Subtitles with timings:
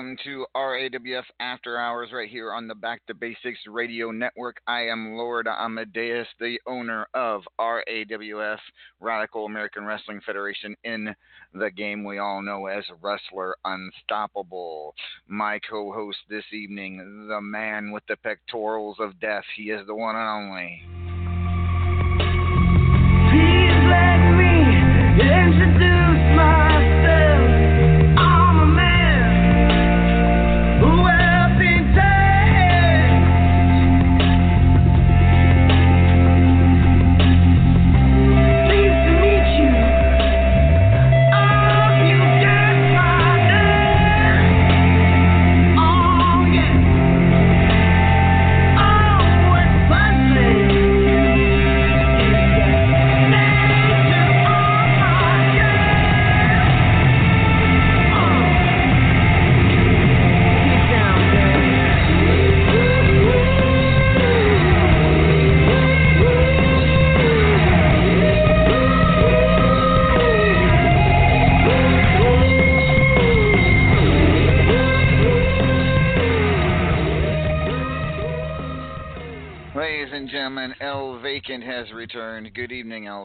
[0.00, 4.56] welcome to RAWF After Hours right here on the Back to Basics Radio Network.
[4.66, 8.58] I am Lord Amadeus, the owner of RAWF,
[8.98, 11.14] Radical American Wrestling Federation, in
[11.52, 14.94] the game we all know as Wrestler Unstoppable.
[15.28, 19.94] My co host this evening, the man with the pectorals of death, he is the
[19.94, 20.99] one and only.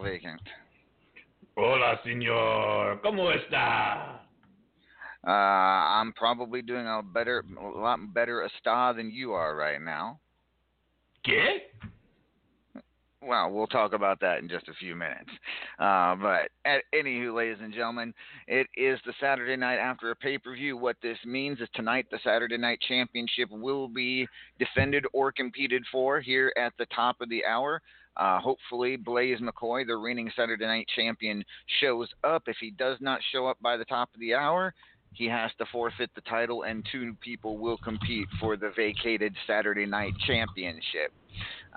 [0.03, 0.41] Vacant.
[1.55, 3.01] Hola, señor.
[3.01, 4.21] ¿Cómo está?
[5.25, 9.81] Uh, I'm probably doing a better, a lot better a star than you are right
[9.81, 10.19] now.
[11.25, 11.59] ¿Qué?
[13.21, 15.31] Well, we'll talk about that in just a few minutes.
[15.79, 18.13] Uh, but at anywho, ladies and gentlemen,
[18.47, 20.77] it is the Saturday night after a pay per view.
[20.77, 24.27] What this means is tonight the Saturday night championship will be
[24.59, 27.81] defended or competed for here at the top of the hour.
[28.17, 31.43] Uh, hopefully, Blaise McCoy, the reigning Saturday night champion,
[31.81, 32.43] shows up.
[32.47, 34.73] If he does not show up by the top of the hour,
[35.13, 39.85] he has to forfeit the title, and two people will compete for the vacated Saturday
[39.85, 41.13] night championship.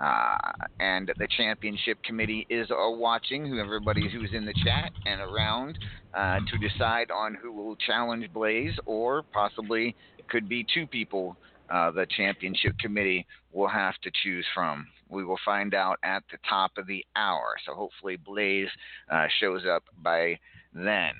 [0.01, 0.37] Uh,
[0.79, 5.77] and the championship committee is uh, watching who everybody who's in the chat and around
[6.13, 9.95] uh, to decide on who will challenge Blaise, or possibly
[10.29, 11.35] could be two people
[11.69, 14.87] uh, the championship committee will have to choose from.
[15.09, 17.55] We will find out at the top of the hour.
[17.65, 18.69] So hopefully Blaise
[19.09, 20.39] uh, shows up by
[20.73, 21.11] then.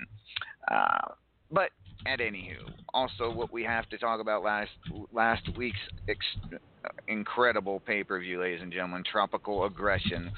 [0.70, 1.12] Uh,
[1.50, 1.70] but
[2.06, 4.70] at anywho, also what we have to talk about last
[5.12, 5.78] last week's
[6.08, 6.60] ex-
[7.08, 10.30] incredible pay per view, ladies and gentlemen, Tropical Aggression.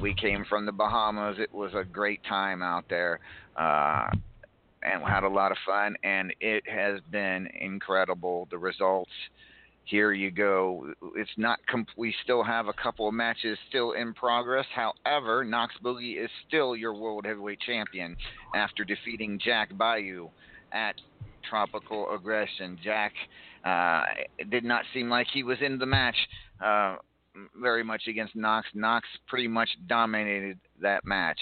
[0.00, 1.36] We came from the Bahamas.
[1.38, 3.20] It was a great time out there.
[3.56, 4.08] Uh,
[4.82, 8.48] and had a lot of fun, and it has been incredible.
[8.50, 9.12] The results,
[9.84, 10.92] here you go.
[11.16, 11.58] It's not.
[11.96, 14.66] We still have a couple of matches still in progress.
[14.74, 18.16] However, Knox Boogie is still your world heavyweight champion
[18.54, 20.28] after defeating Jack Bayou
[20.72, 20.94] at
[21.48, 22.78] Tropical Aggression.
[22.82, 23.12] Jack
[23.64, 24.04] uh,
[24.50, 26.16] did not seem like he was in the match
[26.64, 26.96] uh,
[27.60, 28.68] very much against Knox.
[28.74, 31.38] Knox pretty much dominated that match.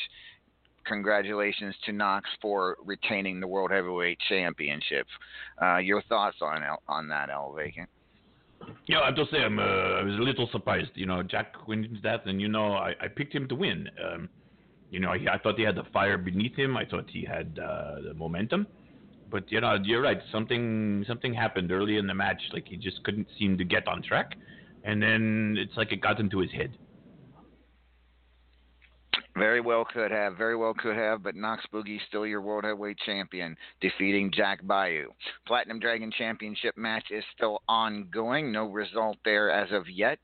[0.87, 5.07] Congratulations to Knox for retaining the World Heavyweight Championship.
[5.61, 7.89] Uh, your thoughts on on that, El Vacant?
[8.87, 10.91] Yeah, I have to say I'm, uh, I was a little surprised.
[10.95, 13.89] You know, Jack wins that, and you know, I, I picked him to win.
[14.05, 14.29] Um,
[14.91, 16.77] you know, he, I thought he had the fire beneath him.
[16.77, 18.67] I thought he had uh, the momentum.
[19.31, 20.19] But you know, you're right.
[20.33, 22.43] Something something happened early in the match.
[22.53, 24.35] Like he just couldn't seem to get on track,
[24.85, 26.77] and then it's like it got into his head.
[29.41, 32.99] Very well could have, very well could have, but Knox Boogie still your world heavyweight
[33.07, 35.09] champion, defeating Jack Bayou.
[35.47, 40.19] Platinum Dragon Championship match is still ongoing, no result there as of yet.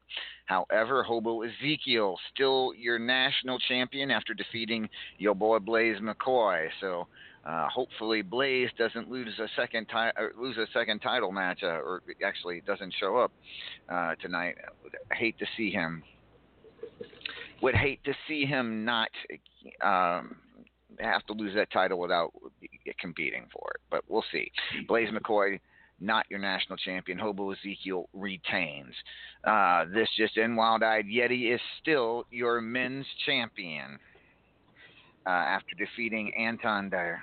[0.45, 4.87] However, Hobo Ezekiel still your national champion after defeating
[5.17, 6.69] your boy Blaise McCoy.
[6.83, 7.07] So
[7.47, 12.03] uh, hopefully Blaise doesn't lose a second ti- lose a second title match, uh, or
[12.23, 13.33] actually doesn't show up
[13.89, 14.57] uh, tonight.
[15.11, 16.03] I hate to see him
[17.63, 19.09] would hate to see him not
[19.83, 20.37] um,
[21.01, 22.33] have to lose that title without
[23.01, 24.51] competing for it, but we'll see.
[24.89, 25.59] Blaise McCoy,
[26.01, 27.19] not your national champion.
[27.19, 28.95] Hobo Ezekiel retains.
[29.45, 33.99] Uh, this just in, Wild Eyed Yeti is still your men's champion
[35.27, 37.21] uh, after defeating Anton Dyer.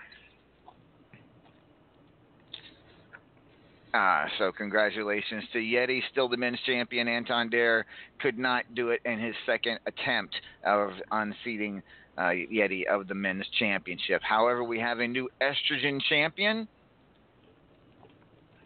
[3.94, 7.08] Uh, so congratulations to Yeti, still the men's champion.
[7.08, 7.86] Anton Dare
[8.20, 10.36] could not do it in his second attempt
[10.66, 11.84] of unseating
[12.18, 14.22] uh, Yeti of the men's championship.
[14.24, 16.68] However, we have a new estrogen champion,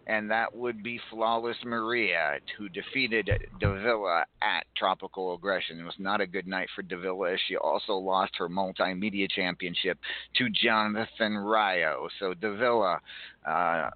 [0.08, 3.30] and that would be Flawless Maria, who defeated
[3.60, 5.78] Davila at Tropical Aggression.
[5.78, 9.98] It was not a good night for Davila, as she also lost her multimedia championship
[10.38, 12.08] to Jonathan Ryo.
[12.18, 13.02] So Davila.
[13.46, 13.90] Uh,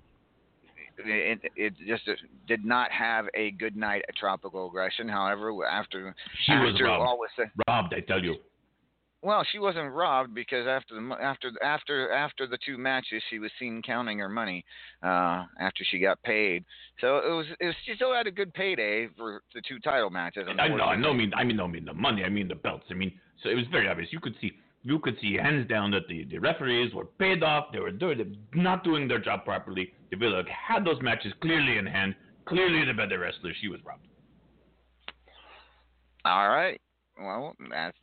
[1.05, 2.03] it, it just
[2.47, 5.07] did not have a good night at Tropical Aggression.
[5.07, 6.15] However, after
[6.45, 7.07] She was after robbed.
[7.07, 8.35] all was said, Robbed, I tell you.
[9.23, 13.51] well, she wasn't robbed because after the after after after the two matches, she was
[13.59, 14.65] seen counting her money
[15.03, 16.63] uh, after she got paid.
[16.99, 20.09] So it was, it was she still had a good payday for the two title
[20.09, 20.47] matches.
[20.49, 21.13] I know, I know.
[21.13, 22.23] Mean, I mean, don't mean the money.
[22.23, 22.85] I mean the belts.
[22.89, 23.11] I mean,
[23.43, 24.09] so it was very obvious.
[24.11, 24.53] You could see,
[24.83, 27.67] you could see hands down that the, the referees were paid off.
[27.71, 29.93] They were doing, not doing their job properly.
[30.09, 32.15] Davila had those matches clearly in hand.
[32.45, 33.51] Clearly the better wrestler.
[33.61, 34.07] She was robbed.
[36.25, 36.79] All right.
[37.23, 37.97] Well, that's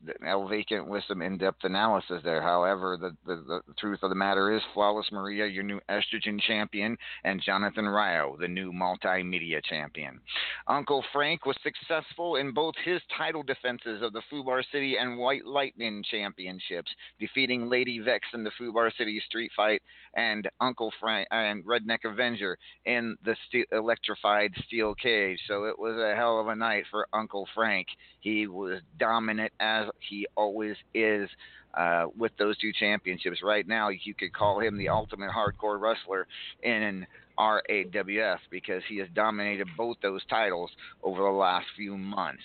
[0.48, 2.40] Vacant with some in-depth analysis there.
[2.40, 6.96] However, the, the, the truth of the matter is, Flawless Maria, your new estrogen champion,
[7.24, 10.20] and Jonathan Ryo, the new multimedia champion.
[10.68, 15.44] Uncle Frank was successful in both his title defenses of the Fubar City and White
[15.44, 19.82] Lightning championships, defeating Lady Vex in the Fubar City Street Fight
[20.14, 23.34] and Uncle Frank and Redneck Avenger in the
[23.72, 25.40] electrified steel cage.
[25.48, 27.88] So it was a hell of a night for Uncle Frank.
[28.20, 31.28] He was dominant as he always is
[31.74, 33.38] uh, with those two championships.
[33.42, 36.26] Right now, you could call him the ultimate hardcore wrestler
[36.62, 37.06] in
[37.38, 40.70] RAWF because he has dominated both those titles
[41.02, 42.42] over the last few months.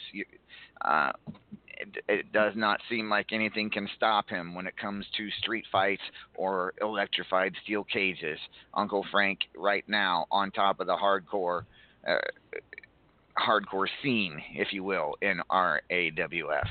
[0.81, 1.11] Uh,
[2.07, 6.03] it does not seem like anything can stop him when it comes to street fights
[6.35, 8.39] or electrified steel cages.
[8.73, 11.63] Uncle Frank, right now, on top of the hardcore.
[12.07, 12.15] Uh,
[13.37, 16.67] hardcore scene, if you will, in RAWF.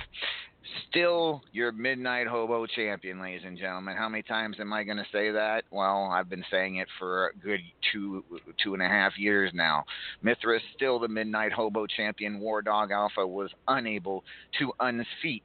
[0.89, 3.97] Still your Midnight Hobo champion, ladies and gentlemen.
[3.97, 5.65] How many times am I going to say that?
[5.71, 7.61] Well, I've been saying it for a good
[7.93, 8.25] two
[8.63, 9.85] two and a half years now.
[10.23, 12.39] Mithras, still the Midnight Hobo champion.
[12.39, 14.25] War Dog Alpha was unable
[14.61, 15.45] to unseat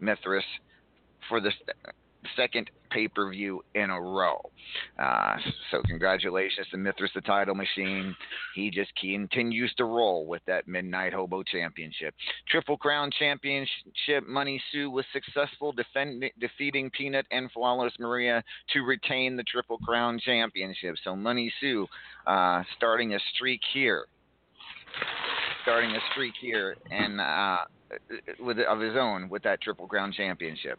[0.00, 0.44] Mithras
[1.28, 1.52] for the
[2.36, 4.40] second pay per view in a row.
[4.98, 5.36] Uh,
[5.70, 8.14] so, congratulations to Mithras, the title machine.
[8.54, 12.14] He just continues to roll with that Midnight Hobo Championship.
[12.48, 19.36] Triple Crown Championship Money Sue was successful, defend, defeating Peanut and Flawless Maria to retain
[19.36, 20.96] the Triple Crown Championship.
[21.04, 21.86] So, Money Sue
[22.26, 24.06] uh, starting a streak here.
[25.62, 27.58] Starting a streak here and uh,
[28.40, 30.78] with of his own with that Triple Crown Championship.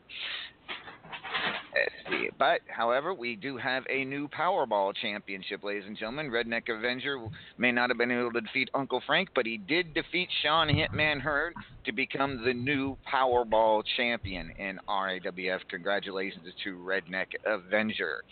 [2.38, 6.30] But, however, we do have a new Powerball championship, ladies and gentlemen.
[6.30, 7.28] Redneck Avenger
[7.58, 11.22] may not have been able to defeat Uncle Frank, but he did defeat Sean Hitman
[11.22, 11.54] Hurd
[11.86, 15.60] to become the new Powerball champion in RAWF.
[15.70, 18.24] Congratulations to Redneck Avenger.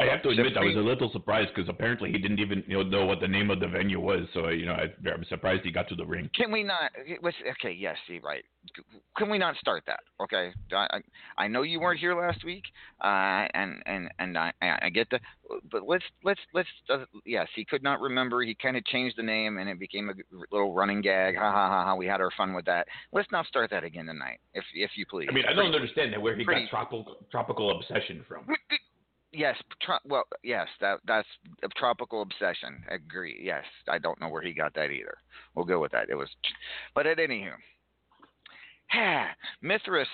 [0.00, 2.82] I have to admit, I was a little surprised because apparently he didn't even you
[2.82, 4.26] know, know what the name of the venue was.
[4.34, 6.30] So you know, I, I'm surprised he got to the ring.
[6.34, 6.90] Can we not?
[7.20, 8.44] What's, okay, yes, see, right.
[9.16, 10.00] Can we not start that?
[10.20, 11.00] Okay, I,
[11.36, 12.64] I know you weren't here last week,
[13.02, 15.20] uh, and and and I I get that,
[15.70, 18.42] but let's let's let's uh, yes, he could not remember.
[18.42, 20.14] He kind of changed the name, and it became a
[20.52, 21.36] little running gag.
[21.36, 21.94] Ha ha ha ha.
[21.94, 22.86] We had our fun with that.
[23.12, 25.28] Let's not start that again tonight, if if you please.
[25.30, 28.46] I mean, I don't understand that where he pretty- got tropical tropical obsession from.
[29.32, 31.28] Yes, tro- well, yes, that that's
[31.62, 32.82] a tropical obsession.
[32.90, 33.38] Agree.
[33.42, 35.16] Yes, I don't know where he got that either.
[35.54, 36.08] We'll go with that.
[36.08, 36.28] It was,
[36.94, 37.52] but at any anywho,
[39.62, 40.08] Mithras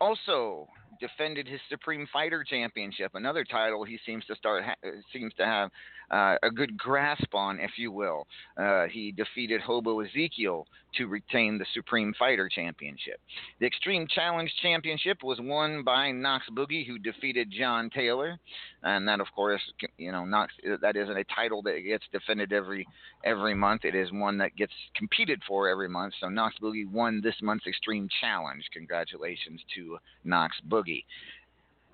[0.00, 0.68] also
[1.00, 5.70] defended his Supreme Fighter Championship, another title he seems to start ha- seems to have
[6.10, 8.26] uh, a good grasp on, if you will.
[8.56, 13.20] Uh, he defeated Hobo Ezekiel to retain the Supreme Fighter Championship.
[13.60, 18.38] The Extreme Challenge Championship was won by Knox Boogie, who defeated John Taylor,
[18.82, 19.62] and that, of course,
[19.98, 20.52] you know, Knox
[20.82, 22.86] that isn't a title that gets defended every
[23.24, 23.84] every month.
[23.84, 26.14] It is one that gets competed for every month.
[26.20, 28.64] So Knox Boogie won this month's Extreme Challenge.
[28.72, 31.04] Congratulations to Knox Boogie.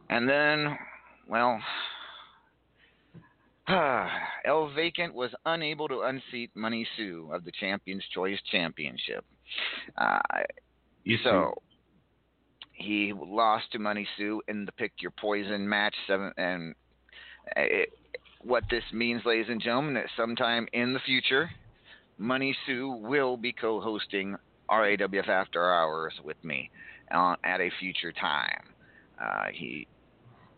[0.08, 0.78] And then,
[1.28, 1.60] well,
[4.44, 9.24] El Vacant was unable to unseat Money Sue of the Champions Choice Championship.
[9.98, 10.20] Uh,
[11.04, 11.54] You so
[12.72, 15.94] he lost to Money Sue in the Pick Your Poison match.
[16.06, 16.74] Seven and
[17.56, 17.92] it,
[18.42, 21.50] what this means, ladies and gentlemen, that sometime in the future,
[22.18, 24.36] Money Sue will be co-hosting
[24.70, 26.70] RAWF After Hours with me
[27.12, 28.62] uh, at a future time.
[29.20, 29.86] Uh, he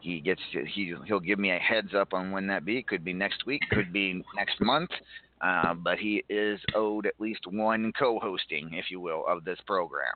[0.01, 2.79] he gets to, he he'll give me a heads up on when that be.
[2.79, 4.91] It could be next week, could be next month.
[5.41, 10.15] Uh, but he is owed at least one co-hosting, if you will, of this program.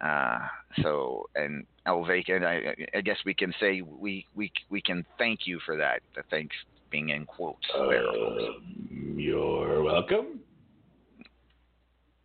[0.00, 0.38] Uh,
[0.82, 5.40] so, and El Vacant, I, I guess we can say we, we we can thank
[5.46, 6.00] you for that.
[6.14, 6.56] The thanks
[6.90, 8.08] being in quotes there.
[8.08, 10.40] Um, you're welcome.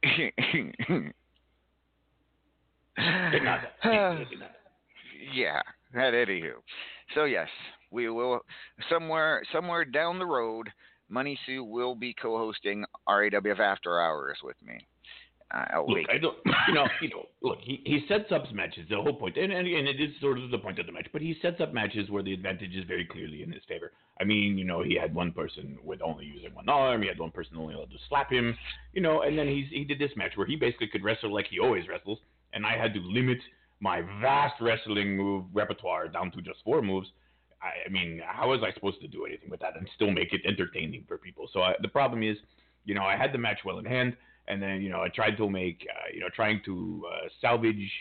[0.04, 1.14] De
[2.98, 3.72] nada.
[3.84, 4.52] De nada.
[5.34, 5.62] yeah,
[5.96, 6.54] at anywho.
[7.16, 7.48] So yes,
[7.92, 8.40] we will
[8.90, 10.70] somewhere somewhere down the road.
[11.10, 14.80] Money Sue will be co-hosting RAWF After Hours with me.
[15.54, 16.10] Uh, El Look, Vacant.
[16.16, 16.38] I don't,
[16.70, 18.86] you know, you know, look, he, he sets up matches.
[18.90, 21.08] The whole point, and, and and it is sort of the point of the match,
[21.12, 23.92] but he sets up matches where the advantage is very clearly in his favor.
[24.22, 27.20] I mean, you know, he had one person with only using one arm, he had
[27.20, 28.58] one person only allowed to slap him,
[28.94, 31.48] you know, and then he's he did this match where he basically could wrestle like
[31.50, 32.20] he always wrestles,
[32.54, 33.40] and I had to limit
[33.82, 37.08] my vast wrestling move repertoire down to just four moves.
[37.62, 40.32] I, I mean, how was I supposed to do anything with that and still make
[40.34, 41.50] it entertaining for people?
[41.52, 42.38] So I, the problem is,
[42.86, 44.16] you know, I had the match well in hand,
[44.48, 47.92] and then you know I tried to make, uh, you know, trying to uh, salvage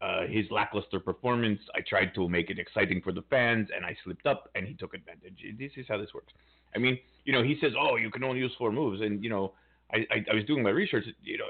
[0.00, 1.60] uh, his lackluster performance.
[1.74, 4.74] I tried to make it exciting for the fans, and I slipped up, and he
[4.74, 5.42] took advantage.
[5.58, 6.32] This is how this works.
[6.74, 9.30] I mean, you know, he says, "Oh, you can only use four moves," and you
[9.30, 9.52] know,
[9.92, 11.04] I, I, I was doing my research.
[11.22, 11.44] You know,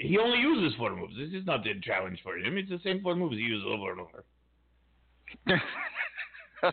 [0.00, 1.14] he only uses four moves.
[1.18, 2.56] This is not a challenge for him.
[2.56, 4.24] It's the same four moves he uses over and over.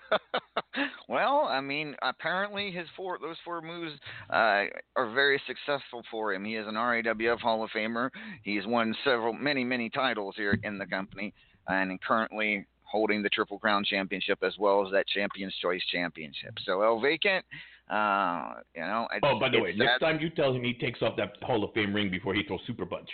[1.09, 3.93] well, I mean, apparently his four those four moves
[4.29, 4.65] uh,
[4.95, 6.45] are very successful for him.
[6.45, 8.09] He is an RAWF Hall of Famer.
[8.43, 11.33] He's won several, many, many titles here in the company,
[11.67, 16.53] and currently holding the Triple Crown Championship as well as that Champions Choice Championship.
[16.65, 17.45] So El Vacant,
[17.91, 19.07] uh, you know.
[19.13, 21.63] It's, Oh, by the way, next time you tell him he takes off that Hall
[21.63, 23.09] of Fame ring before he throws Super Punch.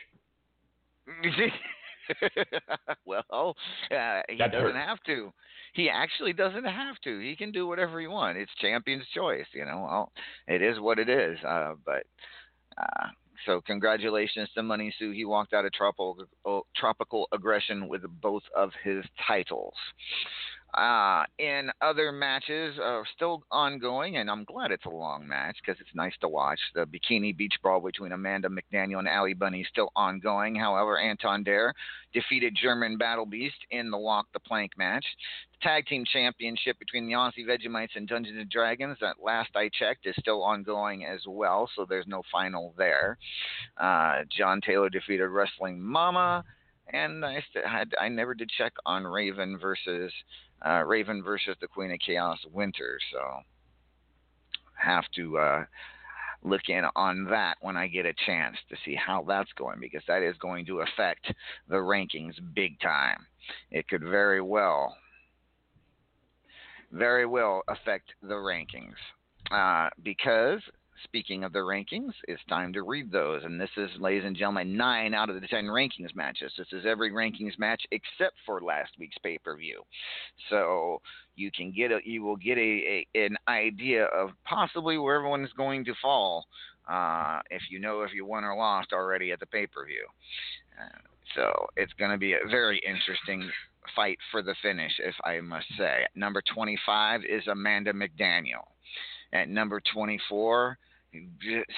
[3.05, 3.55] well,
[3.91, 5.33] uh, he That doesn't have to.
[5.73, 7.19] He actually doesn't have to.
[7.19, 8.39] He can do whatever he wants.
[8.41, 9.85] It's champion's choice, you know.
[9.89, 10.11] Well,
[10.47, 11.37] it is what it is.
[11.43, 12.03] Uh, but
[12.77, 13.07] uh,
[13.45, 15.11] so congratulations to Money Sue.
[15.11, 19.73] He walked out of tropical oh, tropical aggression with both of his titles.
[20.73, 25.79] Uh, in other matches, are still ongoing, and I'm glad it's a long match because
[25.81, 26.59] it's nice to watch.
[26.75, 30.55] The Bikini Beach Brawl between Amanda McDaniel and Ali Bunny is still ongoing.
[30.55, 31.73] However, Anton Dare
[32.13, 35.05] defeated German Battle Beast in the Walk the Plank match.
[35.53, 39.69] The Tag Team Championship between the Aussie Vegemites and Dungeons and Dragons, that last I
[39.73, 43.17] checked, is still ongoing as well, so there's no final there.
[43.77, 46.43] Uh, John Taylor defeated Wrestling Mama.
[46.93, 50.09] And I, st- had, I never did check on Raven versus
[50.65, 52.99] uh, Raven versus the Queen of Chaos Winter.
[53.11, 53.19] So
[54.75, 55.65] have to uh,
[56.43, 60.03] look in on that when I get a chance to see how that's going because
[60.07, 61.33] that is going to affect
[61.67, 63.25] the rankings big time.
[63.71, 64.95] It could very well,
[66.91, 68.95] very well affect the rankings
[69.51, 70.61] uh, because.
[71.03, 73.43] Speaking of the rankings, it's time to read those.
[73.43, 76.51] And this is, ladies and gentlemen, nine out of the ten rankings matches.
[76.57, 79.83] This is every rankings match except for last week's pay per view.
[80.49, 81.01] So
[81.35, 85.43] you can get a you will get a, a an idea of possibly where everyone
[85.43, 86.47] is going to fall
[86.89, 90.05] uh, if you know if you won or lost already at the pay per view.
[90.79, 90.97] Uh,
[91.35, 93.49] so it's going to be a very interesting
[93.95, 96.05] fight for the finish, if I must say.
[96.15, 98.65] Number 25 is Amanda McDaniel.
[99.33, 100.77] At number 24,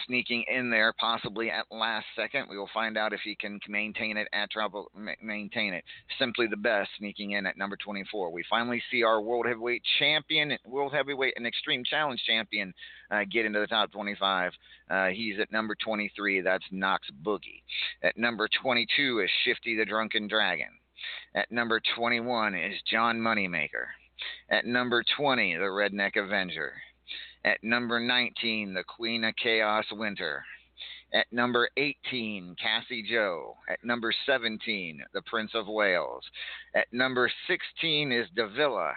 [0.06, 2.48] sneaking in there possibly at last second.
[2.50, 5.84] We will find out if he can maintain it at trouble, maintain it.
[6.18, 8.32] Simply the best sneaking in at number 24.
[8.32, 12.74] We finally see our world heavyweight champion, world heavyweight and extreme challenge champion
[13.12, 14.52] uh, get into the top 25.
[14.90, 16.42] Uh, he's at number 23.
[16.42, 17.64] That's Knox Boogie.
[18.04, 20.70] At number 22 is Shifty the Drunken Dragon.
[21.36, 23.88] At number 21 is John Moneymaker.
[24.50, 26.74] At number 20, the Redneck Avenger.
[27.50, 30.44] At number 19, the Queen of Chaos Winter.
[31.16, 33.56] At number 18, Cassie Joe.
[33.68, 36.22] At number 17, the Prince of Wales.
[36.76, 38.94] At number 16 is Davila.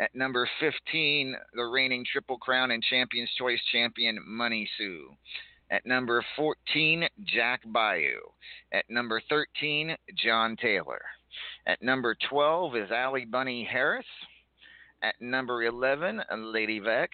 [0.00, 5.08] At number 15, the reigning Triple Crown and Champion's Choice champion, Money Sue.
[5.70, 8.18] At number 14, Jack Bayou.
[8.72, 9.94] At number 13,
[10.24, 11.02] John Taylor.
[11.68, 14.06] At number 12 is Ali Bunny Harris.
[15.04, 16.20] At number 11,
[16.52, 17.12] Lady Vex.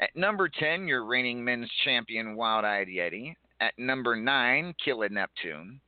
[0.00, 3.34] At number 10, your reigning men's champion, Wild Eyed Yeti.
[3.60, 5.78] At number 9, Killer Neptune.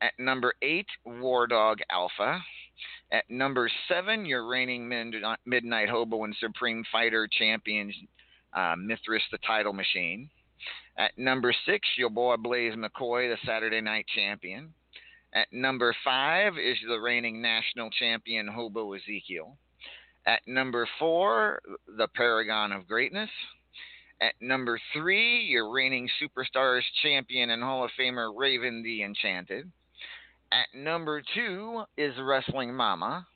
[0.00, 2.40] At number 8, War Dog Alpha.
[3.10, 7.92] At number 7, your reigning mid- Midnight Hobo and Supreme Fighter champion,
[8.52, 10.30] uh, Mithras the Title Machine.
[10.96, 14.72] At number 6, your boy Blaise McCoy, the Saturday Night Champion.
[15.34, 19.56] At number 5 is the reigning national champion, Hobo Ezekiel.
[20.26, 21.60] At number four,
[21.96, 23.30] the Paragon of Greatness.
[24.20, 29.70] At number three, your reigning Superstars champion and Hall of Famer Raven the Enchanted.
[30.52, 33.26] At number two is Wrestling Mama.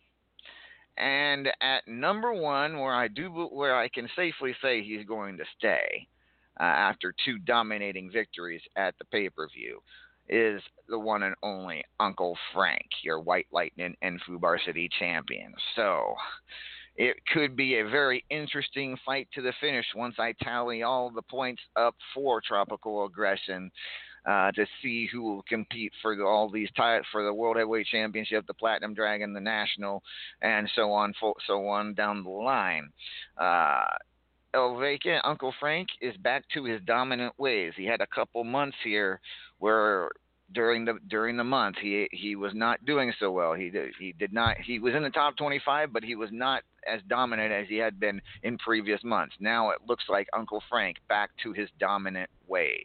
[0.97, 5.45] And at number one, where I do, where I can safely say he's going to
[5.59, 6.07] stay
[6.61, 9.81] uh, after two dominating victories at the pay per view,
[10.29, 15.53] is the one and only Uncle Frank, your White Lightning and Fubar City champion.
[15.75, 16.15] So
[16.97, 21.23] it could be a very interesting fight to the finish once I tally all the
[21.23, 23.71] points up for Tropical Aggression.
[24.27, 27.87] Uh, to see who will compete for the, all these titles for the World Heavyweight
[27.89, 30.03] Championship, the Platinum Dragon, the National,
[30.41, 31.13] and so on,
[31.47, 32.89] so on down the line.
[33.37, 33.85] Uh,
[34.55, 37.75] El Vacant, Uncle Frank, is back to his dominant ways.
[37.77, 39.21] He had a couple months here
[39.59, 40.11] where
[40.53, 43.55] during the during the month he he was not doing so well.
[43.55, 46.63] He did, he did not he was in the top 25, but he was not
[46.87, 49.35] as dominant as he had been in previous months.
[49.41, 52.81] Now it looks like Uncle Frank back to his dominant ways.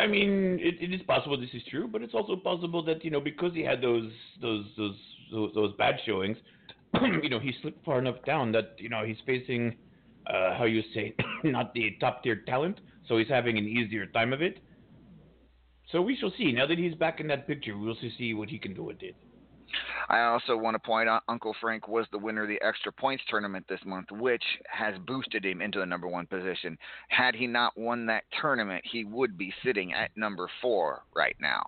[0.00, 3.10] I mean, it, it is possible this is true, but it's also possible that you
[3.10, 4.96] know because he had those those those
[5.32, 6.36] those, those bad showings,
[7.22, 9.76] you know, he slipped far enough down that you know he's facing
[10.26, 14.32] uh, how you say not the top tier talent, so he's having an easier time
[14.32, 14.58] of it.
[15.92, 16.52] So we shall see.
[16.52, 19.16] Now that he's back in that picture, we'll see what he can do with it.
[20.08, 23.22] I also want to point out Uncle Frank was the winner of the extra points
[23.28, 26.76] tournament this month, which has boosted him into the number one position.
[27.08, 31.62] Had he not won that tournament, he would be sitting at number four right now.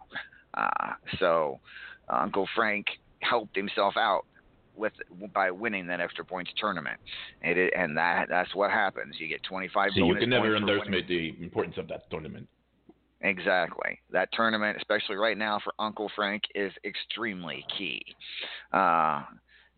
[0.54, 1.60] Uh, so
[2.08, 2.86] Uncle Frank
[3.20, 4.26] helped himself out
[4.74, 4.92] with
[5.32, 6.98] by winning that extra points tournament,
[7.42, 9.14] and, it, and that that's what happens.
[9.18, 10.80] You get 25 So you can never points for winning.
[10.80, 12.48] underestimate the importance of that tournament.
[13.22, 14.00] Exactly.
[14.10, 18.02] That tournament, especially right now for Uncle Frank, is extremely key.
[18.72, 19.22] Uh,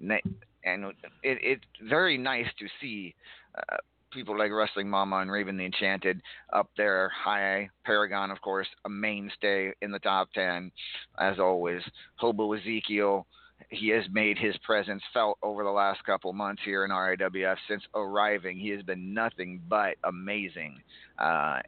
[0.00, 3.14] and it, it's very nice to see
[3.56, 3.76] uh,
[4.12, 7.68] people like Wrestling Mama and Raven the Enchanted up there high.
[7.84, 10.70] Paragon, of course, a mainstay in the top 10,
[11.18, 11.82] as always.
[12.16, 13.26] Hobo Ezekiel,
[13.68, 17.82] he has made his presence felt over the last couple months here in RAWF since
[17.94, 18.58] arriving.
[18.58, 20.78] He has been nothing but amazing.
[21.18, 21.58] Uh,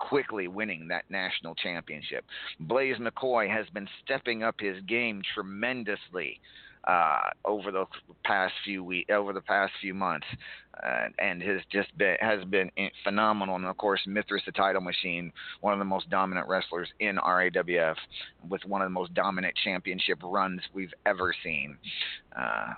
[0.00, 2.24] quickly winning that national championship.
[2.58, 6.40] Blaise McCoy has been stepping up his game tremendously
[6.84, 7.84] uh, over the
[8.24, 10.26] past few week, over the past few months,
[10.82, 12.70] uh, and has just been has been
[13.04, 13.56] phenomenal.
[13.56, 17.96] And of course, Mithras the Title Machine, one of the most dominant wrestlers in RAWF,
[18.48, 21.76] with one of the most dominant championship runs we've ever seen.
[22.36, 22.72] Uh,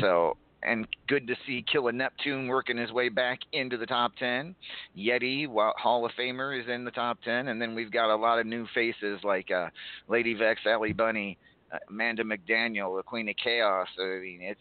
[0.00, 4.54] so and good to see Killer Neptune working his way back into the top 10.
[4.96, 5.46] Yeti,
[5.76, 7.48] Hall of Famer, is in the top 10.
[7.48, 9.68] And then we've got a lot of new faces like uh,
[10.08, 11.38] Lady Vex, Ellie Bunny,
[11.72, 13.88] uh, Amanda McDaniel, the Queen of Chaos.
[13.98, 14.60] I mean, it's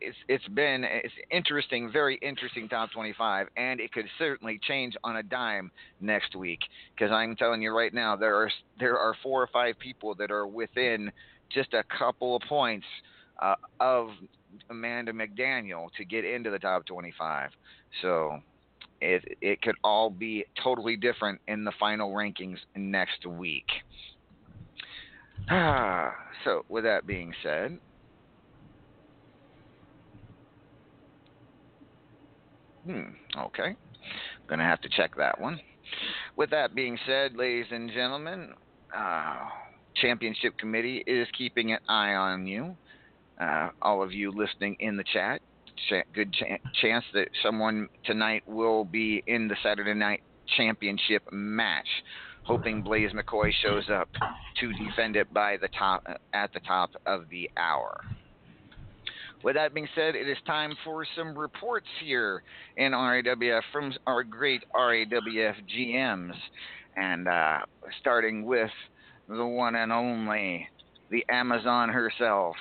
[0.00, 5.16] it's it's been it's interesting, very interesting top 25, and it could certainly change on
[5.16, 6.60] a dime next week.
[6.94, 10.30] Because I'm telling you right now, there are there are four or five people that
[10.30, 11.10] are within
[11.52, 12.86] just a couple of points
[13.40, 14.10] uh, of
[14.70, 17.50] Amanda McDaniel to get into the top 25.
[18.02, 18.38] So
[19.00, 23.66] it it could all be totally different in the final rankings next week.
[25.50, 26.12] Ah,
[26.44, 27.78] so with that being said,
[32.84, 33.76] hmm, okay,
[34.48, 35.60] gonna have to check that one.
[36.36, 38.52] With that being said, ladies and gentlemen,
[38.96, 39.46] uh,
[39.96, 42.76] championship committee is keeping an eye on you
[43.40, 45.40] uh, all of you listening in the chat.
[45.88, 50.22] Ch- good ch- chance that someone tonight will be in the Saturday Night
[50.56, 51.86] Championship match.
[52.44, 54.08] Hoping Blaise McCoy shows up
[54.60, 58.00] to defend it by the top at the top of the hour.
[59.44, 62.42] With that being said, it is time for some reports here
[62.76, 66.34] in RAWF from our great RAWF GMs,
[66.96, 67.58] and uh,
[68.00, 68.70] starting with
[69.28, 70.68] the one and only,
[71.10, 72.56] the Amazon herself.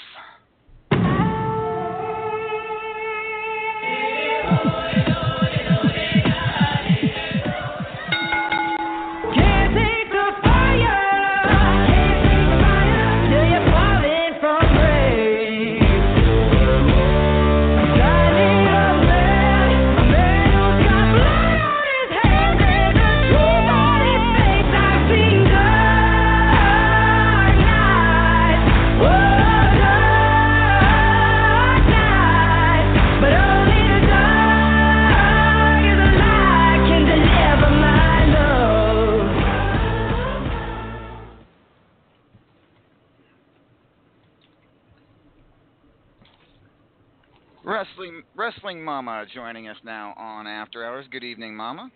[47.87, 51.05] Wrestling Wrestling Mama joining us now on After Hours.
[51.11, 51.89] Good evening, Mama.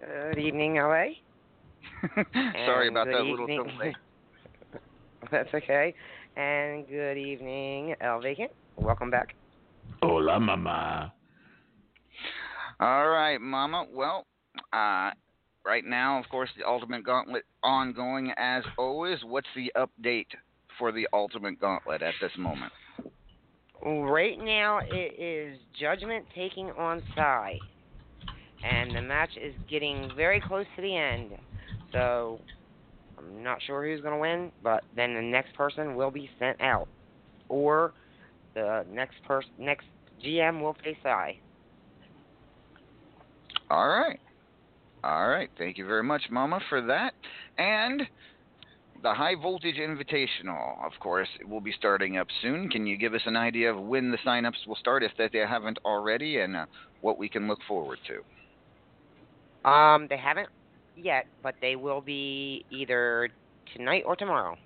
[0.00, 1.04] Good evening, LA.
[2.66, 3.94] Sorry about good that little evening- delay.
[5.30, 5.94] That's okay.
[6.36, 8.50] And good evening, El Vacant.
[8.76, 9.34] Welcome back.
[10.02, 11.12] Hola, mama.
[12.80, 13.86] All right, Mama.
[13.92, 14.24] Well,
[14.72, 15.10] uh,
[15.66, 19.18] right now, of course, the Ultimate Gauntlet ongoing as always.
[19.24, 20.28] What's the update
[20.78, 22.72] for the Ultimate Gauntlet at this moment?
[23.84, 27.54] Right now, it is Judgment taking on Psy.
[28.64, 31.30] And the match is getting very close to the end.
[31.92, 32.40] So,
[33.16, 36.60] I'm not sure who's going to win, but then the next person will be sent
[36.60, 36.88] out.
[37.48, 37.92] Or
[38.54, 39.86] the next person, next
[40.24, 41.32] GM will face Psy.
[43.70, 44.18] All right.
[45.04, 45.50] All right.
[45.56, 47.12] Thank you very much, Mama, for that.
[47.58, 48.02] And
[49.02, 52.68] the High Voltage Invitational, of course, will be starting up soon.
[52.68, 55.38] Can you give us an idea of when the sign-ups will start, if that they
[55.38, 56.66] haven't already, and uh,
[57.00, 59.68] what we can look forward to?
[59.68, 60.48] Um, they haven't
[60.96, 63.28] yet, but they will be either
[63.76, 64.56] tonight or tomorrow.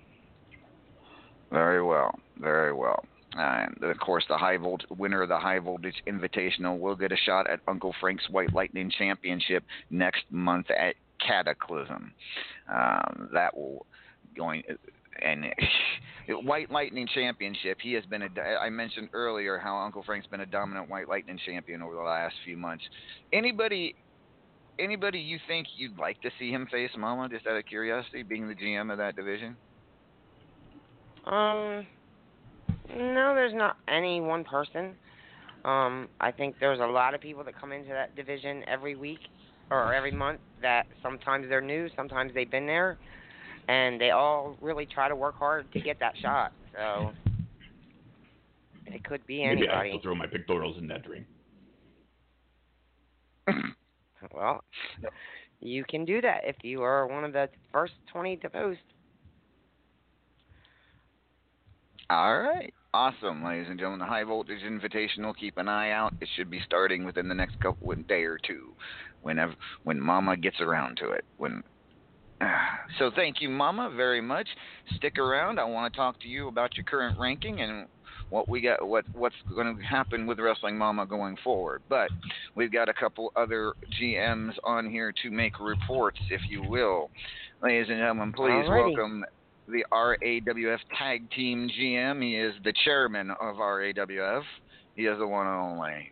[1.51, 2.17] Very well.
[2.39, 3.03] Very well.
[3.35, 7.17] And of course, the high volt winner of the High Voltage Invitational will get a
[7.17, 12.13] shot at Uncle Frank's White Lightning Championship next month at Cataclysm.
[12.71, 13.85] Um, that will
[14.35, 14.63] going
[15.21, 15.45] and
[16.45, 17.77] White Lightning Championship.
[17.81, 18.27] He has been a.
[18.61, 22.35] I mentioned earlier how Uncle Frank's been a dominant White Lightning champion over the last
[22.45, 22.83] few months.
[23.31, 23.95] Anybody,
[24.79, 27.29] anybody you think you'd like to see him face, Mama?
[27.29, 29.55] Just out of curiosity, being the GM of that division.
[31.25, 31.85] Um,
[32.95, 34.93] no, there's not any one person.
[35.63, 39.19] Um, I think there's a lot of people that come into that division every week
[39.71, 42.97] or every month that sometimes they're new, sometimes they've been there,
[43.67, 46.51] and they all really try to work hard to get that shot.
[46.75, 47.11] So
[48.85, 49.61] it could be anybody.
[49.61, 49.91] Maybe I anybody.
[49.91, 51.25] have to throw my pectorals in that ring.
[54.33, 54.63] Well,
[55.59, 58.79] you can do that if you are one of the first 20 to post.
[62.09, 62.73] All right.
[62.93, 63.99] Awesome, ladies and gentlemen.
[63.99, 65.35] The High Voltage Invitational.
[65.35, 66.13] Keep an eye out.
[66.21, 68.73] It should be starting within the next couple of day or two,
[69.23, 71.25] whenever when Mama gets around to it.
[71.37, 71.63] When.
[72.99, 74.47] So thank you, Mama, very much.
[74.97, 75.59] Stick around.
[75.59, 77.87] I want to talk to you about your current ranking and
[78.29, 81.81] what we got, what what's going to happen with Wrestling Mama going forward.
[81.89, 82.09] But
[82.55, 87.09] we've got a couple other GMs on here to make reports, if you will.
[87.63, 88.95] Ladies and gentlemen, please Alrighty.
[88.95, 89.25] welcome
[89.67, 92.21] the RAWF Tag Team GM.
[92.21, 94.43] He is the chairman of RAWF.
[94.95, 96.11] He is the one and only.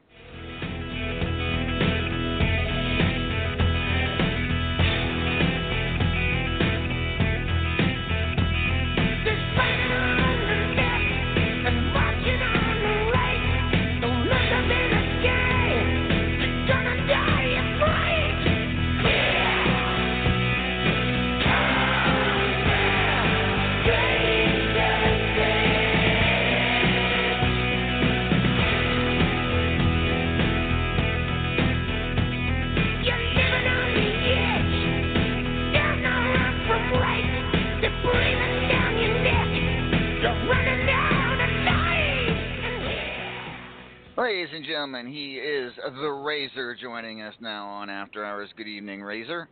[44.21, 48.51] Ladies and gentlemen, he is the Razor joining us now on After Hours.
[48.55, 49.49] Good evening, Razor.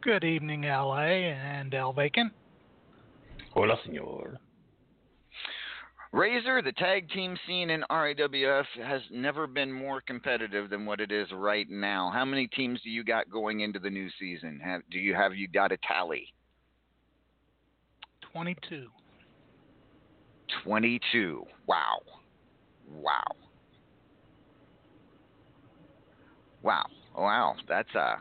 [0.00, 2.30] Good evening, LA and El Bacon.
[3.52, 4.38] Hola, senor.
[6.12, 11.12] Razor, the tag team scene in RAWF has never been more competitive than what it
[11.12, 12.10] is right now.
[12.14, 14.58] How many teams do you got going into the new season?
[14.64, 16.32] Have, do you have you got a tally?
[18.32, 18.86] 22.
[20.64, 21.44] 22.
[21.66, 22.00] Wow.
[22.92, 23.22] Wow.
[26.62, 26.86] Wow.
[27.16, 27.56] Wow.
[27.68, 28.16] That's a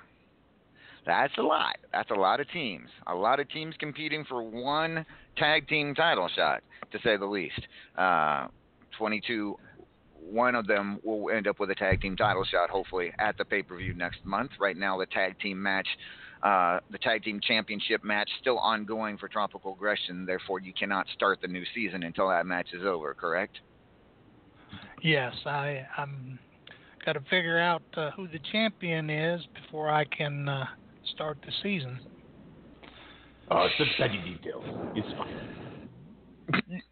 [1.05, 1.77] that's a lot.
[1.91, 2.88] That's a lot of teams.
[3.07, 5.05] A lot of teams competing for one
[5.38, 7.60] tag team title shot, to say the least.
[7.97, 8.47] Uh,
[8.97, 9.55] 22.
[10.19, 13.45] One of them will end up with a tag team title shot, hopefully, at the
[13.45, 14.51] pay per view next month.
[14.60, 15.88] Right now, the tag team match,
[16.43, 20.25] uh, the tag team championship match, still ongoing for Tropical Aggression.
[20.25, 23.15] Therefore, you cannot start the new season until that match is over.
[23.15, 23.57] Correct?
[25.02, 26.40] Yes, I I'm
[27.06, 30.66] got to figure out uh, who the champion is before I can uh,
[31.16, 32.00] start the season.
[33.50, 34.64] Uh, such petty details.
[34.96, 36.82] It's fine.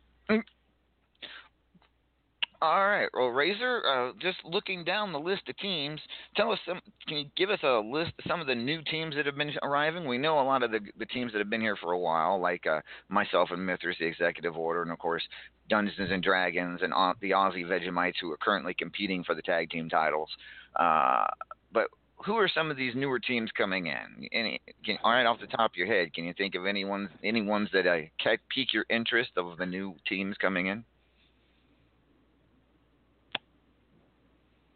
[2.61, 3.07] All right.
[3.13, 6.01] Well, Razor, uh, just looking down the list of teams,
[6.35, 6.81] tell us some.
[7.07, 10.05] Can you give us a list some of the new teams that have been arriving?
[10.05, 12.37] We know a lot of the the teams that have been here for a while,
[12.41, 15.23] like uh, myself and Mithras, the Executive Order, and of course
[15.69, 19.69] Dungeons and Dragons and uh, the Aussie Vegemites, who are currently competing for the tag
[19.69, 20.29] team titles.
[20.75, 21.27] Uh,
[21.71, 21.87] but
[22.25, 24.27] who are some of these newer teams coming in?
[24.33, 26.83] Any, can, all right, off the top of your head, can you think of any
[26.83, 28.01] ones, any ones that uh,
[28.49, 30.83] pique your interest of the new teams coming in?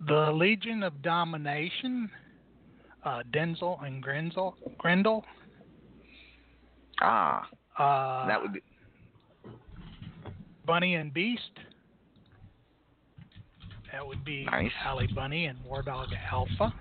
[0.07, 2.09] The Legion of Domination,
[3.05, 4.55] uh, Denzel and Grendel.
[4.77, 5.23] Grendel.
[7.01, 8.61] Ah, Uh, that would be
[10.65, 11.41] Bunny and Beast.
[13.91, 14.71] That would be Nice.
[14.83, 16.73] Alley Bunny and War Dog Alpha.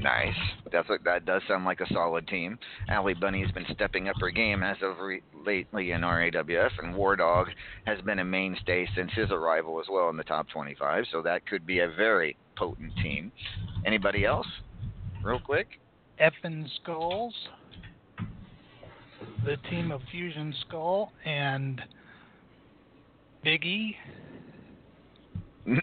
[0.00, 0.34] Nice.
[0.72, 2.58] That's what, that does sound like a solid team.
[2.88, 6.94] Allie Bunny has been stepping up her game as of re- lately in RAWF, and
[6.94, 7.48] War Dog
[7.86, 11.04] has been a mainstay since his arrival as well in the top 25.
[11.10, 13.32] So that could be a very potent team.
[13.84, 14.46] Anybody else?
[15.24, 15.80] Real quick.
[16.20, 17.34] Effin Skulls.
[19.44, 21.80] The team of Fusion Skull and
[23.44, 23.94] Biggie.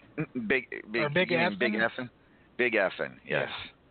[0.48, 1.90] big, big, Or Big you mean Big Effin?
[1.98, 2.10] Effin.
[2.56, 3.12] Big Effin.
[3.28, 3.48] Yes.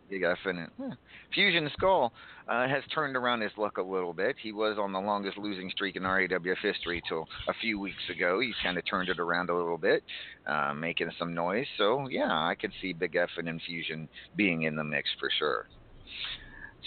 [0.08, 0.68] Big Effin.
[0.78, 0.90] Yeah.
[1.34, 2.12] Fusion Skull
[2.48, 4.36] uh, has turned around his luck a little bit.
[4.42, 8.40] He was on the longest losing streak in RAWF history till a few weeks ago.
[8.40, 10.02] He's kind of turned it around a little bit,
[10.46, 11.66] uh, making some noise.
[11.78, 15.66] So yeah, I could see Big F and Fusion being in the mix for sure.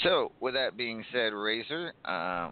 [0.03, 1.93] So with that being said, Razor.
[2.05, 2.51] Uh,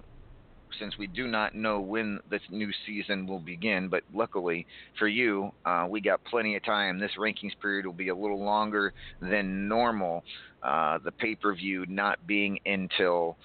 [0.79, 4.65] since we do not know when this new season will begin, but luckily
[4.97, 6.99] for you, uh, we got plenty of time.
[6.99, 10.23] This rankings period will be a little longer than normal.
[10.61, 13.37] Uh, the pay per view not being until,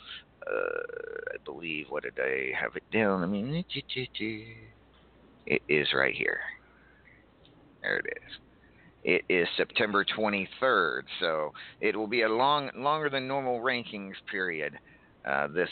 [0.47, 0.81] uh,
[1.35, 3.23] I believe, what did I have it down?
[3.23, 3.65] I mean,
[5.47, 6.41] it is right here.
[7.83, 8.39] There it is.
[9.05, 11.03] it is September 23rd.
[11.21, 14.79] So it will be a long, longer than normal rankings period
[15.25, 15.69] uh, this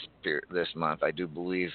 [0.49, 1.03] this month.
[1.03, 1.69] I do believe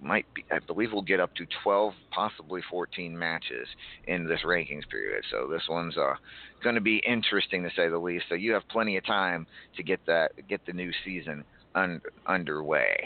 [0.00, 3.66] might be I believe we'll get up to 12, possibly 14 matches
[4.06, 5.24] in this rankings period.
[5.30, 6.14] So this one's uh,
[6.62, 8.26] going to be interesting to say the least.
[8.28, 11.44] So you have plenty of time to get that get the new season
[11.74, 12.96] un- underway.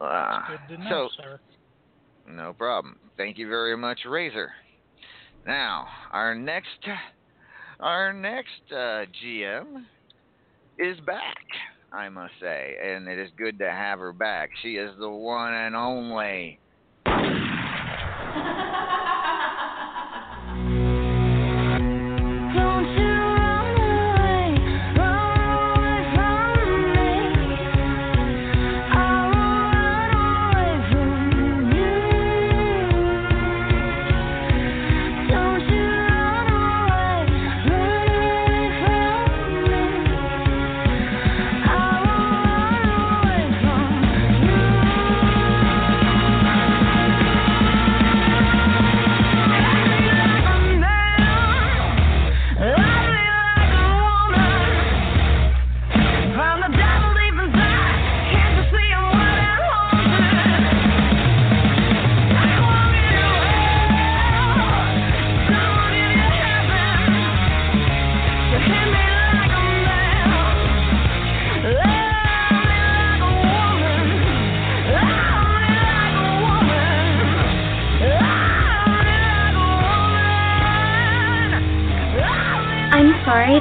[0.00, 1.40] Uh, Good to know, so sir.
[2.28, 2.98] no problem.
[3.16, 4.50] Thank you very much, Razor.
[5.46, 6.68] Now, our next
[7.80, 9.84] our next uh, GM
[10.78, 11.44] is back,
[11.94, 14.50] I must say, and it is good to have her back.
[14.62, 16.58] She is the one and only.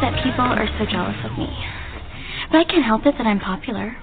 [0.03, 1.47] that people are so jealous of me.
[2.51, 3.95] But I can't help it that I'm popular.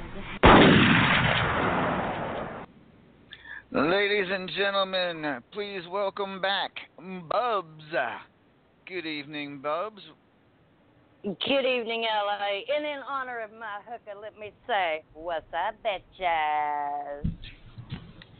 [3.70, 7.84] Ladies and gentlemen, please welcome back Bubs.
[8.86, 10.00] Good evening, Bubs.
[11.22, 12.62] Good evening, LA.
[12.74, 17.30] And in honor of my hooker, let me say, what's up, bitches?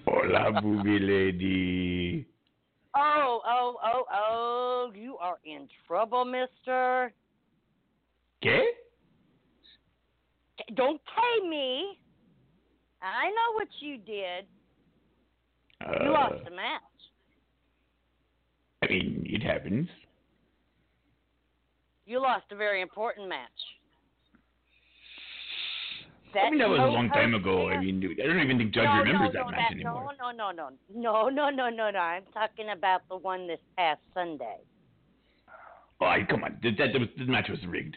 [0.07, 2.27] Hola, boogie lady.
[2.97, 7.13] Oh, oh, oh, oh, you are in trouble, mister.
[8.43, 8.63] ¿Qué?
[10.59, 11.99] Eh, don't pay me.
[13.03, 14.47] I know what you did.
[15.85, 16.83] Uh, you lost the match.
[18.83, 19.89] I mean, it happens.
[22.07, 23.49] You lost a very important match.
[26.33, 27.69] That I mean, that was a long time ago.
[27.69, 30.13] I mean, I don't even think Judge no, remembers no, no, that match that, anymore.
[30.21, 31.99] No, no, no, no, no, no, no, no.
[31.99, 34.59] I'm talking about the one this past Sunday.
[36.01, 36.57] Oh, come on!
[36.63, 37.97] That, that, that match was rigged.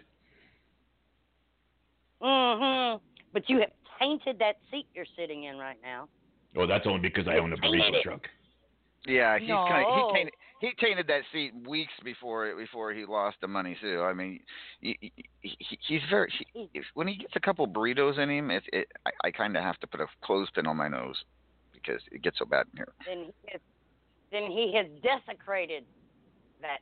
[2.23, 3.03] Mm-hmm.
[3.33, 6.07] But you have tainted that seat you're sitting in right now.
[6.55, 8.03] Oh, that's only because I own a burrito it.
[8.03, 8.21] truck.
[9.05, 13.35] Yeah, he's kind of, he tainted he tainted that seat weeks before before he lost
[13.41, 14.01] the money too.
[14.01, 14.39] I mean,
[14.79, 18.63] he, he, he- he's very he, when he gets a couple burritos in him, it,
[18.71, 21.17] it I, I kind of have to put a clothespin on my nose
[21.73, 22.93] because it gets so bad in here.
[23.05, 23.61] Then he has,
[24.31, 25.83] then he has desecrated
[26.61, 26.77] that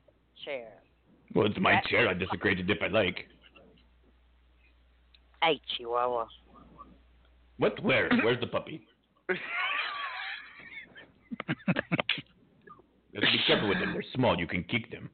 [0.46, 0.68] chair.
[1.34, 2.08] Well, it's my That- chair.
[2.08, 3.26] I desecrated it if I like.
[5.42, 6.28] Hey, Chihuahua.
[7.58, 7.82] What?
[7.84, 8.10] Where?
[8.24, 8.82] Where's the puppy?
[9.30, 9.36] You
[13.16, 13.94] have to be careful with them.
[13.94, 14.40] They're small.
[14.40, 15.10] You can kick them.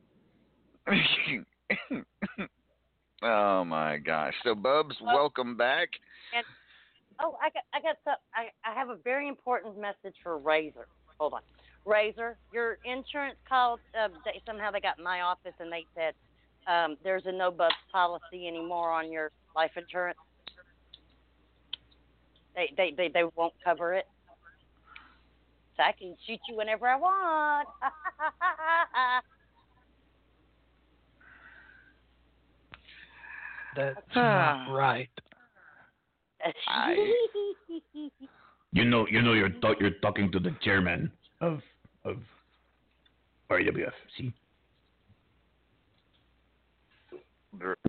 [3.23, 4.33] oh my gosh!
[4.43, 5.89] So Bubs, Well- welcome back.
[7.19, 8.13] Oh, I got, I got some.
[8.35, 10.87] I, I have a very important message for Razor.
[11.19, 11.41] Hold on,
[11.83, 12.37] Razor.
[12.53, 13.79] Your insurance called.
[13.99, 16.13] Uh, they, somehow they got in my office and they said
[16.67, 20.17] um, there's a no bubs policy anymore on your life insurance.
[22.55, 24.05] They, they, they, they won't cover it.
[25.75, 27.67] So I can shoot you whenever I want.
[33.75, 35.09] That's not right.
[36.67, 37.13] I-
[38.73, 41.09] You know, you know, you're th- you're talking to the chairman
[41.39, 41.61] of
[42.03, 42.17] of
[43.49, 43.93] RAWF.
[44.17, 44.33] See,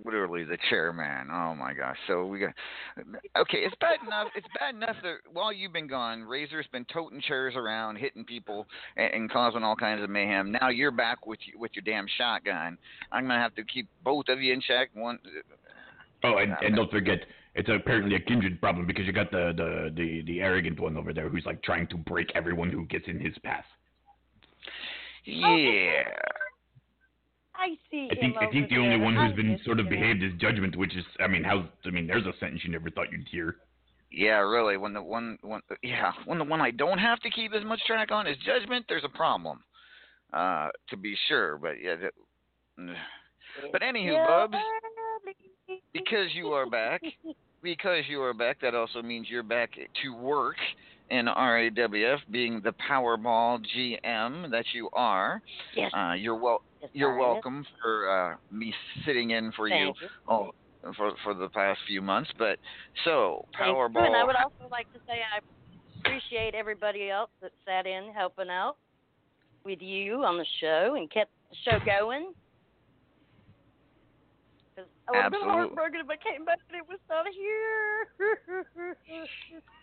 [0.05, 1.29] literally the chairman.
[1.31, 1.97] Oh my gosh!
[2.07, 2.53] So we got
[3.37, 3.59] okay.
[3.59, 4.27] It's bad enough.
[4.35, 8.67] It's bad enough that while you've been gone, Razor's been toting chairs around, hitting people,
[8.97, 10.51] and, and causing all kinds of mayhem.
[10.51, 12.77] Now you're back with with your damn shotgun.
[13.11, 14.89] I'm gonna have to keep both of you in check.
[14.93, 15.19] One.
[16.23, 17.19] oh, and, and don't forget,
[17.55, 21.13] it's apparently a kindred problem because you got the, the the the arrogant one over
[21.13, 23.65] there who's like trying to break everyone who gets in his path.
[25.25, 26.03] Yeah.
[27.59, 29.05] I see I think him I think over the only there.
[29.05, 29.91] one I who's been sort of him.
[29.91, 32.89] behaved is judgment, which is, I mean, how's I mean, there's a sentence you never
[32.89, 33.57] thought you'd hear.
[34.11, 34.77] Yeah, really.
[34.77, 37.79] When the one, when, yeah, when the one I don't have to keep as much
[37.85, 39.59] track on is judgment, there's a problem.
[40.33, 41.57] uh, to be sure.
[41.57, 41.95] But yeah.
[41.95, 42.13] That,
[43.71, 44.55] but anywho, Yeah, Bubs,
[45.93, 47.01] because you are back,
[47.61, 50.55] because you are back, that also means you're back to work
[51.09, 55.41] in RAWF, being the Powerball GM that you are.
[55.75, 55.91] Yes.
[55.95, 57.19] Uh, you're wel- yes, you're I am.
[57.19, 58.73] welcome for uh, me
[59.05, 60.07] sitting in for you Thank you.
[60.27, 60.51] oh,
[60.95, 62.29] for for the past few months.
[62.37, 62.59] But
[63.03, 63.73] so Thank you.
[63.75, 64.05] Powerball.
[64.07, 65.39] And I would also like to say I
[66.05, 68.77] appreciate everybody else that sat in helping out
[69.65, 72.33] with you on the show and kept the show going.
[74.75, 78.07] 'Cause I would have been heartbroken if I came back and it was not here.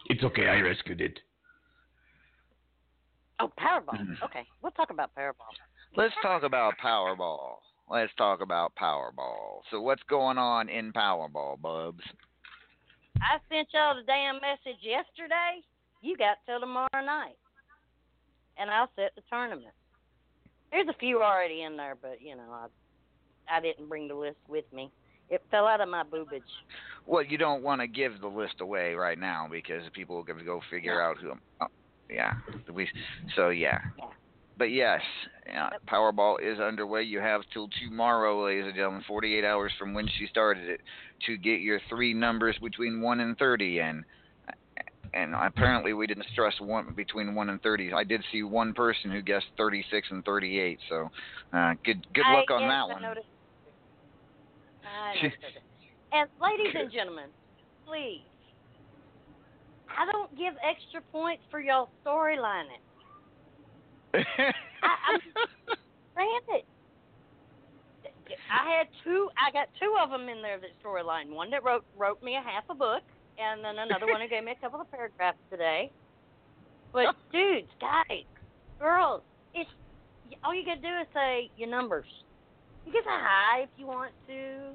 [0.09, 0.47] It's okay.
[0.49, 1.19] I rescued it.
[3.41, 3.99] oh, Powerball.
[3.99, 4.23] Mhm.
[4.23, 5.51] Okay, we'll talk about Powerball.
[5.97, 7.57] Let's talk about Powerball.
[7.89, 9.61] Let's talk about Powerball.
[9.71, 12.03] So what's going on in Powerball, Bubs?
[13.23, 15.63] I sent y'all the damn message yesterday.
[16.03, 17.39] You got till tomorrow night,
[18.59, 19.73] and I'll set the tournament.
[20.71, 22.67] There's a few already in there, but you know I
[23.49, 24.91] I didn't bring the list with me.
[25.31, 26.43] It fell out of my boobage.
[27.07, 30.39] Well, you don't want to give the list away right now because people are going
[30.39, 31.33] to go figure out who.
[31.63, 31.67] Oh,
[32.11, 32.35] yeah,
[32.71, 32.87] we.
[33.35, 33.79] So yeah.
[33.99, 34.05] Yeah.
[34.59, 35.03] But yes,
[35.89, 37.03] Powerball is underway.
[37.03, 40.81] You have till tomorrow, ladies and gentlemen, 48 hours from when she started it,
[41.27, 43.81] to get your three numbers between one and 30.
[43.81, 44.05] And
[45.15, 47.93] and apparently we didn't stress one between one and 30.
[47.93, 50.79] I did see one person who guessed 36 and 38.
[50.89, 51.09] So
[51.53, 53.03] uh, good good luck I, on that I one.
[53.03, 53.27] noticed.
[54.85, 55.37] I noticed.
[56.13, 57.31] And ladies and gentlemen,
[57.87, 58.23] please,
[59.89, 62.83] I don't give extra points for y'all storylining.
[64.83, 65.21] I, I'm
[66.17, 66.63] saying.
[68.51, 69.29] I had two.
[69.37, 71.31] I got two of them in there that storyline.
[71.31, 73.03] One that wrote wrote me a half a book,
[73.39, 75.91] and then another one who gave me a couple of paragraphs today.
[76.93, 78.27] But dudes, guys,
[78.79, 79.23] girls,
[79.55, 79.71] it's
[80.45, 82.09] all you gotta do is say your numbers.
[82.87, 84.73] You can say hi if you want to.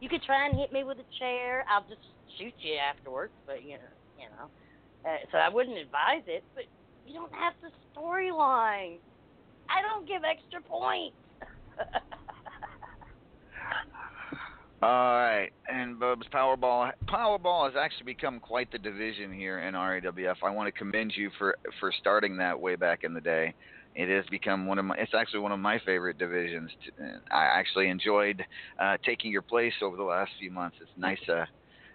[0.00, 1.64] You could try and hit me with a chair.
[1.68, 2.04] I'll just
[2.38, 3.32] shoot you afterwards.
[3.46, 4.46] But you know, you know.
[5.08, 6.44] Uh, so I wouldn't advise it.
[6.54, 6.64] But
[7.08, 8.98] you don't have the storyline.
[9.68, 11.16] I don't give extra points.
[14.80, 20.36] All right, and Bubs Powerball Powerball has actually become quite the division here in RAWF.
[20.44, 23.54] I want to commend you for for starting that way back in the day.
[23.96, 24.94] It has become one of my.
[24.96, 26.70] It's actually one of my favorite divisions.
[27.32, 28.44] I actually enjoyed
[28.78, 30.76] uh, taking your place over the last few months.
[30.80, 31.46] It's nice, uh,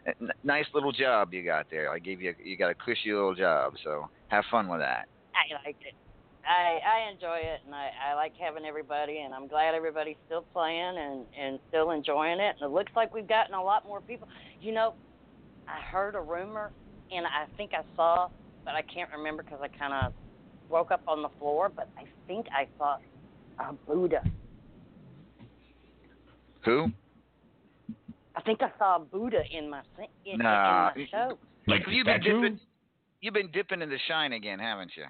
[0.05, 1.91] n- nice little job you got there.
[1.91, 5.07] I gave you you got a cushy little job, so have fun with that.
[5.35, 5.93] I liked it.
[6.45, 10.45] I I enjoy it, and I I like having everybody, and I'm glad everybody's still
[10.53, 12.55] playing and and still enjoying it.
[12.59, 14.27] And it looks like we've gotten a lot more people.
[14.59, 14.95] You know,
[15.67, 16.71] I heard a rumor,
[17.11, 18.29] and I think I saw,
[18.65, 20.13] but I can't remember because I kind of
[20.69, 21.71] woke up on the floor.
[21.73, 22.97] But I think I saw
[23.59, 24.21] a Buddha.
[26.65, 26.91] Who?
[28.35, 30.91] I think I saw a Buddha in my thi- in, Nah.
[30.95, 31.37] in my show.
[31.67, 32.41] Like You've been statue?
[32.41, 32.59] dipping.
[33.21, 35.05] You've been dipping in the shine again, haven't you?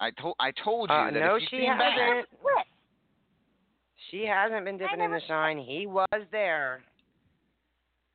[0.00, 2.26] I told I told you Uh, that no, if you she came back, hasn't.
[2.42, 2.66] What?
[4.10, 5.58] She hasn't been dipping in the shine.
[5.58, 6.82] He was there.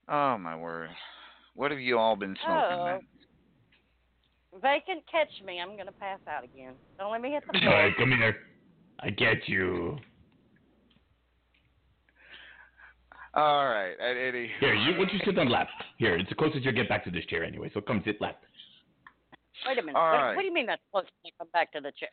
[0.09, 0.89] Oh my word!
[1.53, 2.85] What have you all been smoking, Oh.
[2.85, 2.99] man?
[4.53, 6.73] If they can catch me, I'm gonna pass out again.
[6.97, 7.73] Don't let me hit the All floor.
[7.73, 8.35] right, come here.
[8.99, 9.97] I get you.
[13.35, 14.49] All right, at any.
[14.59, 14.91] Here, you.
[14.91, 15.67] Why don't you sit on lap?
[15.97, 17.69] Here, it's the closest you'll get back to this chair anyway.
[17.73, 18.39] So come sit lap.
[19.67, 19.95] Wait a minute.
[19.97, 20.35] All what, right.
[20.35, 22.09] what do you mean that's supposed to come back to the chair?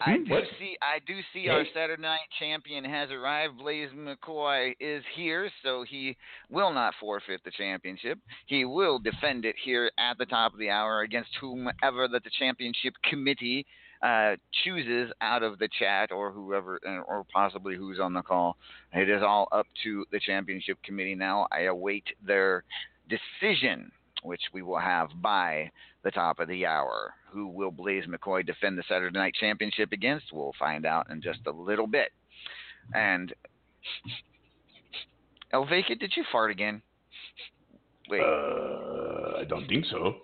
[0.00, 0.44] I Hmm, do what?
[0.58, 0.76] see.
[0.82, 1.48] I do see Hey.
[1.50, 3.58] our Saturday night champion has arrived.
[3.58, 6.16] Blaise McCoy is here, so he
[6.50, 8.18] will not forfeit the championship.
[8.46, 12.30] He will defend it here at the top of the hour against whomever that the
[12.38, 13.66] championship committee
[14.02, 18.56] uh, chooses out of the chat or whoever, uh, or possibly who's on the call.
[18.92, 21.46] It is all up to the championship committee now.
[21.52, 22.64] I await their
[23.08, 23.90] decision,
[24.22, 25.70] which we will have by
[26.02, 27.14] the top of the hour.
[27.30, 30.32] Who will Blaise McCoy defend the Saturday Night Championship against?
[30.32, 32.10] We'll find out in just a little bit.
[32.94, 33.32] And
[35.52, 36.80] Elvika, did you fart again?
[38.08, 40.16] Wait, Uh, I don't think so.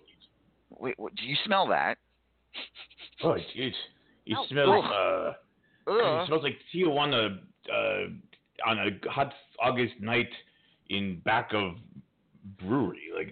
[0.70, 1.98] wait, what, do you smell that?
[3.22, 3.74] Oh, it, it
[5.86, 5.92] Oh.
[5.92, 7.38] Uh, it smells like Tijuana
[7.72, 10.28] uh, on a hot August night
[10.90, 11.76] in back of
[12.58, 13.02] brewery.
[13.16, 13.28] Like,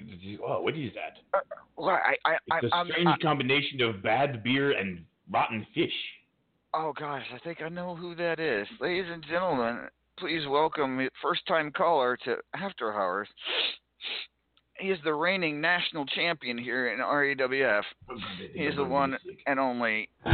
[0.47, 1.43] oh, what is that?
[1.77, 5.93] Well, I, I, It's a I'm, strange I, combination of bad beer and rotten fish.
[6.75, 8.67] oh gosh, I think I know who that is.
[8.81, 13.29] Ladies and gentlemen, please welcome first-time caller to After Hours.
[14.85, 17.85] He is the reigning national champion here in RAWF.
[18.53, 19.17] He's the one
[19.47, 20.11] and only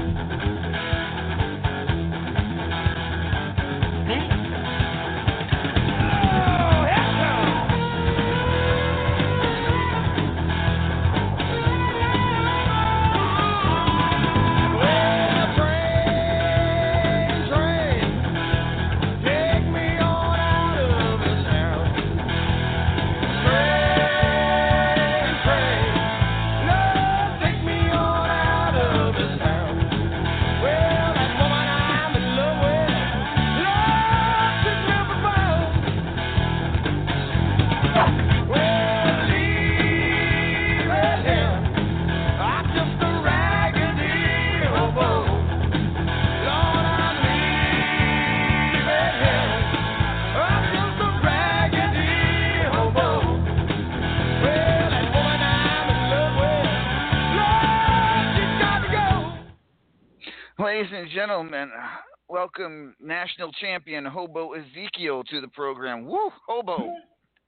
[62.40, 66.06] welcome national champion Hobo Ezekiel to the program.
[66.06, 66.90] Woo, Hobo.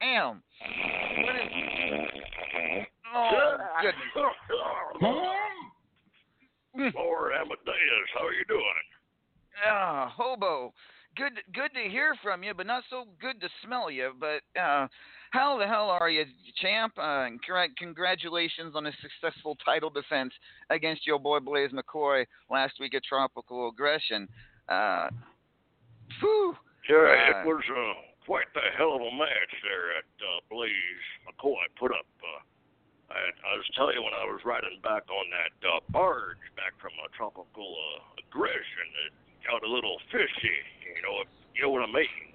[0.01, 0.43] Damn.
[1.24, 1.43] What is...
[3.14, 4.05] Oh, goodness.
[6.95, 8.62] Lord Amadeus, how are you doing?
[9.66, 10.74] Ah, Hobo.
[11.16, 14.12] Good good to hear from you, but not so good to smell you.
[14.20, 14.88] But uh,
[15.30, 16.24] how the hell are you,
[16.61, 16.93] champ?
[16.99, 17.28] Uh,
[17.78, 20.34] congratulations on a successful title defense
[20.68, 24.28] against your boy Blaise McCoy last week at Tropical Aggression.
[24.73, 25.09] Uh,
[26.20, 26.57] whew.
[26.89, 27.93] Yeah, Uh, it was uh,
[28.25, 32.07] quite the hell of a match there at uh, Blaise McCoy put up.
[32.25, 32.41] Uh,
[33.12, 33.20] I,
[33.53, 36.93] I was telling you when I was riding back on that uh, barge back from
[37.05, 39.12] a tropical uh, aggression, it
[39.45, 40.57] got a little fishy.
[40.97, 42.33] You know, if, you know what I mean?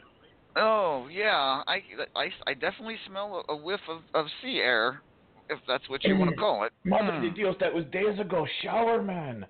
[0.55, 1.81] Oh yeah, I,
[2.15, 5.01] I, I definitely smell a, a whiff of, of sea air,
[5.49, 6.73] if that's what you want to call it.
[6.83, 7.21] Madre Hmm.
[7.23, 8.45] de Dios, that was days ago.
[8.63, 9.45] Shower man.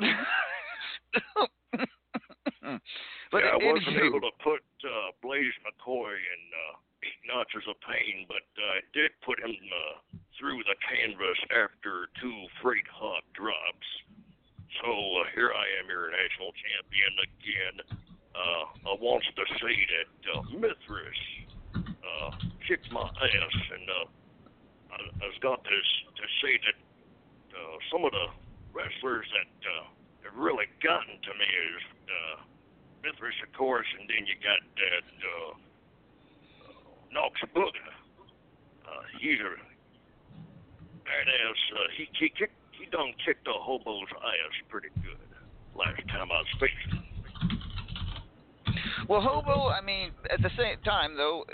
[3.32, 7.64] but yeah, I wasn't anywho, able to put uh, Blaise McCoy in uh, eight notches
[7.66, 12.86] of pain, but uh, I did put him uh, through the canvas after two freight
[12.92, 13.88] hog drops.
[14.84, 17.76] So uh, here I am, your national champion again.
[18.30, 21.20] Uh, I wants to say that uh, Mithras
[21.74, 22.30] uh,
[22.68, 24.06] kicked my ass, and uh,
[24.94, 26.78] I, I was got to, to say that
[27.50, 28.28] uh, some of the
[28.72, 29.84] wrestlers that uh,
[30.22, 32.36] have really gotten to me is uh,
[33.02, 35.52] Mithras, of course, and then you got that uh,
[37.12, 37.90] Knox Booger.
[38.86, 39.50] Uh, he's a
[41.02, 41.60] badass.
[41.74, 45.18] Uh, he he kicked he done kicked a hobo's ass pretty good
[45.74, 47.10] last time I was facing him.
[49.08, 51.44] Well, Hobo, I mean, at the same time, though,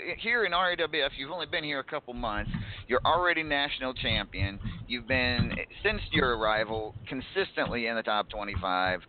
[0.87, 2.51] RAWF, you've only been here a couple months.
[2.87, 4.59] You're already national champion.
[4.87, 5.51] You've been,
[5.83, 9.01] since your arrival, consistently in the top 25.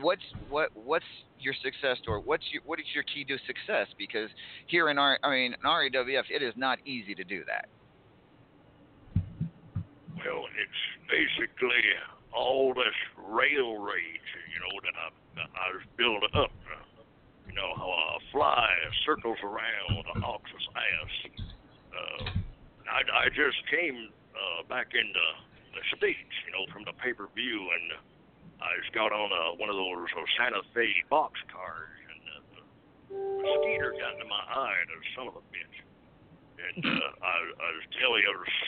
[0.00, 1.04] What's what what's
[1.40, 2.22] your success story?
[2.24, 3.88] What's your what is your key to success?
[3.98, 4.30] Because
[4.68, 7.66] here in our I mean in RAWF, it is not easy to do that.
[10.14, 11.82] Well, it's basically
[12.32, 12.94] all this
[13.26, 15.10] rail rage, you know, that I
[15.58, 16.50] I was building up.
[17.48, 18.68] You know how a fly
[19.04, 21.14] circles around an ox's ass.
[21.90, 22.30] Uh,
[22.92, 25.24] I I just came uh, back into
[25.72, 27.98] the states, you know, from the pay per view, and
[28.60, 32.38] I just got on uh, one of those uh, Santa Fe box cars, and uh,
[32.52, 32.62] the
[33.16, 35.76] mosquito got into my eye, the son of a bitch.
[36.58, 38.58] And uh, I, I was telling you, it was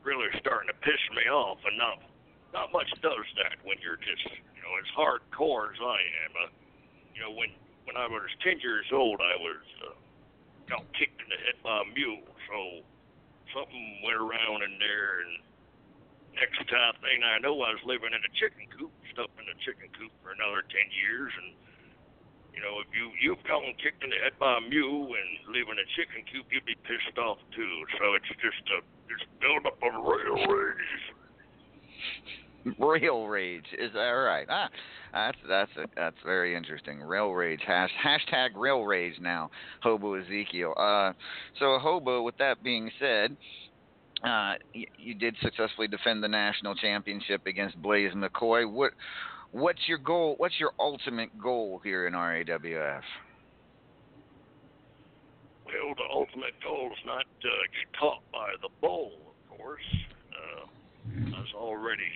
[0.00, 2.00] really starting to piss me off, and not
[2.56, 4.24] not much does that when you're just
[4.56, 6.32] you know as hardcore as I am.
[6.34, 6.50] Uh,
[7.12, 7.52] you know when
[7.88, 9.96] when I was ten years old, I was uh,
[10.68, 12.84] got kicked in the head by a mule, so
[13.56, 15.32] something went around in there, and
[16.36, 19.56] next time thing I know, I was living in a chicken coop, stuck in a
[19.64, 21.56] chicken coop for another ten years, and
[22.52, 25.72] you know, if you you've gotten kicked in the head by a mule and live
[25.72, 27.74] in a chicken coop, you'd be pissed off too.
[27.96, 30.92] So it's just a just build up of rail rage.
[32.78, 34.46] Rail rage is that right?
[34.48, 34.68] Ah,
[35.12, 37.00] that's that's a, that's very interesting.
[37.00, 39.50] Rail rage hash, hashtag rail rage now.
[39.82, 40.74] Hobo Ezekiel.
[40.76, 41.12] Uh,
[41.58, 42.22] so Hobo.
[42.22, 43.36] With that being said,
[44.24, 48.70] uh, you, you did successfully defend the national championship against Blaise McCoy.
[48.70, 48.92] What
[49.52, 50.34] what's your goal?
[50.38, 53.02] What's your ultimate goal here in RAWF?
[55.66, 59.82] Well, the ultimate goal is not to get caught by the bull, of course.
[60.32, 60.64] Uh,
[61.36, 62.08] I was already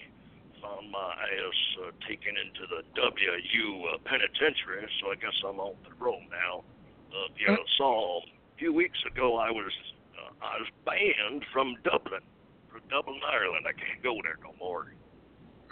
[0.63, 5.75] found my ass uh, taken into the WU uh, penitentiary, so I guess I'm on
[5.85, 6.65] the road now.
[7.11, 9.73] Uh, you saw a few weeks ago, I was
[10.17, 12.23] uh, I was banned from Dublin,
[12.71, 13.67] from Dublin, Ireland.
[13.69, 14.95] I can't go there no more.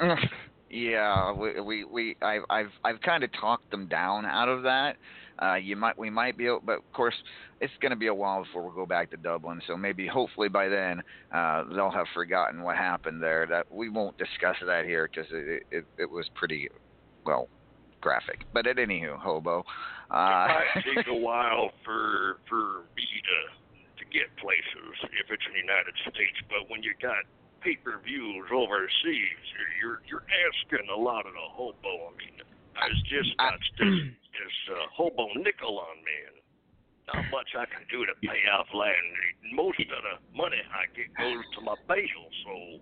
[0.70, 4.96] Yeah, we we, we I've I've I've kind of talked them down out of that.
[5.40, 7.14] Uh, you might we might be, able, but of course
[7.60, 9.60] it's going to be a while before we go back to Dublin.
[9.66, 13.46] So maybe hopefully by then uh, they'll have forgotten what happened there.
[13.46, 16.68] That we won't discuss that here because it, it it was pretty
[17.24, 17.48] well
[18.00, 18.44] graphic.
[18.52, 19.64] But at anywho, hobo.
[20.10, 25.44] Uh, it might take a while for for me to to get places if it's
[25.46, 27.24] in the United States, but when you got
[27.60, 32.08] pay-per-views overseas, you're you're, you're asking a lot of the hobo.
[32.08, 32.40] I mean,
[32.76, 36.38] I was just got this this uh, hobo nickel on me, and
[37.10, 39.10] not much I can do to pay off land.
[39.52, 42.80] Most of the money I get goes to my bail, so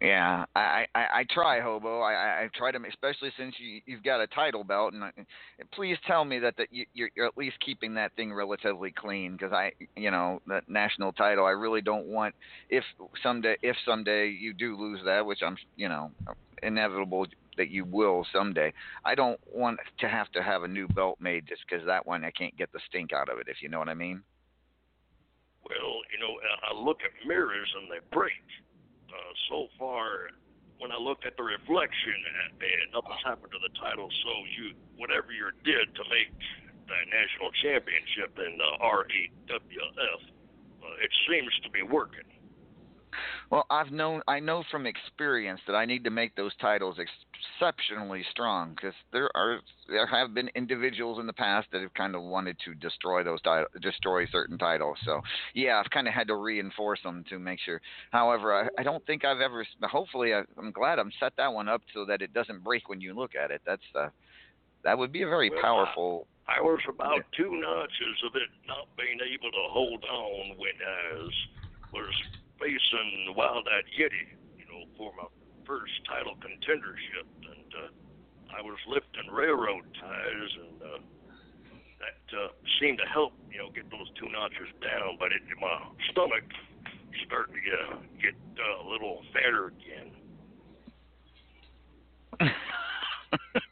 [0.00, 2.00] Yeah, I, I, I try, Hobo.
[2.00, 5.12] I, I, I try to, especially since you, you've got a title belt, and I,
[5.72, 9.32] please tell me that that you, you're, you're at least keeping that thing relatively clean,
[9.32, 11.46] because I, you know, that national title.
[11.46, 12.34] I really don't want
[12.70, 12.84] if
[13.22, 16.10] someday, if someday you do lose that, which I'm, you know,
[16.62, 17.26] inevitable
[17.56, 18.72] that you will someday.
[19.04, 22.24] I don't want to have to have a new belt made just because that one
[22.24, 23.48] I can't get the stink out of it.
[23.48, 24.22] If you know what I mean.
[25.64, 26.36] Well, you know,
[26.68, 28.44] I look at mirrors and they break.
[29.08, 30.28] Uh, so far,
[30.78, 34.10] when I looked at the reflection, and, and nothing's happened to the title.
[34.10, 36.34] So you, whatever you did to make
[36.84, 42.28] the national championship in the RAWF, uh, it seems to be working.
[43.50, 48.24] Well, I've known I know from experience that I need to make those titles exceptionally
[48.30, 52.22] strong because there are there have been individuals in the past that have kind of
[52.22, 53.40] wanted to destroy those
[53.80, 54.98] destroy certain titles.
[55.04, 55.20] So
[55.54, 57.80] yeah, I've kind of had to reinforce them to make sure.
[58.10, 59.66] However, I, I don't think I've ever.
[59.82, 63.00] Hopefully, I, I'm glad I'm set that one up so that it doesn't break when
[63.00, 63.60] you look at it.
[63.66, 64.08] That's uh,
[64.84, 66.26] that would be a very Well, powerful.
[66.46, 71.14] I was about two notches of it not being able to hold on when I
[71.16, 71.32] was,
[71.94, 72.14] was
[72.60, 75.26] facing Wild Eyed Yeti, you know, for my
[75.66, 80.98] first title contendership, and uh, I was lifting railroad ties, and uh,
[81.98, 82.48] that uh,
[82.80, 85.16] seemed to help, you know, get those two notches down.
[85.18, 85.78] But it, my
[86.10, 86.44] stomach
[87.26, 90.10] started to get, get uh, a little fatter again.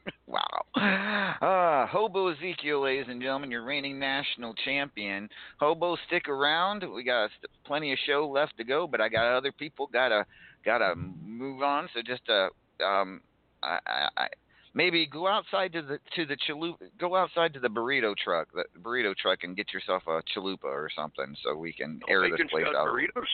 [0.83, 5.29] Uh, Hobo Ezekiel, ladies and gentlemen, your reigning national champion.
[5.59, 6.85] Hobo, stick around.
[6.93, 7.31] We got
[7.65, 10.27] plenty of show left to go, but I got other people gotta
[10.65, 11.89] gotta move on.
[11.95, 12.49] So just uh
[12.85, 13.21] um
[13.63, 14.29] I, I, I
[14.75, 18.65] maybe go outside to the to the chalupa, go outside to the burrito truck, the
[18.81, 22.67] burrito truck, and get yourself a chalupa or something, so we can air this place
[22.67, 22.89] out.
[22.89, 23.27] burritos.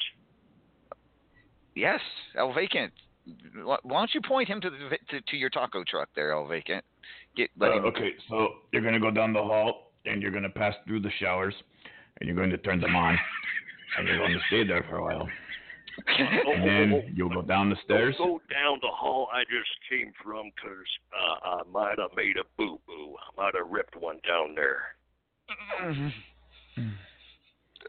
[1.74, 2.00] Yes,
[2.36, 2.92] El Vacant.
[3.62, 4.76] Why why don't you point him to the
[5.10, 6.84] to, to your taco truck there, El Vacant?
[7.38, 11.00] Get Uh, okay, so you're gonna go down the hall and you're gonna pass through
[11.00, 11.54] the showers
[12.18, 13.16] and you're going to turn them on
[13.96, 15.28] and you're going to stay there for a while.
[16.06, 18.14] And then you'll go down the stairs.
[18.18, 22.36] Don't go down the hall I just came from 'cause uh, I might have made
[22.36, 23.16] a boo boo.
[23.16, 24.82] I might have ripped one down there.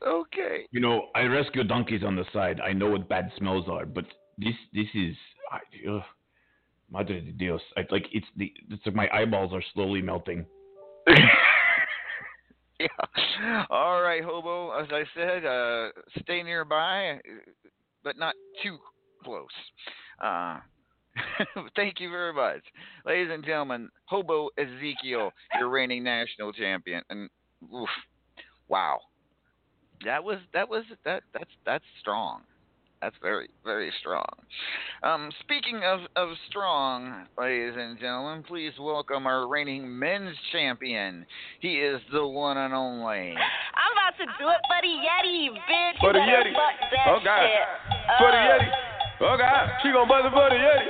[0.05, 0.65] okay.
[0.71, 2.59] You know, I rescue donkeys on the side.
[2.61, 4.05] I know what bad smells are, but
[4.37, 5.15] this this is
[5.51, 6.03] I, ugh,
[6.91, 7.61] Madre de Dios.
[7.77, 10.45] I, like it's the it's like my eyeballs are slowly melting.
[12.79, 12.87] yeah.
[13.69, 14.71] All right, Hobo.
[14.71, 15.89] As I said, uh,
[16.21, 17.19] stay nearby,
[18.03, 18.77] but not too
[19.23, 19.47] close.
[20.23, 20.59] Uh,
[21.75, 22.61] thank you very much,
[23.05, 23.89] ladies and gentlemen.
[24.05, 27.29] Hobo Ezekiel, your reigning national champion, and
[27.73, 27.89] oof,
[28.67, 28.99] wow,
[30.05, 32.41] that was that was that that's that's strong.
[33.01, 34.27] That's very, very strong.
[35.03, 41.25] Um, speaking of, of strong, ladies and gentlemen, please welcome our reigning men's champion.
[41.61, 43.31] He is the one and only.
[43.31, 45.99] I'm about to do it for the Yeti, bitch.
[46.01, 46.51] For the Yeti.
[47.07, 47.47] Oh, God.
[47.47, 48.19] shit.
[48.19, 48.69] For the Uh, Yeti.
[49.19, 50.87] Oh God, she gon' buzz it for the Yeti.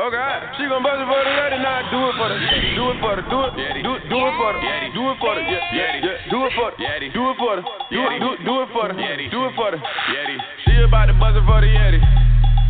[0.00, 1.60] Oh God, she gon' buzz it for the Yeti.
[1.60, 3.52] Now do it for the, do it for the, do it,
[3.84, 4.60] do, do it for the,
[4.96, 6.80] do it for the, yeah, yeah, yeah, do it for the,
[7.12, 9.76] do it for the, do it, do, do it for the, do it for the
[9.76, 10.36] Yeti.
[10.40, 10.55] She
[10.86, 11.98] about to buzz it for the Yeti.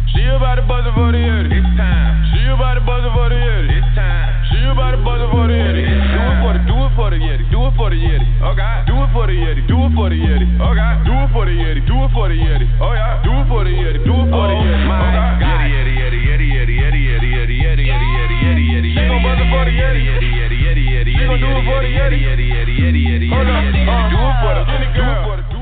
[0.08, 1.52] She about to buzz it for the Yeti.
[1.52, 2.16] It's time.
[2.32, 3.76] She about to buzz it for the Yeti.
[3.76, 4.32] It's time.
[4.48, 5.84] She about to buzz it for the Yeti.
[5.84, 7.44] Do it for the, do it for the Yeti.
[7.52, 8.24] Do it for the Yeti.
[8.40, 9.62] Oh God, do it for the Yeti.
[9.68, 10.46] Do it for the Yeti.
[10.64, 11.80] Oh God, do it for the Yeti.
[11.84, 12.66] Do it for the Yeti.
[12.80, 14.00] Oh yeah, do it for the Yeti.
[14.00, 14.80] Do it for the Yeti.
[14.88, 18.90] Oh God, Yeti, Yeti, Yeti, Yeti, Yeti, Yeti, Yeti, Yeti, Yeti, Yeti, Yeti, Yeti.
[18.96, 20.00] She gon' buzz it for the Yeti.
[20.08, 22.16] Yeti, Yeti, Yeti, Yeti, She gon' do it for the Yeti.
[22.16, 23.60] Yeti, Yeti, Yeti, Yeti, yeti Hold up.
[24.08, 24.64] Do it for the,
[24.96, 25.55] do it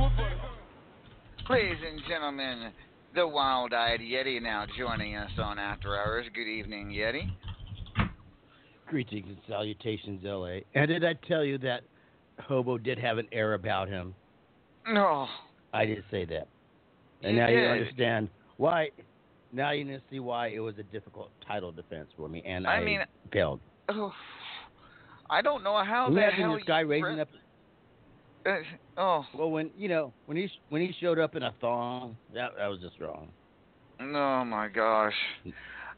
[1.51, 2.73] Ladies and gentlemen,
[3.15, 6.25] the wild-eyed Yeti now joining us on After Hours.
[6.35, 7.31] Good evening, Yeti.
[8.87, 10.61] Greetings and salutations, LA.
[10.75, 11.83] And did I tell you that
[12.41, 14.15] Hobo did have an air about him?
[14.89, 15.27] No.
[15.75, 16.49] I did say that.
[17.23, 18.89] And You now you understand why.
[19.53, 22.77] Now you can see why it was a difficult title defense for me, and I
[22.77, 23.61] I, mean, failed.
[23.91, 24.13] Oh,
[25.29, 27.29] I don't know how the Imagine hell this guy raising up.
[28.47, 28.57] Uh,
[28.97, 32.51] oh Well, when you know when he when he showed up in a thong, that
[32.59, 33.33] that was just wrong.
[34.01, 35.15] no, my gosh,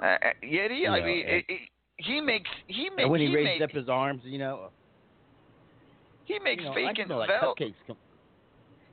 [0.00, 0.88] uh, uh, Yeti.
[0.88, 1.60] I know, mean, it, it,
[1.98, 4.70] he makes he makes and when he, he raised up his arms, you know,
[6.24, 7.74] he makes you know, vacant can like vel- cupcakes.
[7.86, 7.96] Come,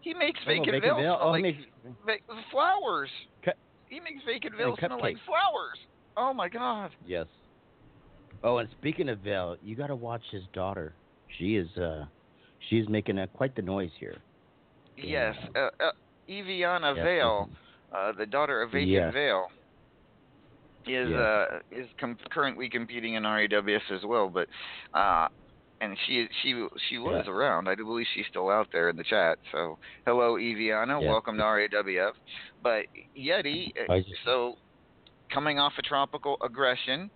[0.02, 1.18] He makes I know, vacant vacant veil veil.
[1.18, 1.52] smell Oh, like he
[2.06, 3.10] makes flowers.
[3.88, 5.78] He makes vacant and veil smell like flowers.
[6.18, 6.92] Oh my God.
[7.06, 7.28] yes.
[8.44, 10.96] Oh, and speaking of Vel, you got to watch his daughter.
[11.38, 12.06] She is uh,
[12.70, 14.18] she's making a, quite the noise here.
[14.98, 15.92] Yes, uh, uh,
[16.30, 17.50] Eviana Yes, Vale,
[17.96, 19.14] uh, the daughter of Vacant Yes.
[19.14, 19.48] Vale,
[20.86, 21.20] is Yes.
[21.20, 24.30] uh, is com- currently competing in RAWS as well.
[24.30, 24.48] But
[24.94, 25.28] uh,
[25.82, 27.32] and she she she was Yeah.
[27.32, 27.68] around.
[27.68, 29.38] I do believe she's still out there in the chat.
[29.52, 31.02] So hello, Eviana.
[31.02, 31.10] Yeah.
[31.10, 32.14] Welcome to RAWF.
[32.62, 32.86] But
[33.18, 34.58] Yeti, uh, just- so
[35.34, 37.10] coming off a tropical aggression.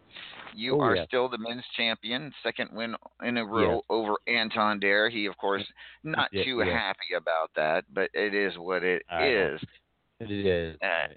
[0.57, 1.05] You Oh, are yeah.
[1.05, 5.09] still the men's champion, second win in a row over Anton Dare.
[5.09, 5.63] He, of course,
[6.03, 6.77] not Yeah, too yeah.
[6.77, 9.55] happy about that, but it is what it know.
[9.55, 9.61] is.
[10.19, 10.75] It is.
[10.81, 11.13] Uh,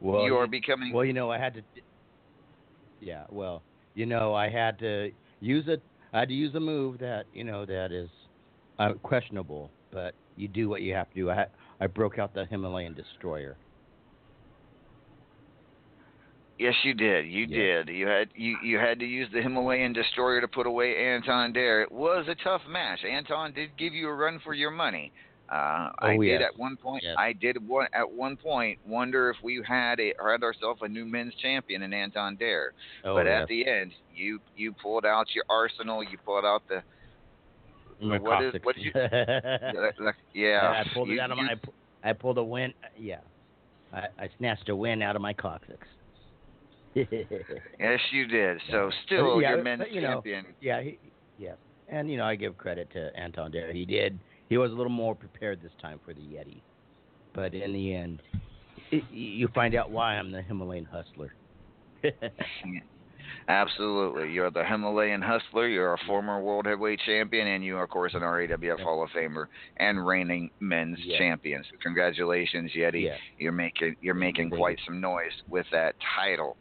[0.00, 0.92] Well, you are becoming.
[0.92, 1.62] Well, you know, I had to.
[3.00, 3.62] Yeah, well,
[3.94, 5.82] you know, I had to use it.
[6.12, 8.08] I had to use a move that you know that is
[8.78, 11.30] uh, questionable, but you do what you have to do.
[11.30, 11.46] I
[11.80, 13.56] I broke out the Himalayan destroyer.
[16.64, 17.26] Yes, you did.
[17.26, 17.86] You Yes.
[17.86, 17.88] did.
[17.94, 21.82] You had you you had to use the Himalayan destroyer to put away Anton Dare.
[21.82, 23.00] It was a tough match.
[23.04, 25.12] Anton did give you a run for your money.
[25.52, 26.42] Uh, I Oh, did yes.
[26.54, 27.02] at one point.
[27.04, 27.16] Yes.
[27.18, 31.04] I did one at one point wonder if we had a had ourselves a new
[31.04, 32.72] men's champion in Anton Dare.
[33.04, 36.02] Oh, but at the end, you you pulled out your arsenal.
[36.02, 36.82] You pulled out the
[38.00, 38.90] My what is what you
[40.32, 40.82] yeah.
[40.82, 41.56] I pulled you- it out of you- my.
[42.02, 42.72] I, I pulled a win.
[42.98, 43.20] Yeah,
[43.92, 45.86] I, I snatched a win out of my coccyx.
[47.80, 48.60] Yes, you did.
[48.70, 50.46] So still, yeah, your men's but, you know, champion.
[50.60, 50.98] Yeah, he,
[51.36, 51.54] yeah,
[51.88, 53.72] and you know I give credit to Anton Dare.
[53.72, 54.18] He did.
[54.48, 56.62] He was a little more prepared this time for the Yeti,
[57.34, 58.22] but in the end,
[58.90, 61.34] it, you find out why I'm the Himalayan hustler.
[63.48, 64.32] Absolutely.
[64.32, 65.68] You're the Himalayan Hustler.
[65.68, 69.10] You're a former World Heavyweight Champion, and you are, of course, an RAWF Hall of
[69.10, 69.46] Famer
[69.78, 71.18] and reigning men's Yeah.
[71.18, 71.62] champion.
[71.70, 73.04] So congratulations, Yeti.
[73.04, 73.16] Yeah.
[73.38, 76.56] You're making you're making Thank quite some noise with that title.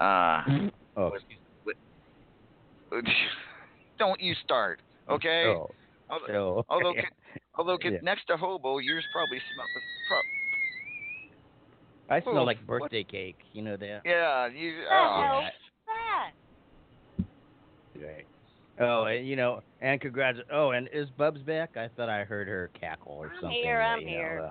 [0.00, 0.42] Uh,
[0.96, 1.12] oh,
[3.98, 4.80] don't you start,
[5.10, 5.44] okay?
[5.46, 5.70] Oh,
[6.10, 6.94] Although, so, although,
[7.58, 7.98] although Yeah.
[8.02, 9.68] next to hobo, yours probably smells.
[10.08, 10.18] Pro-
[12.16, 13.36] I smell Oh, like what- birthday cake.
[13.52, 14.00] You know that.
[14.06, 14.76] yeah, you.
[14.76, 15.42] The Oh,
[16.08, 17.24] hell's
[17.96, 18.06] that?
[18.06, 18.26] Right.
[18.80, 20.38] Oh, and you know, and congrats.
[20.52, 21.76] Oh, and is Bubs back?
[21.76, 23.50] I thought I heard her cackle or I'm something.
[23.60, 24.50] here, I'm you know, here.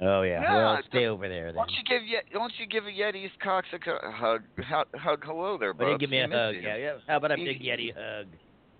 [0.00, 0.42] uh, oh yeah.
[0.42, 1.54] Yeah, well, stay over there then.
[1.54, 4.86] Why don't you give Ye- why don't you give a Yeti's cocks a hug, hug,
[4.96, 6.00] hug hello there, But he Bubs?
[6.00, 6.56] give me a hug.
[6.56, 6.62] you.
[6.62, 6.94] Yeah, yeah.
[7.06, 8.26] How about a You- big Yeti hug?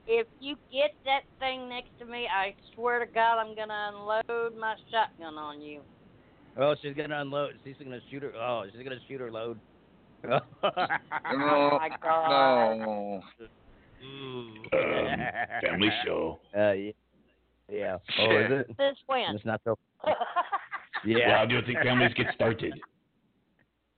[0.07, 4.55] If you get that thing next to me, I swear to God, I'm gonna unload
[4.59, 5.81] my shotgun on you.
[6.59, 7.55] Oh, she's gonna unload.
[7.65, 8.33] She's gonna shoot her.
[8.37, 9.59] Oh, she's gonna shoot her load.
[10.63, 12.79] Oh, my God.
[12.79, 13.23] no.
[14.05, 14.49] Ooh.
[14.73, 15.19] Um,
[15.63, 16.39] family show.
[16.57, 16.93] Uh, yeah.
[17.71, 17.97] yeah.
[18.19, 18.77] Oh, is it?
[18.77, 19.35] This when?
[19.35, 19.79] It's not so.
[21.07, 21.37] Well, Yeah.
[21.39, 22.81] how do you think families get started?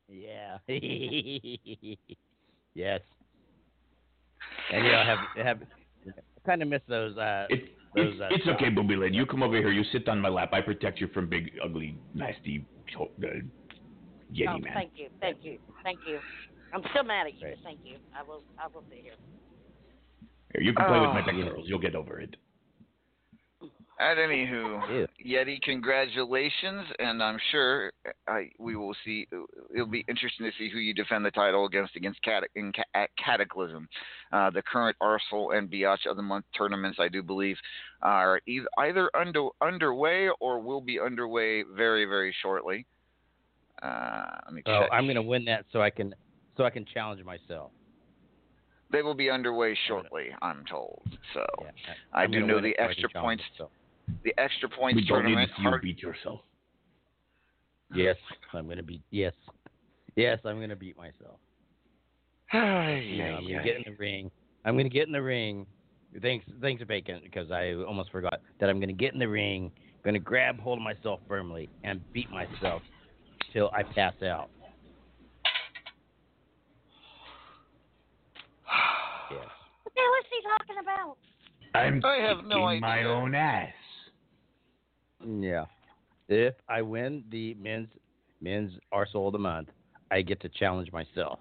[0.09, 0.59] Yeah.
[2.75, 3.01] yes.
[4.73, 5.59] And you know, have have
[6.07, 6.11] I
[6.45, 7.17] kind of miss those.
[7.17, 7.65] Uh, It,
[7.95, 8.13] those.
[8.15, 9.15] it's uh, it's okay, Booby Lynn.
[9.15, 9.71] You come over here.
[9.71, 10.51] You sit on my lap.
[10.53, 12.65] I protect you from big, ugly, nasty
[12.99, 13.05] uh,
[14.33, 14.73] Yeti oh, man.
[14.75, 16.19] thank you, thank you, thank you.
[16.75, 17.47] I'm still mad at you.
[17.47, 17.57] Right.
[17.63, 17.97] Thank you.
[18.15, 18.43] I will.
[18.59, 19.15] I will sit here.
[20.53, 21.15] Here, you can play with Oh.
[21.15, 21.65] my big girls.
[21.69, 22.35] You'll get over it.
[23.99, 25.07] At anywho, Ew.
[25.27, 27.91] Yeti, congratulations, and I'm sure
[28.29, 29.27] I, we will see.
[29.75, 32.83] It'll be interesting to see who you defend the title against against Cat, in, Ca-
[32.95, 33.89] at Cataclysm.
[34.33, 37.57] Uh, the current Arsehole and Biatch of the Month tournaments, I do believe,
[38.03, 42.85] are either, either under, underway or will be underway very, very shortly.
[43.83, 44.91] Uh, let me Oh, check.
[44.93, 46.15] I'm gonna win that so I can
[46.57, 47.71] so I can challenge myself.
[48.91, 51.03] They will be underway shortly, I'm told.
[51.35, 51.71] So Yeah,
[52.13, 53.43] I I'm do know the it so I can extra points.
[53.53, 53.71] myself.
[54.25, 55.51] The extra points we don't need tournament.
[55.51, 56.41] to see you beat yourself.
[57.95, 58.17] Yes,
[58.53, 59.03] I'm gonna beat.
[59.11, 59.33] Yes,
[60.17, 61.39] yes, I'm gonna beat myself.
[62.53, 64.31] You know, I'm gonna get in the ring.
[64.65, 65.67] I'm gonna get in the ring.
[66.23, 69.71] Thanks, thanks, Bacon, because I almost forgot that I'm gonna get in the ring.
[70.05, 72.83] Gonna grab hold of myself firmly and beat myself
[73.57, 74.51] till I pass out.
[79.29, 79.41] Yes.
[79.83, 81.17] What the hell is he talking about?
[81.75, 83.73] I'm I have no kicking my own ass.
[85.27, 85.65] Yeah.
[86.29, 87.89] If I win the men's
[88.41, 89.69] men's arsehole of the month,
[90.13, 91.41] I get to challenge myself.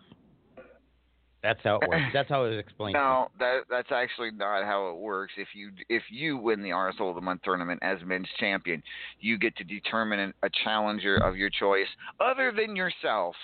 [1.46, 2.02] That's how it works.
[2.14, 2.94] That's how it was explained.
[2.94, 5.34] No, that that's actually not how it works.
[5.38, 8.82] If you if you win the Arsehole of the Month tournament as men's champion,
[9.20, 11.86] you get to determine an- a challenger of your choice
[12.20, 13.36] other than yourself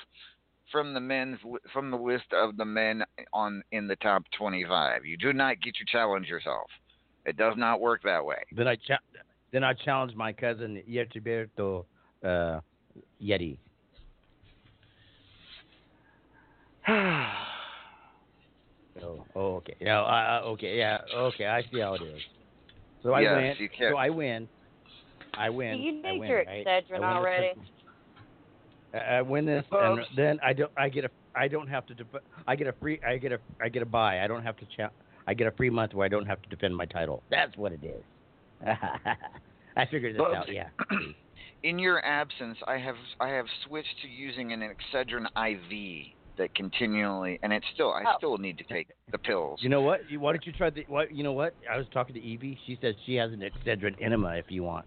[0.72, 1.38] from the men's
[1.72, 5.06] from the list of the men on in the top 25.
[5.06, 6.72] You do not get to challenge yourself.
[7.28, 8.41] It does not work that way.
[8.52, 8.97] Then I cha-
[9.52, 11.86] then I challenge my cousin Yertiberto
[12.24, 12.62] uh,
[13.22, 13.58] Yeti.
[19.04, 19.76] Oh, oh, okay.
[19.80, 21.47] Yeah, uh, okay, yeah, okay.
[21.47, 22.22] I see how it is.
[23.04, 23.56] So I Yes, win.
[23.60, 24.47] you can- So I win.
[25.34, 25.80] I win.
[25.82, 26.66] you I need win, your right?
[26.66, 27.54] Excedrin win already.
[28.93, 30.72] I I win this, and then I don't.
[30.78, 31.10] I get a.
[31.34, 31.93] I don't have to.
[31.93, 32.99] Def- I get a free.
[33.08, 33.39] I get a.
[33.62, 34.22] I get a buy.
[34.24, 34.66] I don't have to.
[34.78, 34.91] Cha-
[35.28, 37.24] I get a free month where I don't have to defend my title.
[37.30, 38.04] That's what it is.
[39.78, 40.52] I figured this But- out.
[40.52, 40.68] Yeah.
[41.64, 46.08] In your absence, I have I have switched to using an Excedrin IV
[46.42, 48.18] that continually, and it's still I Oh.
[48.18, 49.60] still need to take the pills.
[49.64, 50.10] You know what?
[50.10, 50.84] You, why don't you try the?
[50.88, 51.54] What you know what?
[51.72, 52.58] I was talking to Evie.
[52.66, 54.86] She says she has an Excedrin enema if you want.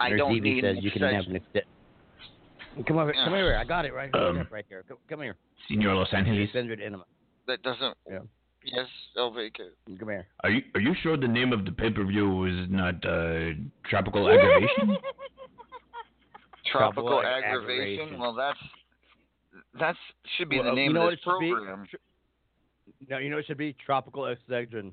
[0.00, 1.14] I don't Evie need says an you can Excedrin.
[1.14, 2.86] have an Excedrin.
[2.86, 3.38] Come over, come Ugh.
[3.38, 3.56] here.
[3.56, 4.84] I got it right, Um, right here.
[4.88, 5.36] Come, come here.
[5.68, 7.04] Senor Los Angeles, Excedrin enema.
[7.46, 7.96] That doesn't.
[8.08, 8.20] Yeah.
[8.64, 8.86] Yes,
[9.16, 9.68] Elvika.
[9.98, 10.26] Come here.
[10.44, 13.52] are you are you sure the name of the pay per view is not uh,
[13.88, 14.96] Tropical Aggravation?
[16.70, 18.00] Tropical Tropical aggravation.
[18.04, 18.20] aggravation.
[18.20, 18.58] Well, that's
[19.78, 19.98] that's
[20.36, 21.52] should be Well, the uh, name you know of what this it should be?
[21.52, 21.86] program.
[23.08, 24.92] No, you know it should be tropical Excedrin.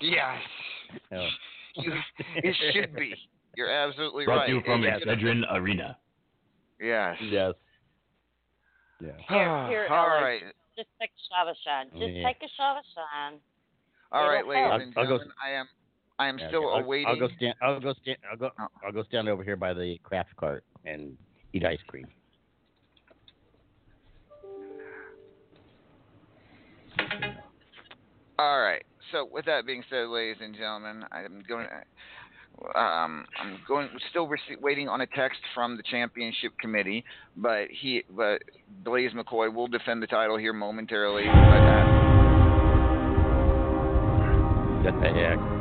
[0.00, 0.38] Yes,
[1.10, 1.20] No.
[1.76, 1.92] you,
[2.36, 3.14] it should be.
[3.56, 4.46] You're absolutely Brought right.
[4.46, 5.96] to you from It- Excedrin Arena.
[6.80, 7.16] Yes.
[7.22, 7.54] Yes.
[9.00, 9.10] Yeah.
[9.28, 10.22] Here, here, All Ellie.
[10.24, 10.42] right.
[10.76, 11.86] Just take a shot of shine.
[11.98, 12.26] Just Yeah.
[12.26, 13.38] take a shot of shine.
[14.12, 14.82] All right, It'll ladies help.
[14.82, 15.34] and I'll- I'll go- gentlemen.
[15.44, 15.68] I am
[16.20, 16.78] I am Yeah, still okay.
[16.78, 17.06] I'll- awaiting.
[17.08, 17.54] I'll, go stand.
[17.62, 18.18] I'll go stand.
[18.30, 18.50] I'll go.
[18.58, 18.66] Oh.
[18.84, 21.16] I'll go stand over here by the craft cart and
[21.52, 22.06] eat ice cream.
[28.38, 28.84] All right.
[29.12, 31.66] So with that being said, ladies and gentlemen, I'm going.
[32.74, 33.88] Um, I'm going.
[34.10, 37.04] Still rece- waiting on a text from the championship committee,
[37.36, 38.42] but he, but
[38.84, 41.24] Blaise McCoy will defend the title here momentarily.
[41.24, 42.08] But uh,
[44.84, 45.57] What the heck?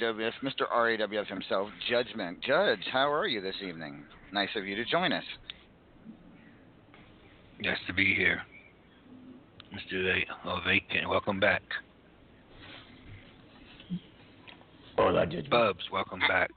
[0.00, 0.68] RAWF, Mr.
[0.72, 2.40] RAWF himself, Judgment.
[2.42, 4.04] Judge, how are you this evening?
[4.32, 5.24] Nice of you to join us.
[7.60, 8.42] Nice to be here.
[9.74, 10.22] Mr.
[10.46, 11.62] Ovation, welcome back.
[14.96, 15.48] Hola, Judge.
[15.50, 16.50] Bubs, welcome back.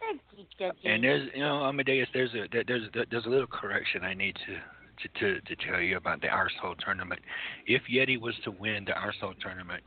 [0.00, 0.76] Thank you, Judge.
[0.84, 4.36] And there's, you know, Amadeus, there's a there- there's there's a little correction I need
[4.46, 4.60] to
[5.02, 7.20] to to, to tell you about the Arsehole tournament.
[7.66, 9.82] If Yeti was to win the Arsehole tournament,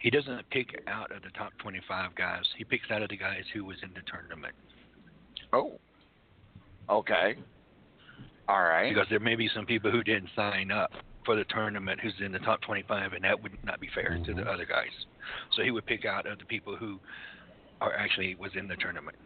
[0.00, 2.42] he doesn't pick out of the top 25 guys.
[2.56, 4.54] He picks out of the guys who was in the tournament.
[5.52, 5.78] Oh.
[6.88, 7.36] Okay.
[8.48, 8.92] All right.
[8.92, 10.90] Because there may be some people who didn't sign up
[11.24, 14.34] for the tournament who's in the top 25, and that would not be fair to
[14.34, 14.48] the mm-hmm.
[14.48, 14.88] other guys.
[15.54, 16.98] So he would pick out of the people who
[17.80, 19.16] are actually was in the tournament.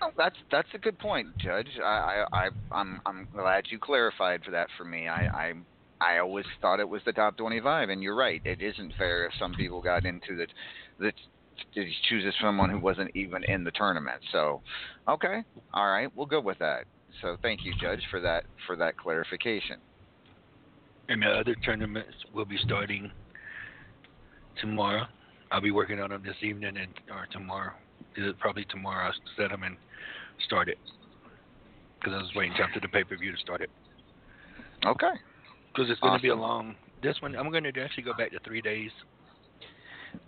[0.00, 1.68] Oh, that's that's a good point, Judge.
[1.80, 5.06] I, I, I I'm I'm glad you clarified for that for me.
[5.06, 5.52] I, I
[6.02, 8.42] I always thought it was the top 25, and you're right.
[8.44, 10.46] It isn't fair if some people got into the
[10.98, 11.14] that
[11.72, 14.20] he chooses someone who wasn't even in the tournament.
[14.32, 14.62] So,
[15.06, 16.84] okay, all right, we'll go with that.
[17.20, 19.76] So, thank you, Judge, for that for that clarification.
[21.08, 23.10] And the other tournaments will be starting
[24.60, 25.04] tomorrow.
[25.50, 27.72] I'll be working on them this evening and or tomorrow.
[28.40, 29.76] Probably tomorrow I'll set them and
[30.46, 30.78] start it.
[32.00, 33.70] Because I was waiting after the pay per view to start it.
[34.84, 35.12] Okay.
[35.74, 36.40] Because it's going to be a Awesome.
[36.40, 36.74] long.
[37.02, 38.90] This one I'm going to actually go back to three days.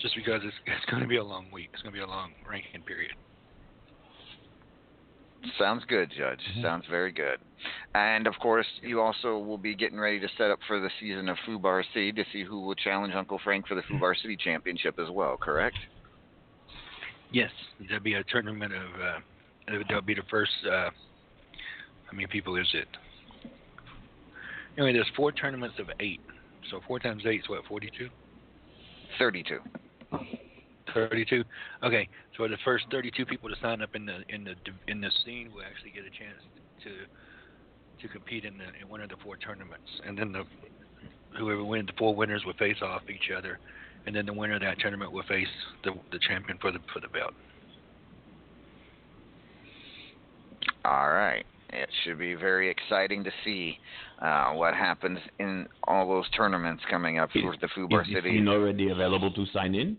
[0.01, 1.71] Just because it's it's going to be a long week.
[1.73, 3.13] It's going to be a long ranking period.
[5.59, 6.41] Sounds good, Judge.
[6.63, 7.39] Sounds very good.
[7.95, 11.29] And of course, you also will be getting ready to set up for the season
[11.29, 14.99] of Fubar C to see who will challenge Uncle Frank for the Fubar City Championship
[14.99, 15.37] as well.
[15.37, 15.77] Correct?
[17.31, 17.51] Yes,
[17.89, 19.01] there'll be a tournament of.
[19.01, 20.53] Uh, there'll be the first.
[20.65, 20.89] Uh,
[22.07, 22.89] how many people is it?
[24.77, 26.21] Anyway, there's four tournaments of eight.
[26.71, 27.65] So four times eight is what?
[27.67, 28.09] Forty-two.
[29.19, 29.61] Thirty-two.
[30.95, 31.45] 32.
[31.83, 34.55] Okay, so the first 32 people to sign up in the in the
[34.87, 36.41] in the scene will actually get a chance
[36.85, 36.91] to
[38.01, 40.45] to compete in the in one of the four tournaments, and then the
[41.37, 43.59] whoever wins, the four winners will face off each other,
[44.07, 45.49] and then the winner of that tournament will face
[45.83, 47.35] the the champion for the for the belt.
[50.85, 51.45] All right.
[51.75, 53.79] It should be very exciting to see
[54.23, 58.31] uh, what happens in all those tournaments coming up for the Fubar Is the City.
[58.39, 59.97] scene already available to sign in?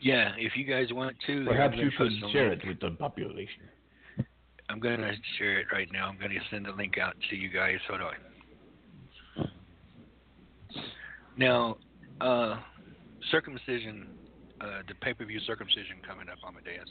[0.00, 2.62] Yeah, if you guys want to, Perhaps I'm you gonna should share link.
[2.64, 3.62] it with the population.
[4.70, 6.08] I'm gonna share it right now.
[6.08, 7.76] I'm gonna send the link out to you guys.
[7.88, 9.48] Hold on.
[11.36, 11.76] Now,
[12.20, 12.58] uh,
[13.30, 14.06] circumcision,
[14.60, 16.88] uh, the pay-per-view circumcision coming up, Amadeus.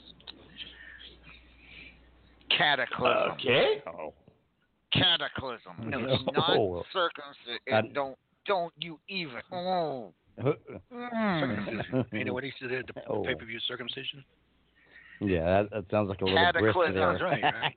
[2.58, 3.32] Cataclysm.
[3.34, 3.82] Okay.
[3.88, 4.14] Oh.
[4.94, 5.90] Cataclysm.
[5.90, 6.00] No.
[6.00, 6.58] It's not
[6.92, 7.60] circumcision.
[7.72, 9.42] I- uh, don't don't you even.
[9.52, 10.14] Oh.
[10.42, 11.84] Circumcision.
[11.92, 12.06] Mm.
[12.14, 12.72] you know what he said?
[12.72, 13.24] at The Oh.
[13.24, 14.24] pay-per-view circumcision.
[15.20, 16.96] Yeah, that, that sounds like a little brisk Cataclysm.
[16.96, 17.12] there.
[17.12, 17.76] That's right, right?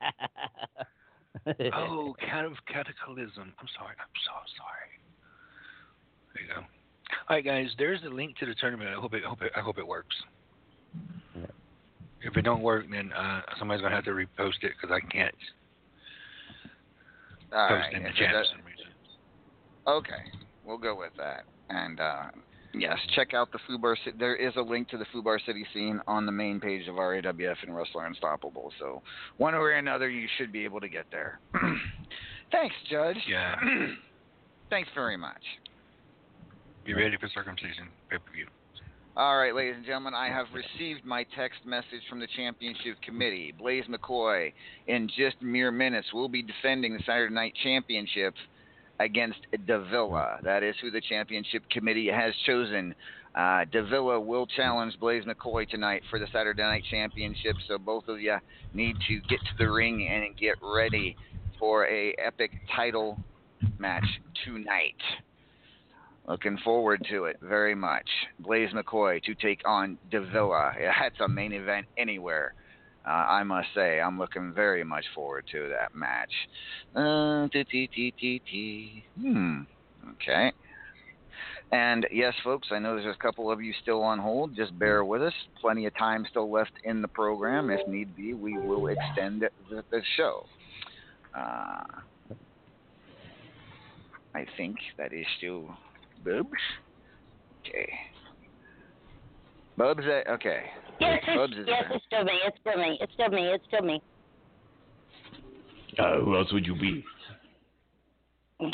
[1.75, 3.53] oh, cat of cataclysm.
[3.59, 3.95] I'm sorry.
[4.01, 4.99] I'm so sorry.
[6.33, 6.61] There you go.
[7.29, 7.69] All right, guys.
[7.77, 8.89] There's the link to the tournament.
[8.91, 9.25] I hope it.
[9.25, 9.53] I hope it.
[9.55, 10.17] I hope it works.
[12.25, 15.35] If it don't work, then uh, somebody's gonna have to repost it because I can't
[17.53, 17.93] All post right.
[17.95, 18.87] in the chat for some reason.
[19.87, 20.31] Okay,
[20.65, 21.45] we'll go with that.
[21.69, 22.25] And uh,
[22.73, 23.95] yes, check out the Fubar.
[24.05, 26.95] Ci- There is a link to the Fubar City scene on the main page of
[26.95, 28.73] RAWF and Wrestler Unstoppable.
[28.79, 29.03] So
[29.37, 31.41] one way or another, you should be able to get there.
[32.51, 33.19] Thanks, Judge.
[33.29, 33.57] Yeah.
[34.71, 35.43] Thanks very much.
[36.87, 38.47] Be ready for circumcision pay per view.
[39.17, 43.55] All right, ladies and gentlemen, I have received my text message from the championship committee.
[43.57, 44.53] Blaise McCoy,
[44.89, 48.35] in just mere minutes, will be defending the Saturday Night Championship
[48.99, 49.39] against
[49.69, 50.41] Davila.
[50.43, 52.93] That is who the championship committee has chosen.
[53.37, 58.21] Uh, Davila will challenge Blaise McCoy tonight for the Saturday Night Championship, so both of
[58.21, 58.39] you
[58.73, 61.17] need to get to the ring and get ready
[61.61, 63.21] for a epic title
[63.79, 64.97] match tonight.
[66.27, 68.09] Looking forward to it very much.
[68.39, 70.73] Blaise McCoy to take on Davila.
[71.01, 72.55] That's a main event anywhere.
[73.07, 76.33] Uh, I must say, I'm looking very much forward to that match.
[76.95, 77.47] Uh.
[79.21, 79.61] Hmm.
[80.13, 80.53] Okay.
[81.73, 84.55] And yes, folks, I know there's a couple of you still on hold.
[84.55, 85.33] Just bear with us.
[85.61, 87.69] Plenty of time still left in the program.
[87.69, 90.47] If need be, we will extend the, the show.
[91.37, 91.83] Uh,
[94.35, 95.77] I think that is still
[96.25, 96.49] Bubs.
[97.61, 97.93] Okay.
[99.77, 100.63] Bubs, uh, okay.
[101.01, 101.97] Yes, Bubs it's, is yes, there.
[101.97, 102.33] it's still me.
[102.47, 102.99] It's still me.
[103.01, 103.43] It's still me.
[103.43, 104.03] It's still me.
[105.99, 107.05] Uh, who else would you be?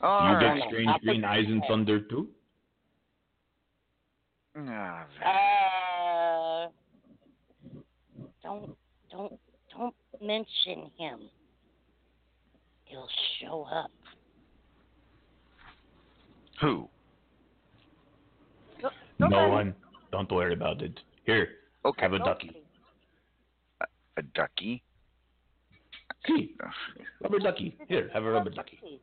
[0.00, 0.58] All you right.
[0.58, 2.28] get strange green eyes and thunder too?
[4.56, 6.68] Ah, uh,
[8.42, 8.76] don't,
[9.10, 9.38] don't,
[9.76, 11.28] don't mention him.
[12.94, 13.08] He'll
[13.40, 13.90] show up.
[16.60, 16.88] Who?
[19.18, 19.74] No one.
[20.12, 21.00] Don't worry about it.
[21.26, 21.48] Here,
[21.84, 22.02] Okay.
[22.02, 22.52] have a ducky.
[24.16, 24.84] A ducky?
[26.24, 26.54] See,
[27.20, 27.76] rubber ducky.
[27.88, 29.00] Here, have a rubber ducky.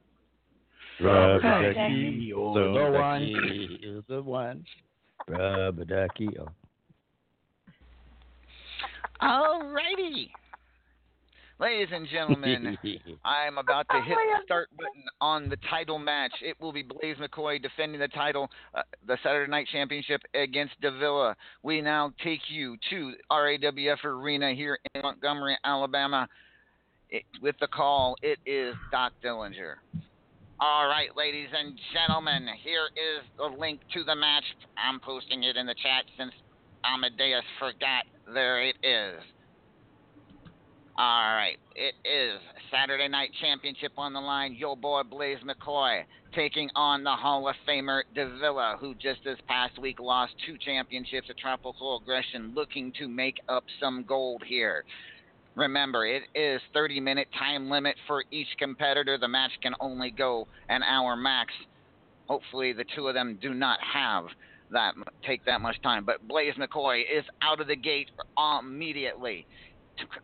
[1.02, 3.98] Rubber Rubber ducky, ducky, oh, so the ducky one.
[3.98, 4.66] is the one.
[5.28, 6.30] Rubber ducky.
[6.40, 6.48] Oh.
[9.22, 10.30] Alrighty.
[11.62, 12.76] Ladies and gentlemen,
[13.24, 16.32] I'm about to hit the start button on the title match.
[16.42, 21.36] It will be Blaise McCoy defending the title, uh, the Saturday Night Championship against Davila.
[21.62, 26.28] We now take you to RAWF Arena here in Montgomery, Alabama.
[27.12, 29.76] It, with the call, it is Doc Dillinger.
[30.60, 34.46] All right, ladies and gentlemen, here is the link to the match.
[34.84, 36.32] I'm posting it in the chat since
[36.84, 38.06] Amadeus forgot.
[38.34, 39.22] There it is.
[40.98, 42.40] All right, it is
[42.70, 44.54] Saturday Night Championship on the line.
[44.54, 46.04] Yo boy Blaise McCoy
[46.36, 51.28] taking on the Hall of Famer Davila, who just this past week lost two championships
[51.30, 54.84] at Tropical Aggression, looking to make up some gold here.
[55.56, 59.18] Remember, it is 30 minute time limit for each competitor.
[59.18, 61.54] The match can only go an hour max.
[62.28, 64.26] Hopefully, the two of them do not have
[64.72, 64.94] that
[65.26, 66.06] take that much time.
[66.06, 68.10] But Blaise McCoy is out of the gate
[68.60, 69.46] immediately.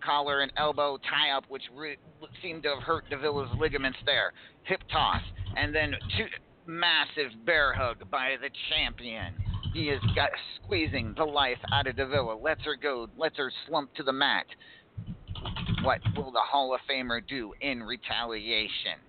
[0.03, 1.97] Collar and elbow tie up, which re-
[2.41, 4.33] seemed to have hurt Davila's ligaments there.
[4.63, 5.21] Hip toss,
[5.55, 6.25] and then two
[6.65, 9.33] massive bear hug by the champion.
[9.73, 12.35] He is got squeezing the life out of Davila.
[12.35, 13.07] Lets her go.
[13.17, 14.45] Lets her slump to the mat.
[15.83, 18.99] What will the Hall of Famer do in retaliation?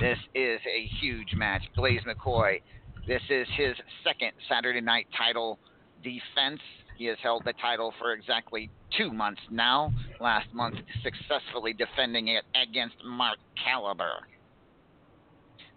[0.00, 1.62] This is a huge match.
[1.76, 2.60] Blaise McCoy,
[3.06, 3.74] this is his
[4.04, 5.58] second Saturday night title
[6.02, 6.60] defense.
[6.96, 9.92] He has held the title for exactly two months now.
[10.20, 14.26] Last month, successfully defending it against Mark Caliber.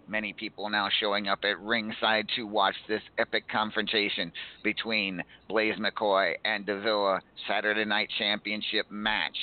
[0.08, 4.32] Many people now showing up at ringside to watch this epic confrontation
[4.64, 9.38] between Blaise McCoy and Davila Saturday Night Championship match.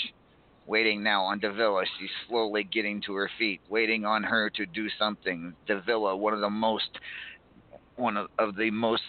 [0.65, 1.85] Waiting now on Davila.
[1.99, 5.55] She's slowly getting to her feet, waiting on her to do something.
[5.67, 6.91] Davila, one of the most
[7.97, 9.03] one of, of the most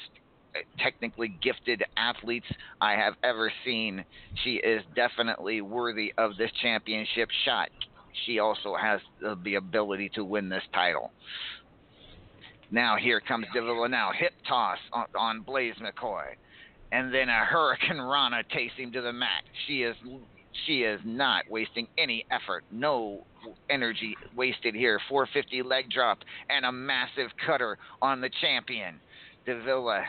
[0.80, 2.46] technically gifted athletes
[2.82, 4.04] I have ever seen.
[4.44, 7.70] She is definitely worthy of this championship shot.
[8.26, 11.12] She also has the, ability to win this title.
[12.72, 14.12] Now here comes Davila now.
[14.18, 16.36] Hip toss on, on Blaise McCoy.
[16.92, 19.44] And then a hurricanrana takes him to the mat.
[19.68, 19.96] She is
[20.68, 22.64] she is not wasting any effort.
[22.72, 23.26] No
[23.70, 25.00] energy wasted here.
[25.10, 29.00] 450 leg drop and a massive cutter on the champion.
[29.46, 30.04] Davila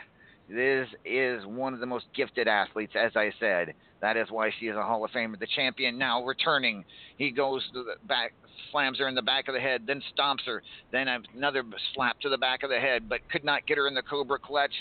[0.48, 3.74] this is one of the most gifted athletes, as I said.
[4.00, 5.38] That is why she is a Hall of Famer.
[5.38, 6.84] The champion now returning.
[7.16, 8.34] He goes to the back,
[8.70, 11.64] slams her in the back of the head, then stomps her, then another
[11.94, 14.38] slap to the back of the head, but could not get her in the Cobra
[14.38, 14.74] clutch.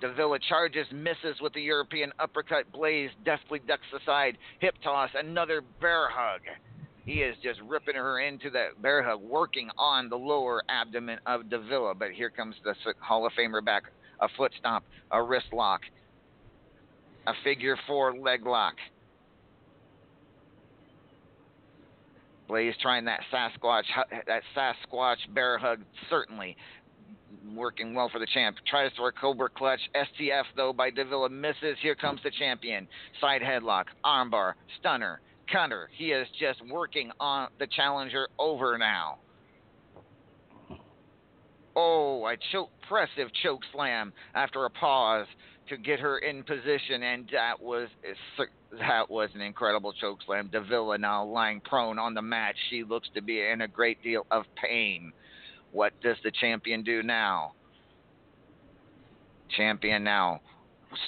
[0.00, 2.70] Davila charges, misses with the European uppercut.
[2.72, 4.38] Blaise deftly ducks aside.
[4.60, 6.40] Hip toss, another bear hug.
[7.04, 11.50] He is just ripping her into that bear hug, working on the lower abdomen of
[11.50, 11.94] Davila.
[11.94, 13.84] But here comes the Hall of Famer back
[14.20, 15.80] a foot stomp, a wrist lock,
[17.26, 18.74] a figure four leg lock.
[22.46, 23.84] Blaise trying that Sasquatch,
[24.26, 26.56] that Sasquatch bear hug, certainly
[27.54, 28.56] working well for the champ.
[28.66, 29.80] Tries for a Cobra clutch.
[29.94, 31.76] STF though by Davila misses.
[31.80, 32.86] Here comes the champion.
[33.20, 35.20] Side headlock, armbar, stunner,
[35.52, 35.88] cutter.
[35.96, 39.18] He is just working on the challenger over now.
[41.76, 45.26] Oh, a choke, impressive choke slam after a pause
[45.68, 47.88] to get her in position, and that was
[48.78, 50.50] that was an incredible choke slam.
[50.52, 52.54] Davila now lying prone on the mat.
[52.68, 55.12] She looks to be in a great deal of pain.
[55.72, 57.52] What does the champion do now?
[59.56, 60.40] Champion now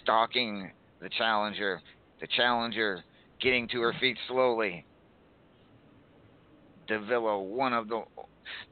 [0.03, 1.81] stalking the challenger.
[2.21, 3.05] The challenger
[3.41, 4.87] getting to her feet slowly.
[6.89, 8.03] Davila, one of the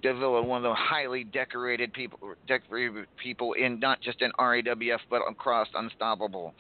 [0.03, 5.23] Davila, one of the highly decorated people, decorated people in not just in RAWF but
[5.29, 6.55] across Unstoppable.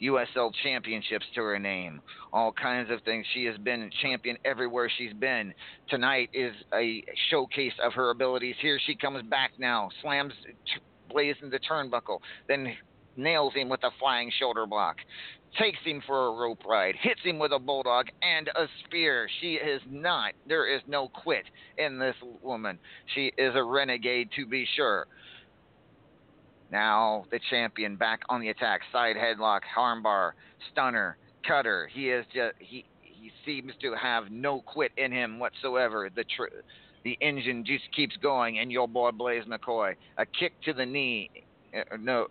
[0.00, 2.00] USL championships to her name,
[2.32, 3.26] all kinds of things.
[3.34, 5.52] She has been champion everywhere she's been.
[5.88, 8.54] Tonight is a showcase of her abilities.
[8.60, 10.32] Here she comes back now, slams
[11.10, 12.76] Blaise in the turnbuckle, then
[13.18, 14.96] nails him with a flying shoulder block
[15.56, 19.28] takes him for a rope ride, hits him with a bulldog and a spear.
[19.40, 21.44] She is not, there is no quit
[21.78, 22.78] in this woman.
[23.14, 25.06] She is a renegade to be sure.
[26.70, 28.80] Now the champion back on the attack.
[28.92, 30.32] Side headlock, armbar,
[30.70, 31.16] stunner,
[31.46, 31.88] cutter.
[31.92, 36.10] He is just he he seems to have no quit in him whatsoever.
[36.14, 36.54] The tr-
[37.04, 41.30] the engine just keeps going, and your boy Blaise McCoy a kick to the knee.
[41.74, 42.26] Uh, no,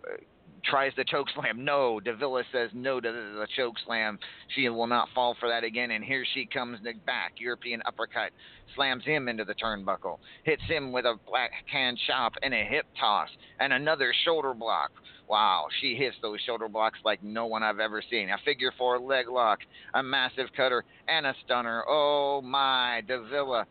[0.64, 1.64] tries the choke slam.
[1.64, 4.18] No, Davila says no to the, choke slam.
[4.54, 5.90] She will not fall for that again.
[5.90, 7.32] And here she comes back.
[7.38, 8.32] European uppercut
[8.74, 12.86] slams him into the turnbuckle, hits him with a black hand chop and a hip
[13.00, 13.28] toss,
[13.60, 14.90] and another shoulder block.
[15.28, 18.30] Wow, she hits those shoulder blocks like no one I've ever seen.
[18.30, 19.58] A figure four leg lock,
[19.94, 21.84] a massive cutter, and a stunner.
[21.86, 23.66] Oh my, Davila.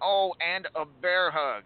[0.00, 1.64] Oh, and a bear hug.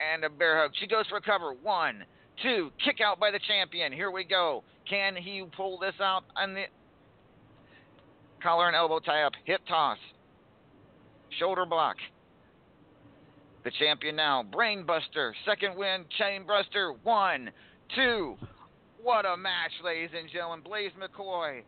[0.00, 0.72] And a bear hug.
[0.80, 1.52] She goes for cover.
[1.62, 2.04] One,
[2.42, 3.92] two, kick out by the champion.
[3.92, 4.62] Here we go.
[4.88, 6.64] Can he pull this out on the
[8.42, 9.98] collar and elbow tie up, hip toss,
[11.38, 11.96] shoulder block.
[13.64, 17.50] The champion now, Brainbuster, second win, Chainbuster, one,
[17.96, 18.36] two.
[19.02, 20.60] What a match, ladies and gentlemen.
[20.64, 21.62] Blaise McCoy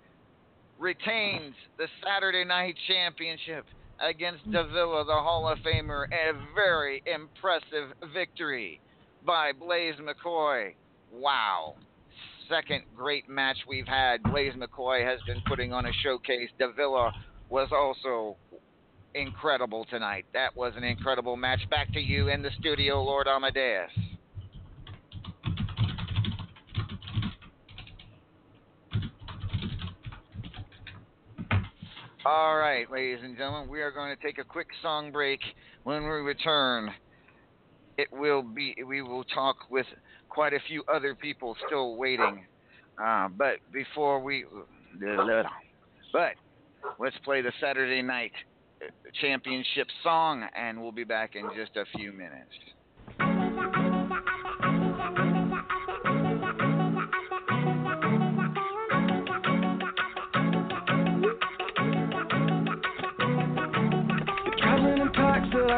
[0.79, 3.65] retains the Saturday Night Championship
[4.01, 6.05] against Davila, the Hall of Famer.
[6.05, 8.81] A very impressive victory
[9.25, 10.75] by Blaise McCoy.
[11.13, 11.75] Wow.
[12.49, 14.23] Second great match we've had.
[14.23, 16.49] Blaise McCoy has been putting on a showcase.
[16.59, 17.13] Davila
[17.51, 18.37] was also
[19.15, 20.25] incredible tonight.
[20.33, 21.61] That was an incredible match.
[21.71, 23.91] Back to you in the studio, Lord Amadeus.
[32.25, 35.41] All right, ladies and gentlemen, we are going to take a quick song break.
[35.85, 36.91] When we return,
[37.99, 39.87] it will be we will talk with
[40.29, 42.47] quite a few other people still waiting.
[43.03, 44.45] Uh, but before we,
[46.13, 46.33] but
[46.99, 48.33] let's play the Saturday night
[49.21, 52.55] championship song, and we'll be back in just a few minutes.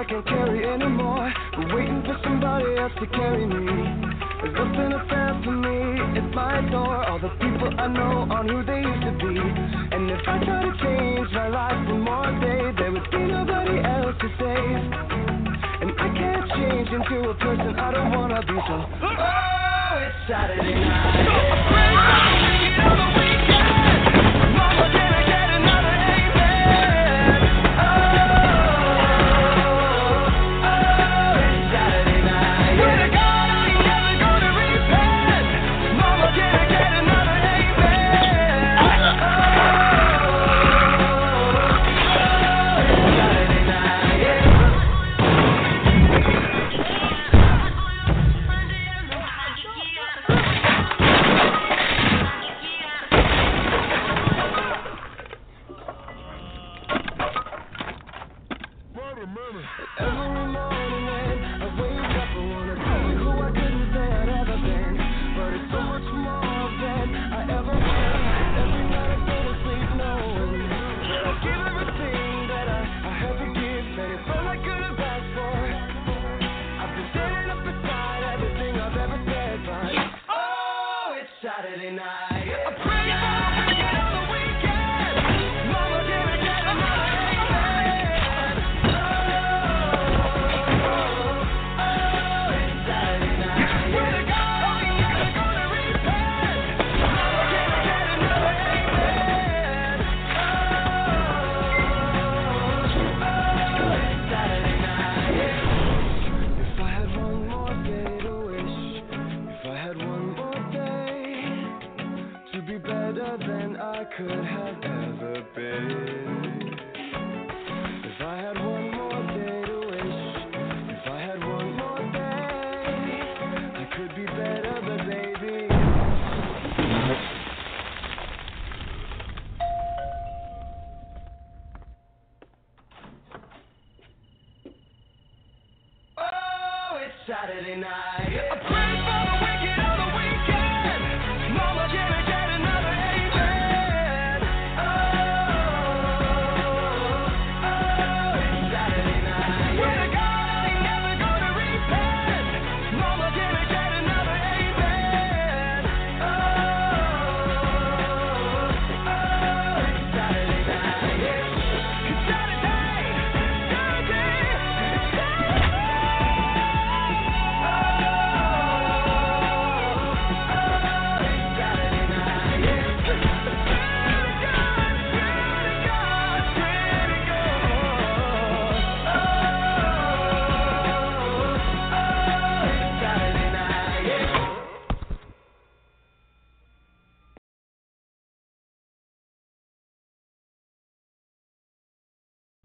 [0.01, 1.29] I can't carry anymore.
[1.29, 3.67] I'm waiting for somebody else to carry me.
[4.41, 6.01] There's nothing stand for me.
[6.17, 7.05] It's my door.
[7.05, 9.37] All the people I know aren't who they used to be.
[9.37, 13.77] And if I try to change my life one more day, there would be nobody
[13.85, 14.89] else to save.
[15.85, 18.57] And I can't change into a person I don't wanna be.
[18.57, 23.17] So, oh, it's Saturday night.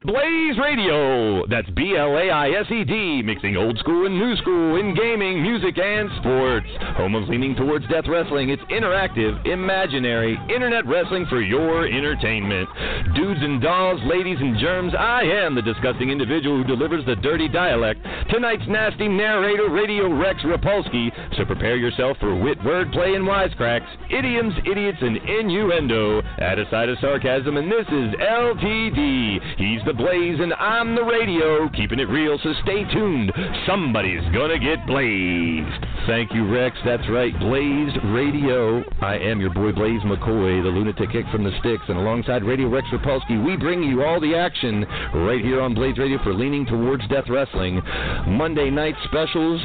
[0.06, 1.48] Blaze Radio.
[1.48, 4.94] That's B L A I S E D, mixing old school and new school in
[4.94, 6.68] gaming, music, and sports.
[6.98, 8.50] Home of leaning towards death wrestling.
[8.50, 12.70] It's interactive, imaginary, internet wrestling for your entertainment.
[13.16, 17.48] Dudes and dolls, ladies and germs, I am the disgusting individual who delivers the dirty
[17.48, 18.06] dialect.
[18.30, 21.10] Tonight's nasty narrator, Radio Rex Rapolsky.
[21.36, 26.22] So prepare yourself for wit, wordplay, and wisecracks, idioms, idiots, and innuendo.
[26.38, 29.58] Add a side of sarcasm, and this is LTD.
[29.58, 31.70] He's the Blaze, and I'm the radio.
[31.70, 33.32] Keeping it real, so stay tuned.
[33.66, 35.86] Somebody's gonna get blazed.
[36.08, 36.78] Thank you, Rex.
[36.86, 38.84] That's right, Blazed Radio.
[39.02, 42.70] I am your boy Blaise McCoy, the lunatic kick from the sticks, and alongside Radio
[42.70, 46.66] Rex Rapolsky, we bring you all the action right here on Blaze Radio for Leaning
[46.66, 47.82] Towards Death Wrestling.
[48.28, 49.62] Monday night specials,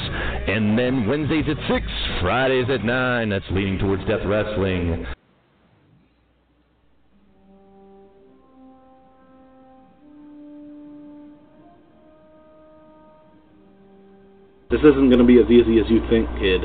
[0.48, 1.86] and then Wednesdays at 6,
[2.20, 3.28] Fridays at 9.
[3.28, 5.07] That's Leaning Towards Death Wrestling.
[14.71, 16.63] This isn't going to be as easy as you think, kid.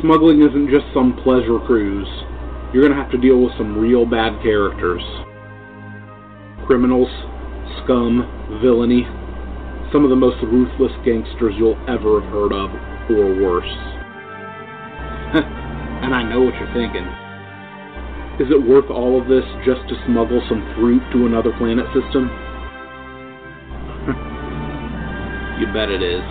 [0.00, 2.08] Smuggling isn't just some pleasure cruise.
[2.72, 5.02] You're going to have to deal with some real bad characters.
[6.66, 7.10] Criminals,
[7.84, 8.24] scum,
[8.62, 9.04] villainy.
[9.92, 12.70] Some of the most ruthless gangsters you'll ever have heard of,
[13.12, 13.68] or worse.
[16.00, 17.04] and I know what you're thinking.
[18.40, 22.24] Is it worth all of this just to smuggle some fruit to another planet system?
[25.60, 26.24] you bet it is.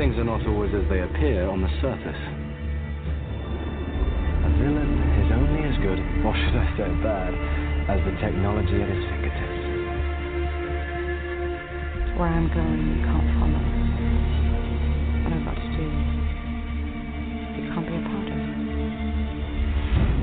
[0.00, 2.16] things are not always as they appear on the surface.
[4.44, 7.36] A villain is only as good, or should I say bad,
[7.84, 9.60] as the technology at his fingertips.
[12.16, 13.59] Where I'm going, you can't follow.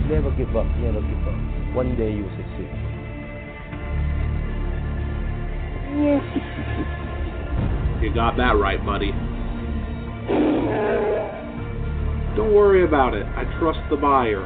[0.09, 1.75] Never give up, never give up.
[1.75, 2.71] One day you'll succeed.
[8.01, 9.11] You got that right, buddy.
[12.37, 13.25] Don't worry about it.
[13.25, 14.45] I trust the buyer.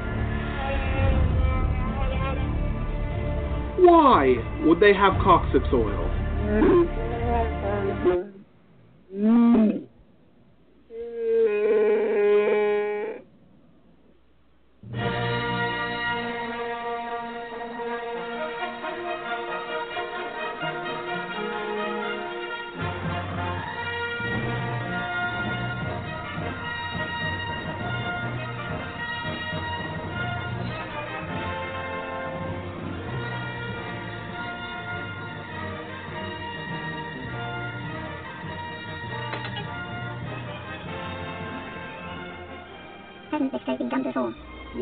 [3.79, 6.09] Why would they have coccyx oil?
[9.13, 9.90] Mm-hmm.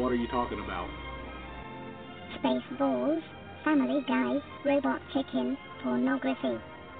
[0.09, 0.89] What are you talking about?
[2.39, 3.21] Space balls,
[3.63, 6.57] family guy, robot chicken, pornography.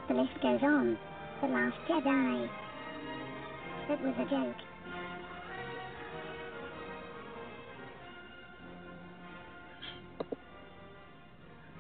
[0.08, 0.96] The list goes on.
[1.42, 2.48] The Last Jedi.
[3.88, 4.69] That was a joke.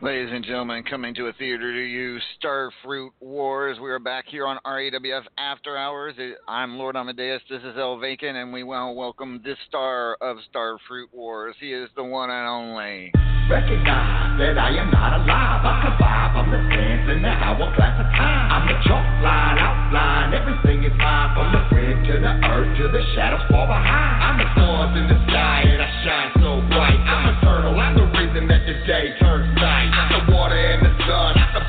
[0.02, 3.80] Ladies and gentlemen, coming to a theater to you, Starfruit Wars.
[3.84, 6.16] We are back here on RAWF After Hours.
[6.48, 7.42] I'm Lord Amadeus.
[7.50, 11.54] This is El Vacant, and we want to welcome this star of Starfruit Wars.
[11.60, 13.12] He is the one and only.
[13.52, 15.68] Recognize that I am not alive.
[15.68, 16.32] I survive.
[16.32, 18.52] I'm the sands in the hourglass of time.
[18.56, 20.32] I'm the chalk line, outline.
[20.32, 21.36] Everything is mine.
[21.36, 24.24] From the grid to the earth to the shadows far behind.
[24.24, 27.04] I'm the stars in the sky and I shine so bright.
[27.04, 27.59] I'm eternal.
[27.59, 27.59] I'm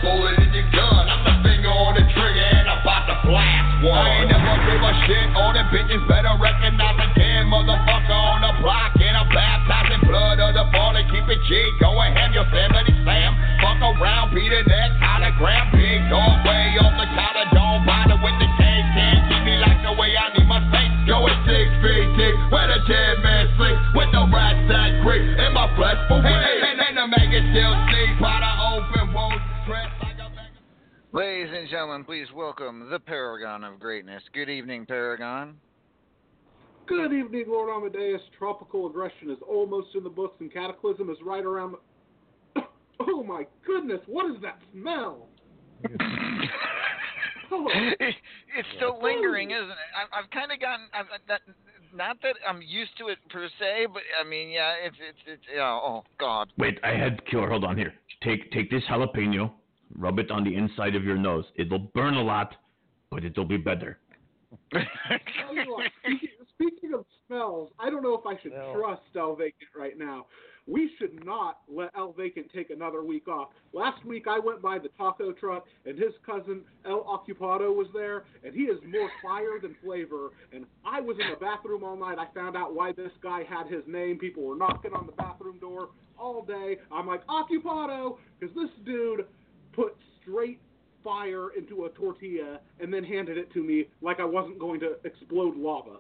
[0.03, 1.05] bullet in your gun.
[1.09, 4.01] I'm the finger on the trigger and I'm about to blast one.
[4.01, 5.27] I ain't never give a shit.
[5.37, 8.97] All the bitches better recognize again, motherfucker on the block.
[9.01, 11.05] And I'm baptizing blood of the fallen.
[11.09, 11.51] Keep it G.
[11.81, 13.33] Going ham, Yosemite Sam.
[13.61, 15.73] Fuck around, be the next hologram.
[15.73, 17.47] Big dog way off the collar.
[17.53, 18.87] Don't bother with the cane.
[18.97, 20.93] Can't keep me like the way I need my space.
[21.09, 22.37] Going six feet deep.
[22.53, 23.77] Where the dead man sleep.
[23.97, 25.25] With the rats that creep.
[25.41, 27.90] In my flesh for hey, hey, and, and the maggot still
[31.13, 34.23] Ladies and gentlemen, please welcome the Paragon of Greatness.
[34.33, 35.57] Good evening, Paragon.
[36.87, 38.21] Good evening, Lord Amadeus.
[38.39, 41.75] Tropical aggression is almost in the books, and Cataclysm is right around
[42.55, 42.63] the.
[43.01, 44.01] Oh my goodness!
[44.07, 45.27] What is that smell?
[47.53, 47.67] Oh.
[47.75, 48.15] It-
[48.57, 49.57] it's still lingering, oh.
[49.57, 49.77] isn't it?
[49.99, 50.87] I've, I've kind of gotten.
[50.95, 51.41] I've, that,
[51.93, 55.43] not that I'm used to it per se, but I mean, yeah, it's it's it's.
[55.53, 56.53] Yeah, oh God.
[56.59, 57.51] Wait, I had killer.
[57.51, 57.93] Hold on here.
[58.23, 59.51] Take take this jalapeno,
[59.97, 61.45] rub it on the inside of your nose.
[61.57, 62.55] It'll burn a lot,
[63.11, 63.99] but it'll be better.
[64.73, 69.37] Tell you what, speaking, speaking of smells, I don't know if I should trust El
[69.37, 70.27] Vacant right now.
[70.67, 73.49] We should not let El Vacant take another week off.
[73.73, 78.25] Last week I went by the taco truck and his cousin El Occupado was there,
[78.45, 80.31] and he is more fire than flavor.
[80.53, 82.19] And I was in the bathroom all night.
[82.19, 84.19] I found out why this guy had his name.
[84.19, 85.89] People were knocking on the bathroom door
[86.19, 86.77] all day.
[86.93, 89.27] I'm like, Occupado, because this dude
[89.73, 90.61] put straight
[91.03, 94.97] fire into a tortilla and then handed it to me like I wasn't going to
[95.05, 95.97] explode lava.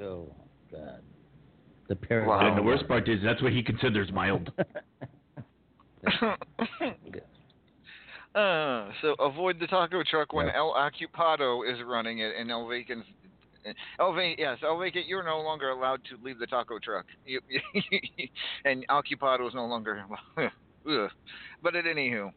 [0.00, 0.34] Oh,
[0.70, 1.00] God.
[1.88, 4.50] The And the worst part is that's what he considers mild.
[8.34, 13.06] Uh, so avoid the taco truck when El Occupado is running it, and El Vacant's.
[14.00, 17.06] El Va- yes, El Vacant, you're no longer allowed to leave the taco truck.
[17.24, 17.40] You,
[18.64, 20.04] and Occupado is no longer.
[20.88, 21.10] Ugh.
[21.62, 22.30] But at anywho,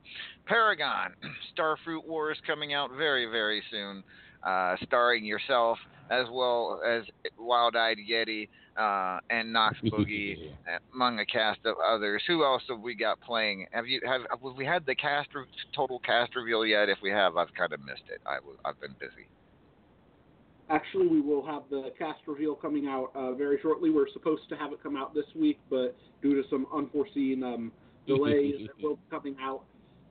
[0.46, 1.14] Paragon,
[1.58, 4.04] Starfruit Wars coming out very, very soon,
[4.44, 5.78] uh, starring yourself
[6.10, 7.04] as well as
[7.38, 8.48] Wild Eyed Yeti
[8.78, 10.52] uh, and Knox Boogie,
[10.94, 12.24] among a cast of others.
[12.28, 13.68] Who else have we got playing?
[13.72, 15.46] Have you have, have we had the cast re-
[15.76, 16.90] total cast reveal yet?
[16.90, 18.22] If we have, I've kind of missed it.
[18.26, 19.28] I was I've been busy.
[20.70, 23.90] Actually, we will have the cast reveal coming out uh, very shortly.
[23.90, 27.72] We're supposed to have it come out this week, but due to some unforeseen um,
[28.08, 29.64] delays, it will be coming out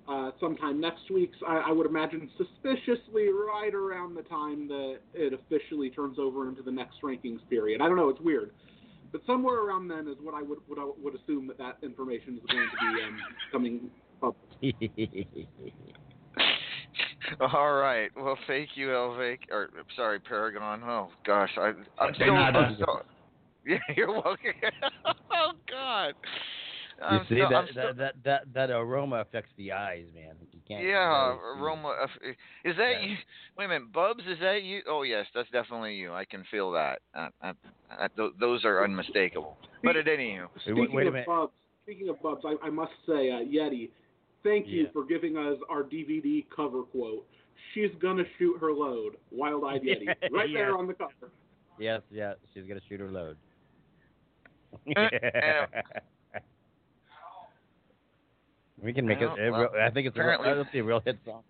[0.08, 1.32] uh, sometime next week.
[1.40, 6.48] So I, I would imagine suspiciously right around the time that it officially turns over
[6.48, 7.80] into the next rankings period.
[7.80, 8.08] I don't know.
[8.08, 8.52] It's weird.
[9.12, 12.34] But somewhere around then is what I would what I would assume that that information
[12.38, 13.18] is going to be um,
[13.52, 13.90] coming
[14.22, 14.36] up.
[17.40, 18.10] All right.
[18.16, 19.38] Well, thank you, Elvic.
[19.50, 20.82] Or sorry, Paragon.
[20.84, 23.02] Oh gosh, I I'm De so, so
[23.66, 24.52] Yeah, you're welcome.
[25.32, 26.14] oh God.
[26.98, 30.34] You I'm see so- that, I'm that that that that aroma affects the eyes, man.
[30.52, 30.82] You can't.
[30.82, 31.88] Yeah, really aroma.
[32.02, 32.10] of-
[32.64, 33.16] Is that you?
[33.58, 34.22] Wait a minute, Bubs.
[34.26, 34.80] Is that you?
[34.88, 36.12] Oh yes, that's definitely you.
[36.14, 37.00] I can feel that.
[37.14, 37.52] Uh, uh,
[38.00, 38.08] uh,
[38.40, 39.58] those are unmistakable.
[39.84, 41.52] But at any Speaking of Bubs,
[41.84, 43.90] speaking of Bubs, I, I must say, uh, Yeti,
[44.42, 44.88] thank you Yeah.
[44.92, 47.26] for giving us our DVD cover quote.
[47.74, 51.12] She's gonna shoot her load, Wild Eyed Yeti, right there on the cover.
[51.78, 53.36] Yes, yeah, she's gonna shoot her load.
[58.82, 59.48] we can make Well, it.
[59.48, 61.42] a well, real, I think it's a real, apparently- that'll be a real hit song.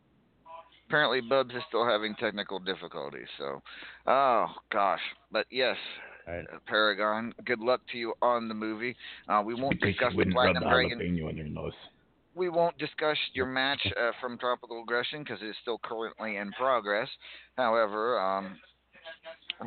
[0.88, 3.28] apparently Bubs is still having technical difficulties.
[3.38, 3.62] So,
[4.06, 5.00] oh gosh.
[5.32, 5.76] But yes,
[6.28, 7.34] uh, Paragon.
[7.44, 8.96] Good luck to you on the movie.
[9.28, 11.00] Uh, we won't Because discuss she the Platinum the Dragon.
[11.00, 11.72] on your nose.
[12.34, 17.08] We won't discuss your match uh, from Tropical Aggression because it's still currently in progress.
[17.56, 18.58] However, um,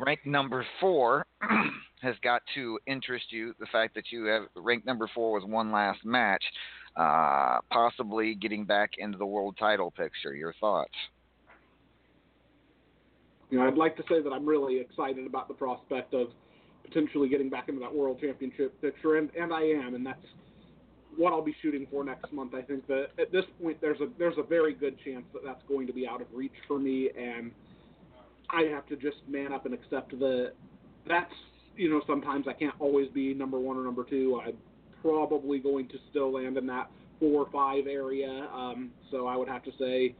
[0.06, 1.26] rank number four
[2.02, 3.54] has got to interest you.
[3.58, 6.44] The fact that you have rank number four was one last match,
[6.96, 10.34] uh, possibly getting back into the world title picture.
[10.34, 10.94] Your thoughts?
[13.50, 16.28] You know, I'd like to say that I'm really excited about the prospect of
[16.84, 20.24] potentially getting back into that world championship picture, and, and I am, and that's
[21.16, 22.54] what I'll be shooting for next month.
[22.54, 25.62] I think that at this point there's a there's a very good chance that that's
[25.68, 27.50] going to be out of reach for me, and
[28.48, 30.52] I have to just man up and accept that
[31.08, 31.32] that's
[31.76, 34.40] you know sometimes I can't always be number one or number two.
[34.44, 34.54] I'm
[35.02, 38.48] probably going to still land in that four or five area.
[38.52, 40.14] Um, so I would have to say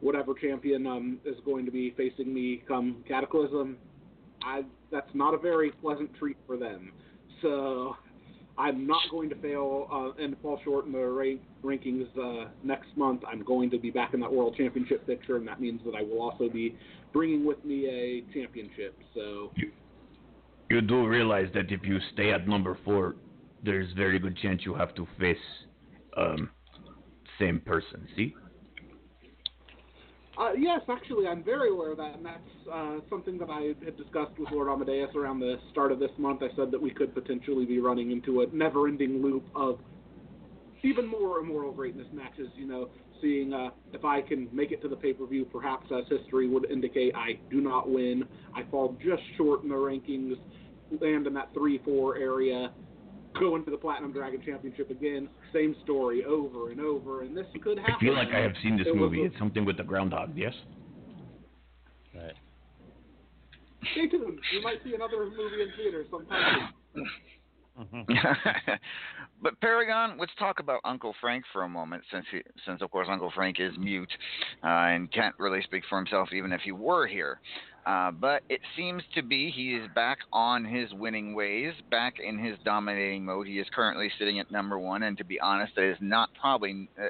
[0.00, 3.76] whatever champion um, is going to be facing me come Cataclysm,
[4.42, 6.92] I that's not a very pleasant treat for them.
[7.40, 7.96] So
[8.58, 12.88] I'm not going to fail uh, and fall short in the rank, rankings uh, next
[12.96, 13.22] month.
[13.26, 16.02] I'm going to be back in that World Championship picture, and that means that I
[16.02, 16.76] will also be
[17.12, 18.98] bringing with me a championship.
[19.14, 19.52] So
[20.68, 23.16] You do realize that if you stay at number four,
[23.62, 25.36] there's very good chance you have to face
[26.16, 26.50] um
[27.38, 28.06] same person.
[28.16, 28.34] See?
[30.38, 32.38] Uh, yes, actually, I'm very aware of that, and that's
[32.72, 36.42] uh, something that I had discussed with Lord Amadeus around the start of this month.
[36.42, 39.78] I said that we could potentially be running into a never-ending loop of
[40.82, 42.48] even more immoral greatness matches.
[42.56, 42.88] You know,
[43.20, 47.14] seeing uh, if I can make it to the pay-per-view, perhaps as history would indicate,
[47.14, 48.24] I do not win.
[48.54, 50.36] I fall just short in the rankings,
[51.00, 52.72] land in that three-four area,
[53.38, 55.28] go into the Platinum Dragon Championship again.
[55.52, 57.94] Same story over and over, and this could happen.
[57.96, 59.22] I feel like I have seen this It movie.
[59.22, 60.32] a- It's something with the groundhog.
[60.36, 60.54] Yes.
[62.14, 62.34] Right.
[63.92, 64.38] Stay tuned.
[64.52, 66.72] You might see another movie in theaters sometime.
[69.42, 73.08] but Paragon, let's talk about Uncle Frank for a moment, since he, since of course
[73.10, 74.10] Uncle Frank is mute
[74.62, 77.40] uh, and can't really speak for himself, even if he were here.
[77.84, 82.38] Uh, but it seems to be he is back on his winning ways, back in
[82.38, 83.48] his dominating mode.
[83.48, 86.88] He is currently sitting at number one, and to be honest, that is not probably
[86.96, 87.06] uh,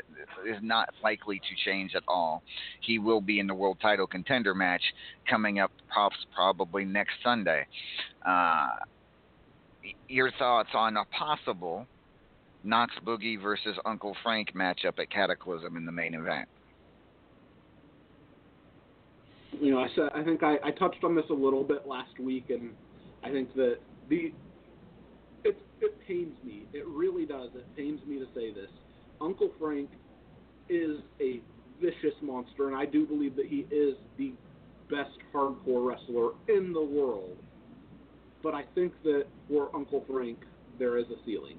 [0.51, 2.43] is not likely to change at all.
[2.81, 4.83] He will be in the world title contender match
[5.29, 7.67] coming up, props probably next Sunday.
[8.27, 8.69] Uh,
[10.09, 11.87] your thoughts on a possible
[12.65, 16.49] Knox Boogie versus Uncle Frank matchup at Cataclysm in the main event.
[19.63, 22.19] You know, I said I think I, I touched on this a little bit last
[22.19, 22.73] week, and
[23.23, 23.77] I think that
[24.09, 24.33] the
[25.45, 26.67] it it pains me.
[26.73, 27.51] It really does.
[27.55, 28.69] It pains me to say this.
[29.21, 29.89] Uncle Frank
[30.69, 31.41] is a
[31.81, 34.33] vicious monster, and I do believe that he is the
[34.91, 37.37] best hardcore wrestler in the world.
[38.43, 40.39] But I think that for Uncle Frank,
[40.81, 41.59] there is a ceiling.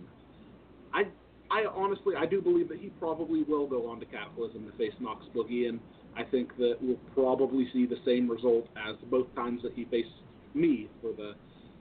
[0.93, 1.03] I
[1.49, 4.93] I honestly I do believe that he probably will go on to Cataclysm to face
[4.99, 5.80] Knox Boogie, and
[6.15, 10.10] I think that we'll probably see the same result as both times that he faced
[10.53, 11.34] me for the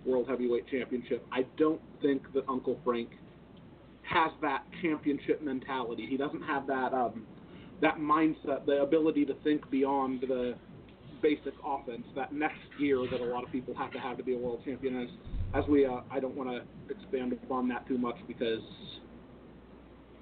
[0.06, 1.24] World Heavyweight Championship.
[1.32, 3.10] I don't think that Uncle Frank
[4.02, 6.06] has that championship mentality.
[6.08, 7.26] He doesn't have that um,
[7.80, 10.54] that mindset, the ability to think beyond the
[11.20, 14.34] basic offense, that next gear that a lot of people have to have to be
[14.34, 15.02] a world champion.
[15.02, 15.08] As
[15.54, 18.60] as we, uh, I don't want to expand upon that too much because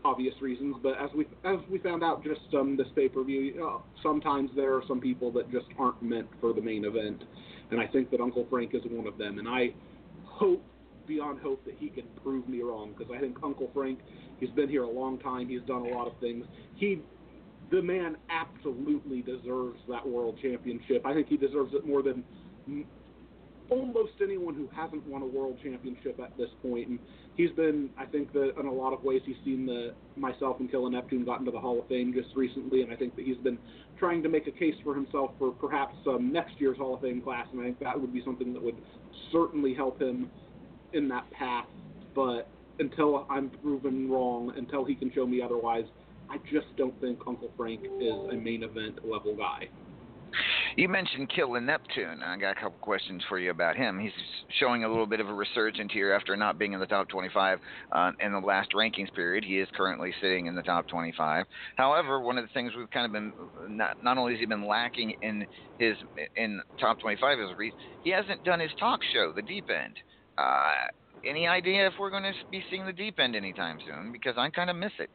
[0.04, 3.80] obvious reasons, but as we as we found out just um, this pay per view,
[4.02, 7.22] sometimes there are some people that just aren't meant for the main event,
[7.70, 9.38] and I think that Uncle Frank is one of them.
[9.38, 9.68] And I
[10.24, 10.62] hope
[11.06, 13.98] beyond hope that he can prove me wrong because I think Uncle Frank,
[14.38, 16.46] he's been here a long time, he's done a lot of things.
[16.76, 17.00] He,
[17.70, 21.04] the man, absolutely deserves that world championship.
[21.04, 22.24] I think he deserves it more than
[23.70, 26.88] almost anyone who hasn't won a world championship at this point.
[26.88, 26.98] And
[27.36, 30.70] he's been, I think that in a lot of ways, he's seen the myself and
[30.70, 33.36] Killer Neptune got into the Hall of Fame just recently, and I think that he's
[33.38, 33.58] been
[33.98, 37.20] trying to make a case for himself for perhaps um, next year's Hall of Fame
[37.20, 38.76] class, and I think that would be something that would
[39.32, 40.30] certainly help him
[40.92, 41.66] in that path.
[42.14, 42.48] But
[42.80, 45.84] until I'm proven wrong, until he can show me otherwise,
[46.28, 49.68] I just don't think Uncle Frank is a main event level guy.
[50.76, 52.22] You mentioned Killer Neptune.
[52.22, 53.98] I got a couple questions for you about him.
[53.98, 54.12] He's
[54.58, 57.58] showing a little bit of a resurgence here after not being in the top 25
[57.92, 59.44] uh, in the last rankings period.
[59.44, 61.46] He is currently sitting in the top 25.
[61.76, 63.32] However, one of the things we've kind of been
[63.68, 65.46] not, not only has he been lacking in
[65.78, 65.96] his
[66.36, 69.96] in top 25 as a reason, he hasn't done his talk show, The Deep End.
[70.38, 70.72] Uh,
[71.24, 74.12] any idea if we're going to be seeing The Deep End anytime soon?
[74.12, 75.10] Because I kind of miss it.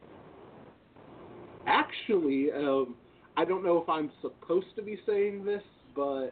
[1.66, 2.94] Actually, um,
[3.36, 5.62] I don't know if I'm supposed to be saying this,
[5.94, 6.30] but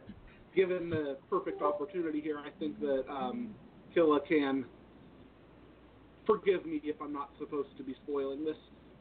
[0.55, 3.53] given the perfect opportunity here, I think that um,
[3.93, 4.65] Killa can
[6.25, 8.57] forgive me if I'm not supposed to be spoiling this.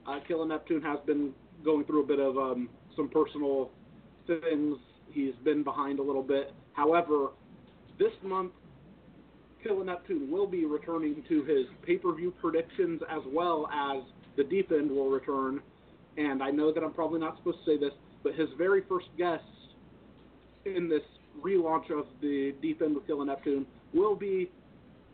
[0.06, 1.32] Uh, Killa Neptune has been
[1.64, 3.70] going through a bit of um, some personal
[4.26, 4.76] things.
[5.10, 6.52] He's been behind a little bit.
[6.74, 7.28] However,
[7.98, 8.52] this month,
[9.62, 14.02] Killa Neptune will be returning to his pay-per-view predictions as well as
[14.36, 15.62] the Deep End will return
[16.16, 17.92] and I know that I'm probably not supposed to say this,
[18.22, 19.44] but his very first guest
[20.64, 21.02] in this
[21.42, 24.50] relaunch of the Deep End with Killer Neptune will be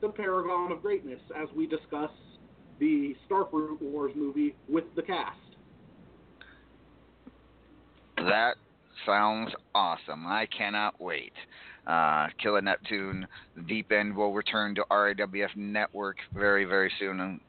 [0.01, 2.11] the Paragon of Greatness as we discuss
[2.79, 5.37] the Starfruit Wars movie with the cast.
[8.17, 8.55] That
[9.07, 10.27] sounds awesome.
[10.27, 11.33] I cannot wait.
[11.87, 13.27] Uh, Killer Neptune,
[13.67, 17.41] Deep End will return to RAWF Network very, very soon,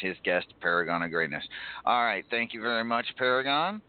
[0.00, 1.44] his guest, Paragon of Greatness.
[1.84, 3.82] All right, thank you very much, Paragon.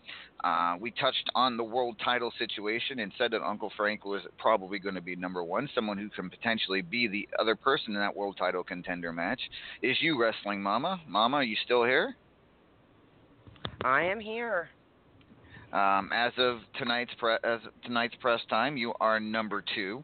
[0.43, 4.79] Uh, we touched on the world title situation and said that Uncle Frank was probably
[4.79, 8.15] going to be number one, someone who can potentially be the other person in that
[8.15, 9.41] world title contender match.
[9.81, 11.01] Is you, Wrestling Mama?
[11.07, 12.15] Mama, are you still here?
[13.83, 14.69] I am here.
[15.71, 20.03] Um, as of tonight's pre- as of tonight's press time, you are number two.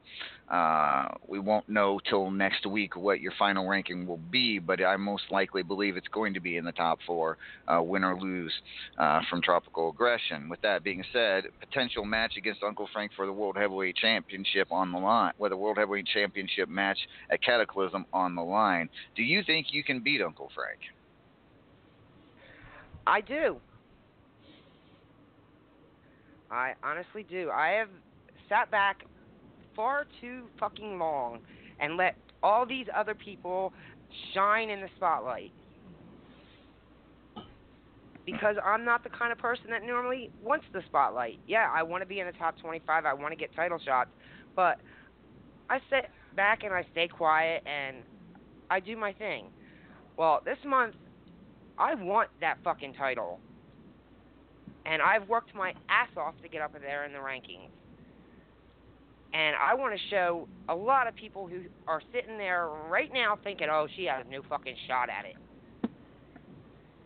[0.49, 4.95] Uh, we won't know till next week what your final ranking will be, but I
[4.95, 8.53] most likely believe it's going to be in the top four, uh, win or lose,
[8.99, 10.47] uh, from Tropical Aggression.
[10.47, 14.91] With that being said, potential match against Uncle Frank for the World Heavyweight Championship on
[14.91, 16.99] the line, with a World Heavyweight Championship match
[17.31, 18.87] at Cataclysm on the line.
[19.15, 20.79] Do you think you can beat Uncle Frank?
[23.07, 23.57] I do.
[26.51, 27.49] I honestly do.
[27.49, 27.89] I have
[28.47, 29.05] sat back
[29.75, 31.39] far too fucking long
[31.79, 33.73] and let all these other people
[34.33, 35.51] shine in the spotlight.
[38.25, 41.39] Because I'm not the kind of person that normally wants the spotlight.
[41.47, 43.05] Yeah, I want to be in the top 25.
[43.05, 44.09] I want to get title shots.
[44.55, 44.79] But
[45.69, 47.97] I sit back and I stay quiet and
[48.69, 49.45] I do my thing.
[50.17, 50.95] Well, this month,
[51.77, 53.39] I want that fucking title.
[54.85, 57.69] And I've worked my ass off to get up there in the rankings.
[59.33, 63.37] And I want to show a lot of people who are sitting there right now
[63.43, 65.35] thinking, oh, she has no fucking shot at it.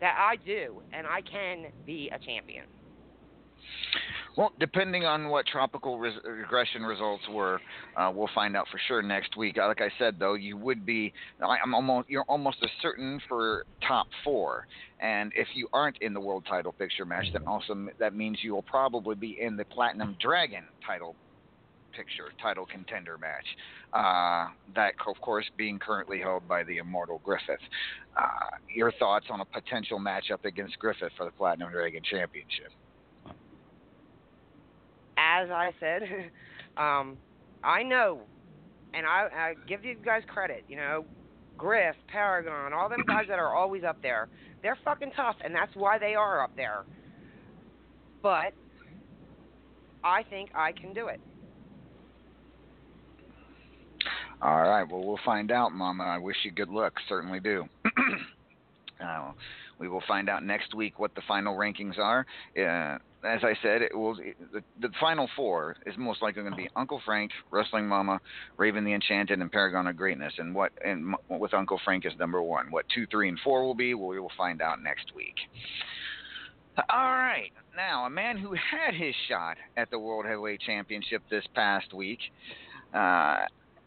[0.00, 2.64] That I do, and I can be a champion.
[4.36, 7.60] Well, depending on what tropical res- regression results were,
[7.96, 9.58] uh, we'll find out for sure next week.
[9.58, 11.12] Uh, Like I said, though, you would be.
[11.42, 12.08] I'm almost.
[12.08, 14.66] You're almost as certain for top four,
[15.00, 18.54] and if you aren't in the world title picture match, then also that means you
[18.54, 21.16] will probably be in the Platinum Dragon title
[21.92, 23.46] picture, title contender match.
[23.92, 27.60] Uh, that, of course, being currently held by the Immortal Griffith.
[28.16, 32.70] Uh, your thoughts on a potential matchup against Griffith for the Platinum Dragon Championship?
[35.16, 36.02] As I said,
[36.76, 37.16] um,
[37.62, 38.20] I know,
[38.94, 40.64] and I, I give you guys credit.
[40.68, 41.04] You know,
[41.56, 44.28] Griff, Paragon, all them guys that are always up there,
[44.62, 46.84] they're fucking tough, and that's why they are up there.
[48.22, 48.52] But
[50.04, 51.20] I think I can do it.
[54.42, 54.84] All right.
[54.88, 56.04] Well, we'll find out, Mama.
[56.04, 56.94] I wish you good luck.
[57.08, 57.64] Certainly do.
[59.04, 59.32] uh,
[59.78, 62.26] we will find out next week what the final rankings are.
[62.56, 66.56] Uh, as I said, it will the, the final four is most likely going to
[66.56, 68.18] be Uncle Frank, Wrestling Mama,
[68.56, 70.32] Raven the Enchanted, and Paragon of Greatness.
[70.38, 72.70] And what and with Uncle Frank is number one.
[72.70, 75.34] What two, three, and four will be, we will find out next week.
[76.88, 77.50] All right.
[77.76, 82.20] Now, a man who had his shot at the World Heavyweight Championship this past week
[82.94, 83.40] uh,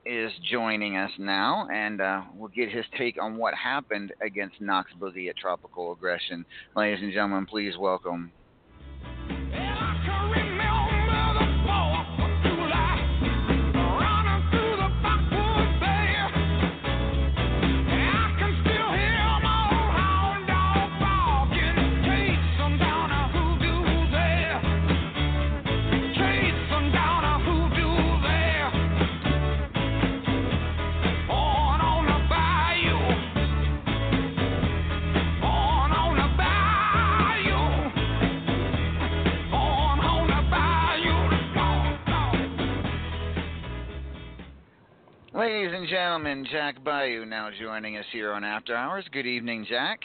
[0.05, 4.91] is joining us now, and uh, we'll get his take on what happened against Knox
[4.99, 6.45] Boogie at Tropical Aggression.
[6.75, 8.31] Ladies and gentlemen, please welcome.
[45.35, 49.03] Ladies and gentlemen, Jack Bayou now joining us here on After Hours.
[49.11, 50.01] Good evening, Jack.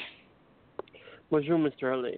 [1.30, 2.02] Bonjour, Mr.
[2.02, 2.16] LA.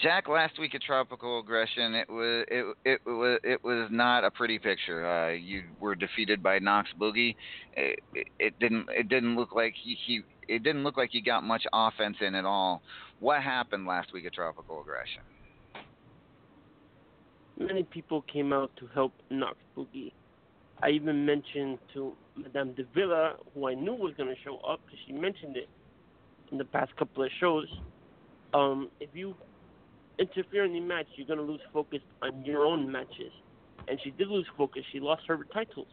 [0.00, 4.30] Jack, last week at Tropical Aggression, it was it it was it was not a
[4.30, 5.04] pretty picture.
[5.04, 7.34] Uh, you were defeated by Knox Boogie.
[7.76, 11.24] It, it, it didn't it didn't look like he, he it didn't look like you
[11.24, 12.82] got much offense in at all.
[13.18, 15.22] What happened last week at Tropical Aggression?
[17.58, 20.12] Many people came out to help Knox Boogie.
[20.82, 24.80] I even mentioned to Madame de Villa, who I knew was going to show up,
[24.84, 25.68] because she mentioned it
[26.52, 27.66] in the past couple of shows.
[28.52, 29.34] Um, if you
[30.18, 33.32] interfere in the match, you're going to lose focus on your own matches.
[33.88, 34.82] And she did lose focus.
[34.92, 35.86] She lost her titles.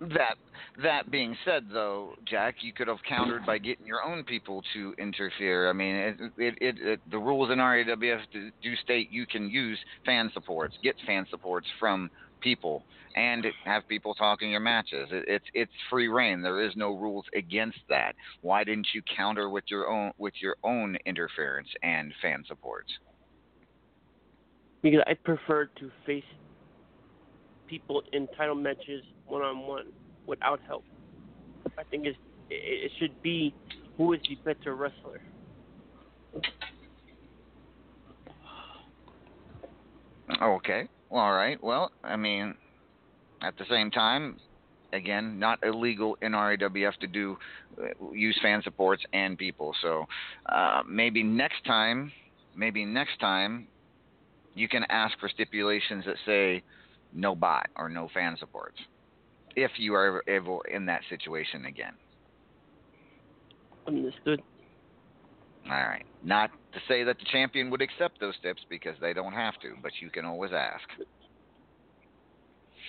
[0.00, 0.36] That
[0.82, 4.94] that being said, though, Jack, you could have countered by getting your own people to
[4.98, 5.70] interfere.
[5.70, 10.30] I mean, it, it, it, the rules in RAWF do, state you can use fan
[10.34, 12.10] supports, get fan supports from
[12.40, 12.82] people,
[13.14, 15.08] and have people talking your matches.
[15.12, 16.42] It, it's it's free reign.
[16.42, 18.14] There is no rules against that.
[18.40, 22.90] Why didn't you counter with your own with your own interference and fan supports?
[24.82, 26.24] Because I prefer to face
[27.68, 29.86] people in title matches one on one
[30.26, 30.84] without help.
[31.78, 32.16] I think it,
[32.50, 33.54] it should be
[33.96, 35.20] who is the better wrestler.
[40.42, 40.88] Okay.
[41.10, 41.62] All right.
[41.62, 42.54] Well, I mean,
[43.42, 44.38] at the same time,
[44.92, 47.36] again, not illegal in RAWF to do
[47.80, 49.74] uh, use fan supports and people.
[49.82, 50.04] So
[50.50, 52.12] uh, maybe next time,
[52.56, 53.68] maybe next time,
[54.54, 56.62] you can ask for stipulations that say
[57.12, 58.78] no bot or no fan supports,
[59.56, 61.94] if you are ever in that situation again.
[63.86, 64.42] Understood.
[65.66, 66.04] All right.
[66.22, 69.74] Not to say that the champion would accept those tips because they don't have to,
[69.82, 70.84] but you can always ask.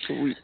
[0.06, 0.36] Sweet.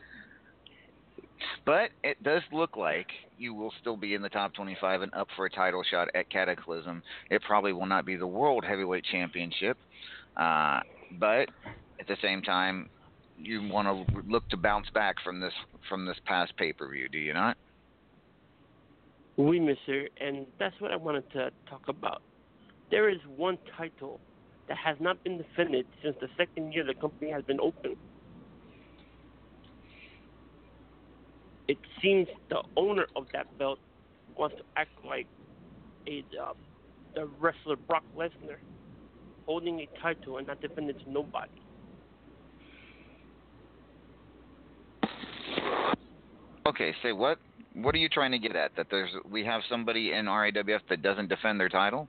[1.65, 3.09] But it does look like
[3.39, 6.31] you will still be in the top 25 and up for a title shot at
[6.31, 7.03] Cataclysm.
[7.31, 9.77] It probably will not be the World Heavyweight Championship,
[10.37, 10.81] uh,
[11.19, 11.49] but
[12.01, 12.89] at the same time,
[13.43, 15.53] you want to look to bounce back from this
[15.89, 17.57] from this past pay per view, do you not?
[19.37, 22.23] Oui, monsieur, and that's what I wanted to talk about.
[22.91, 24.21] There is one title
[24.69, 27.97] that has not been defended since the second year the company has been open.
[31.69, 33.79] It seems the owner of that belt
[34.37, 35.27] wants to act like
[36.07, 36.53] a uh,
[37.15, 38.59] the wrestler Brock Lesnar,
[39.47, 41.62] holding a title and not defending to nobody.
[46.67, 47.39] Okay, say what?
[47.75, 48.73] What are you trying to get at?
[48.77, 52.09] That there's we have somebody in RAWF that doesn't defend their title?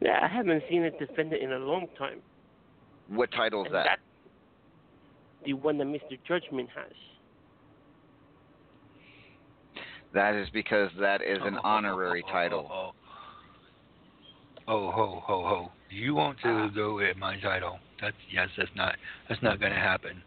[0.00, 2.20] Yeah, I haven't seen it defended in a long time.
[3.08, 3.84] What title is And that?
[3.84, 4.02] that's
[5.44, 6.18] the one that Mr.
[6.26, 6.92] Judgment has.
[10.14, 12.66] That is because that is an oh, oh, oh, honorary title.
[12.70, 12.92] Oh,
[14.68, 15.72] oh, ho, ho, ho!
[15.90, 16.68] You want to uh-huh.
[16.68, 17.78] go at my title?
[18.00, 18.48] That's yes.
[18.56, 18.94] That's not.
[19.28, 20.22] That's not going to happen.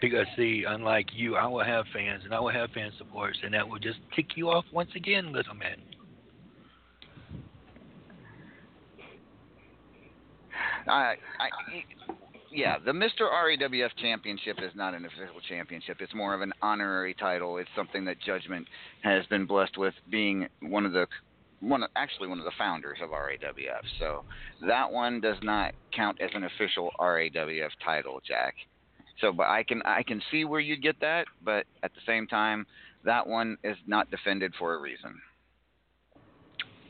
[0.00, 3.52] Because see, unlike you, I will have fans and I will have fan supports, and
[3.52, 5.76] that will just tick you off once again, little man.
[10.88, 11.48] I, I,
[12.50, 13.30] yeah, the Mr.
[13.30, 15.98] RAWF Championship is not an official championship.
[16.00, 17.58] It's more of an honorary title.
[17.58, 18.66] It's something that Judgment
[19.02, 21.06] has been blessed with, being one of the
[21.60, 23.84] one of- actually one of the founders of RAWF.
[23.98, 24.24] So
[24.62, 28.54] that one does not count as an official RAWF title, Jack.
[29.20, 32.26] So, but I can I can see where you'd get that, but at the same
[32.26, 32.66] time,
[33.04, 35.20] that one is not defended for a reason.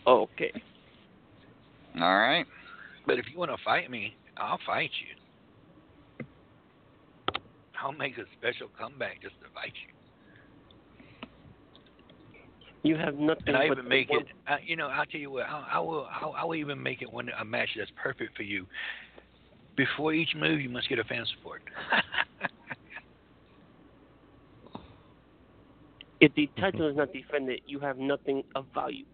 [0.06, 0.52] Okay.
[2.00, 2.46] All right.
[3.06, 6.26] But if you want to fight me, I'll fight you.
[7.82, 9.94] I'll make a special comeback just to fight you.
[12.82, 13.42] You have nothing.
[13.48, 14.26] And I but even make one- it.
[14.46, 15.46] I, you know, I'll tell you what.
[15.46, 16.06] I, I will.
[16.06, 18.66] I, I will even make it one a match that's perfect for you.
[19.80, 21.62] Before each move, you must get a fan support.
[26.20, 26.60] If the mm-hmm.
[26.60, 29.06] title is not defended, you have nothing of value.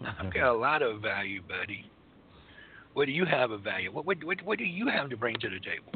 [0.00, 1.84] I've got a lot of value, buddy.
[2.94, 3.92] What do you have of value?
[3.92, 5.92] What what what, what do you have to bring to the table?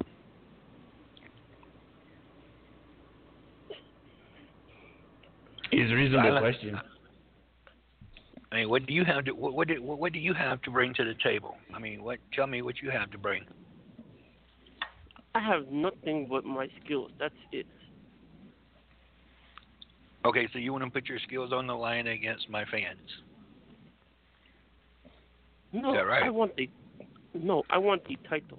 [5.73, 6.79] It's a reasonable question.
[8.53, 10.71] I mean, what do you have to what what do, what do you have to
[10.71, 11.57] bring to the table?
[11.75, 13.45] I mean, what tell me what you have to bring.
[15.35, 17.11] I have nothing but my skills.
[17.19, 17.67] That's it.
[20.25, 22.99] Okay, so you want to put your skills on the line against my fans?
[25.73, 26.23] No, right?
[26.23, 26.71] I want the
[27.35, 28.59] no, I want the title.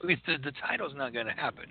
[0.00, 1.66] The, the title's not going to happen.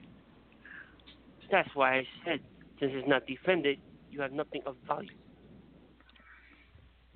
[1.51, 2.39] That's why I said
[2.79, 3.79] since it's not defended,
[4.11, 5.09] you have nothing of value.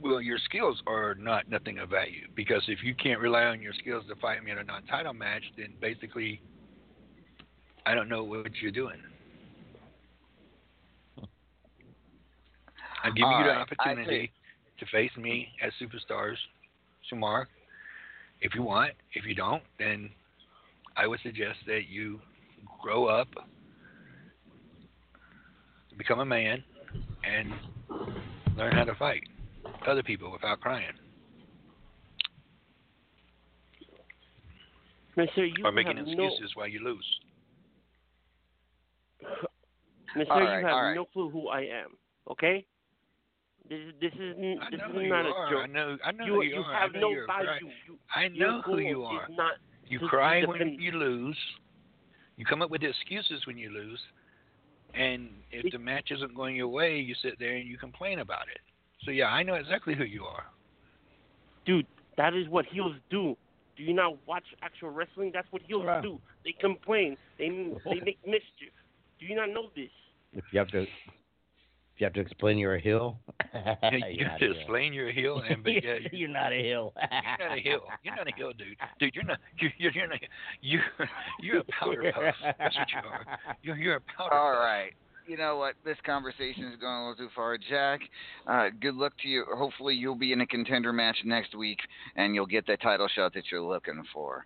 [0.02, 3.74] Well, your skills are not nothing of value because if you can't rely on your
[3.74, 6.42] skills to fight me in a non-title match, then basically,
[7.86, 8.98] I don't know what you're doing.
[13.04, 14.32] I'm giving All you the right, opportunity
[14.80, 16.36] to face me as superstars,
[17.12, 17.46] Shamar.
[18.42, 20.10] If you want, if you don't, then
[20.98, 22.20] I would suggest that you
[22.82, 23.28] grow up,
[25.96, 26.64] become a man,
[27.24, 27.54] and
[28.58, 29.24] learn how to fight
[29.88, 30.94] other people without crying
[35.18, 37.06] Mister, you or making have excuses while you lose.
[40.16, 40.96] Mister, All you have all right.
[40.96, 41.98] no clue who I am.
[42.30, 42.66] Okay?
[43.70, 45.50] This is this is this know is who you not a are.
[45.52, 45.62] joke.
[45.64, 45.98] I know.
[46.06, 46.74] I know you, who you are.
[46.76, 47.48] I have know no you're value.
[47.50, 47.62] right.
[47.88, 49.28] You, I know who you are.
[49.30, 49.54] Not
[49.88, 51.38] You cry when defend- you lose.
[52.38, 54.00] You come up with excuses when you lose.
[54.94, 58.48] And if the match isn't going your way, you sit there and you complain about
[58.54, 58.60] it.
[59.06, 60.46] So yeah, I know exactly who you are.
[61.66, 61.86] Dude,
[62.18, 63.36] that is what heels do.
[63.78, 65.32] Do you not watch actual wrestling?
[65.34, 66.02] That's what heels Right.
[66.04, 66.20] do.
[66.44, 67.18] They complain.
[67.38, 67.50] They
[67.86, 68.74] they make mischief.
[69.20, 69.90] Do you not know this?
[70.34, 70.88] If you have to, if
[71.98, 73.18] you have to explain you're a hill,
[73.54, 74.56] you you're have to heel.
[74.56, 76.94] explain you're a heel, and but yeah, you're not a heel.
[77.40, 77.82] you're not a heel.
[78.04, 78.78] You're not a heel, dude.
[79.00, 79.40] Dude, you're not.
[79.60, 80.20] You're you're, you're not.
[80.62, 80.82] You're
[81.42, 82.36] you're a powder puff.
[82.60, 83.40] That's what you are.
[83.64, 84.60] You're you're a powder All puff.
[84.64, 84.92] right.
[85.28, 85.76] You know what?
[85.86, 87.58] This conversation is going a little too far.
[87.58, 88.02] Jack,
[88.48, 89.46] uh, good luck to you.
[89.56, 91.80] Hopefully, you'll be in a contender match next week
[92.16, 94.46] and you'll get that title shot that you're looking for.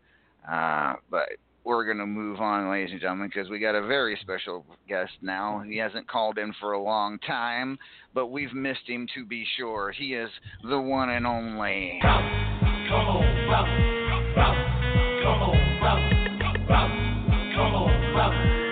[0.50, 1.30] Uh, but
[1.64, 5.12] we're going to move on, ladies and gentlemen, because we got a very special guest
[5.22, 5.64] now.
[5.68, 7.80] He hasn't called in for a long time,
[8.14, 9.92] but we've missed him to be sure.
[9.92, 10.30] He is
[10.70, 12.00] the one and only.
[12.04, 13.66] Come on, rock,
[15.24, 16.12] come on, rock,
[17.56, 18.65] come on, rock,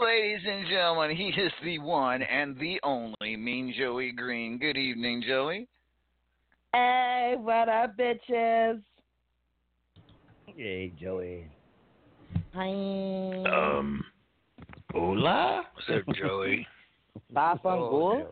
[0.00, 4.56] Ladies and gentlemen, he is the one and the only Mean Joey Green.
[4.56, 5.68] Good evening, Joey.
[6.72, 8.80] Hey, what up, bitches?
[10.46, 11.50] Hey, Joey.
[12.58, 12.70] Hi.
[13.46, 14.02] Um,
[14.92, 15.62] hola.
[15.74, 16.66] What's up, Joey?
[17.32, 18.26] Vaffanculo?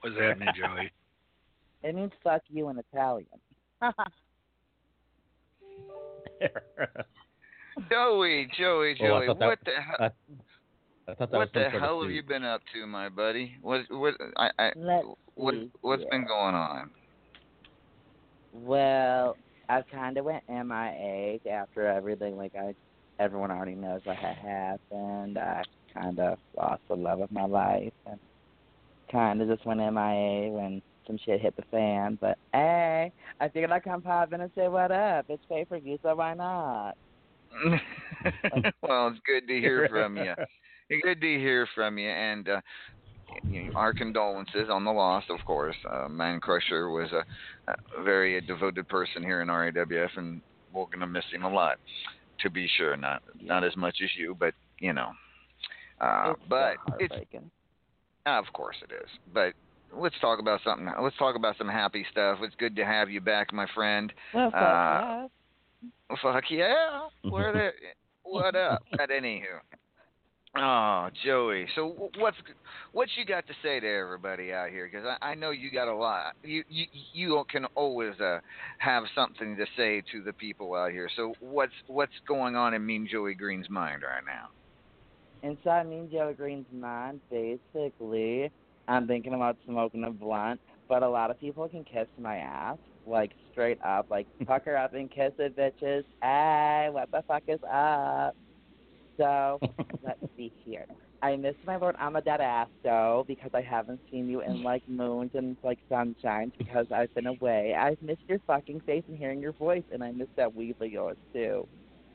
[0.00, 0.92] What's happening, Joey?
[1.84, 3.26] It means fuck you in Italian.
[7.90, 9.96] Joey, Joey, Oh, I Joey, that- what the hell?
[9.98, 10.04] I,
[11.10, 12.14] I What the hell have suit.
[12.14, 13.56] you been up to, my buddy?
[13.60, 14.70] What what I, I
[15.34, 16.10] what see what's here.
[16.12, 16.92] been going on?
[18.52, 19.36] Well,
[19.72, 22.36] I kind of went MIA after everything.
[22.36, 22.74] Like I,
[23.18, 25.38] everyone already knows what had happened.
[25.38, 25.62] I
[25.94, 28.20] kind of lost the love of my life and
[29.10, 32.18] kind of just went MIA when some shit hit the fan.
[32.20, 35.24] But hey, I figured I'd come pop in and say what up.
[35.30, 36.94] It's pay per view, so why not?
[38.82, 40.34] well, it's good to hear from you.
[41.02, 42.60] Good to hear from you, and uh,
[43.48, 45.76] you know, our condolences on the loss, of course.
[45.90, 47.24] Uh, Man Crusher was a,
[47.70, 50.40] a very a devoted person here in RAWF, and
[50.72, 51.78] we're gonna miss him a lot,
[52.40, 52.96] to be sure.
[52.96, 55.10] Not not as much as you, but you know.
[56.00, 57.50] Uh, It's but it's heartbreaking.
[58.26, 59.08] of course it is.
[59.32, 59.54] But
[59.96, 60.88] let's talk about something.
[61.00, 62.38] Let's talk about some happy stuff.
[62.42, 64.12] It's good to have you back, my friend.
[64.34, 65.28] Well, fuck Uh,
[66.10, 66.16] yeah.
[66.22, 67.08] Fuck yeah.
[67.30, 67.70] Where the
[68.24, 68.82] what up?
[68.96, 69.60] But anywho.
[70.56, 71.66] Oh, Joey.
[71.74, 72.36] So wh- what's
[72.92, 74.88] what you got to say to everybody out here?
[74.90, 76.34] Because I, I know you got a lot.
[76.42, 78.40] You you you can always uh,
[78.78, 81.08] have something to say to the people out here.
[81.16, 84.48] So what's what's going on in Mean Joey Green's mind right now?
[85.42, 88.50] Inside Mean Joey Green's mind, basically,
[88.88, 92.78] I'm thinking about smoking a blunt, but a lot of people can kiss my ass,
[93.06, 96.04] like straight up, like pucker up and kiss it, bitches.
[96.22, 98.36] Hey, what the fuck is up?
[99.22, 99.58] So
[100.02, 100.84] let's see here.
[101.22, 104.64] I miss my Lord I'm a dead ass though because I haven't seen you in
[104.64, 107.74] like moons and like sunshines because I've been away.
[107.78, 110.90] I've missed your fucking face and hearing your voice, and I miss that weave of
[110.90, 111.68] yours too.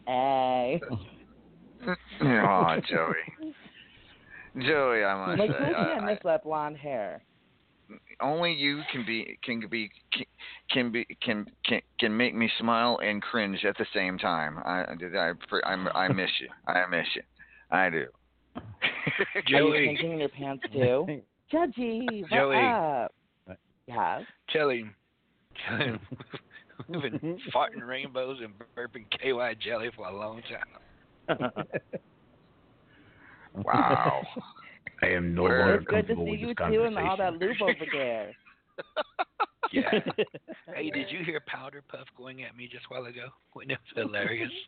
[0.05, 0.81] Hey.
[2.21, 3.53] oh, Joey.
[4.59, 7.21] Joey, I must Like, say, who I- can't miss that blonde hair?
[8.21, 9.89] Only you can be can be
[10.71, 14.57] can be can can can make me smile and cringe at the same time.
[14.65, 15.31] I I
[15.63, 16.49] I, I miss you.
[16.67, 17.21] I miss you.
[17.71, 18.05] I do.
[19.47, 19.59] Joey.
[19.59, 19.85] Are you Joey.
[19.85, 21.21] changing in your pants too?
[21.51, 22.55] Judgy, what Joey.
[22.55, 23.13] up?
[23.87, 24.23] Yes.
[24.51, 24.85] Jelly.
[25.67, 25.99] Jelly.
[26.89, 30.41] We've been farting rainbows and burping KY jelly for a long
[31.27, 31.51] time.
[33.63, 34.21] Wow.
[35.01, 37.17] I am no Where- longer It's good to see with you this too and all
[37.17, 38.31] that lube over there.
[39.71, 39.91] Yeah.
[40.75, 43.27] hey, did you hear Powder Puff going at me just a while ago?
[43.55, 44.51] Wasn't it hilarious?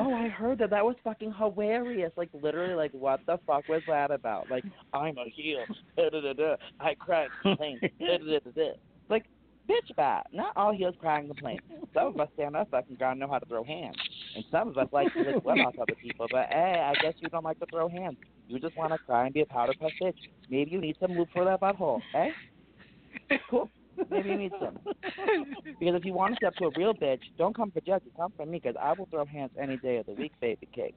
[0.00, 0.70] Oh, I heard that.
[0.70, 2.12] That was fucking hilarious.
[2.16, 4.48] Like literally, like what the fuck was that about?
[4.48, 4.62] Like
[4.92, 5.64] I'm a heel.
[5.96, 6.54] Da, da, da, da.
[6.78, 7.80] I cry and complain.
[7.98, 8.70] Da, da, da, da, da.
[9.10, 9.24] Like
[9.68, 10.28] bitch, bat.
[10.32, 11.58] Not all heels cry and complain.
[11.94, 13.96] Some of us stand up fucking gotta know how to throw hands,
[14.38, 16.26] and some of us like to lick well off other people.
[16.30, 18.16] But hey, I guess you don't like to throw hands.
[18.46, 20.14] You just want to cry and be a powder puff bitch.
[20.48, 22.00] Maybe you need some lube for that butthole.
[22.14, 23.36] Eh?
[23.50, 23.68] Cool.
[24.10, 24.78] Maybe you need some.
[24.84, 28.04] Because if you want to step to a real bitch, don't come for Judge.
[28.16, 30.94] Come for me, because I will throw hands any day of the week, baby cake.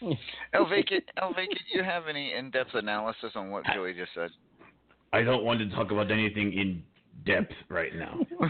[0.54, 4.30] El Vacant, El Vacant, do you have any in-depth analysis on what Joey just said?
[5.12, 6.82] I don't want to talk about anything in
[7.26, 8.18] depth right now.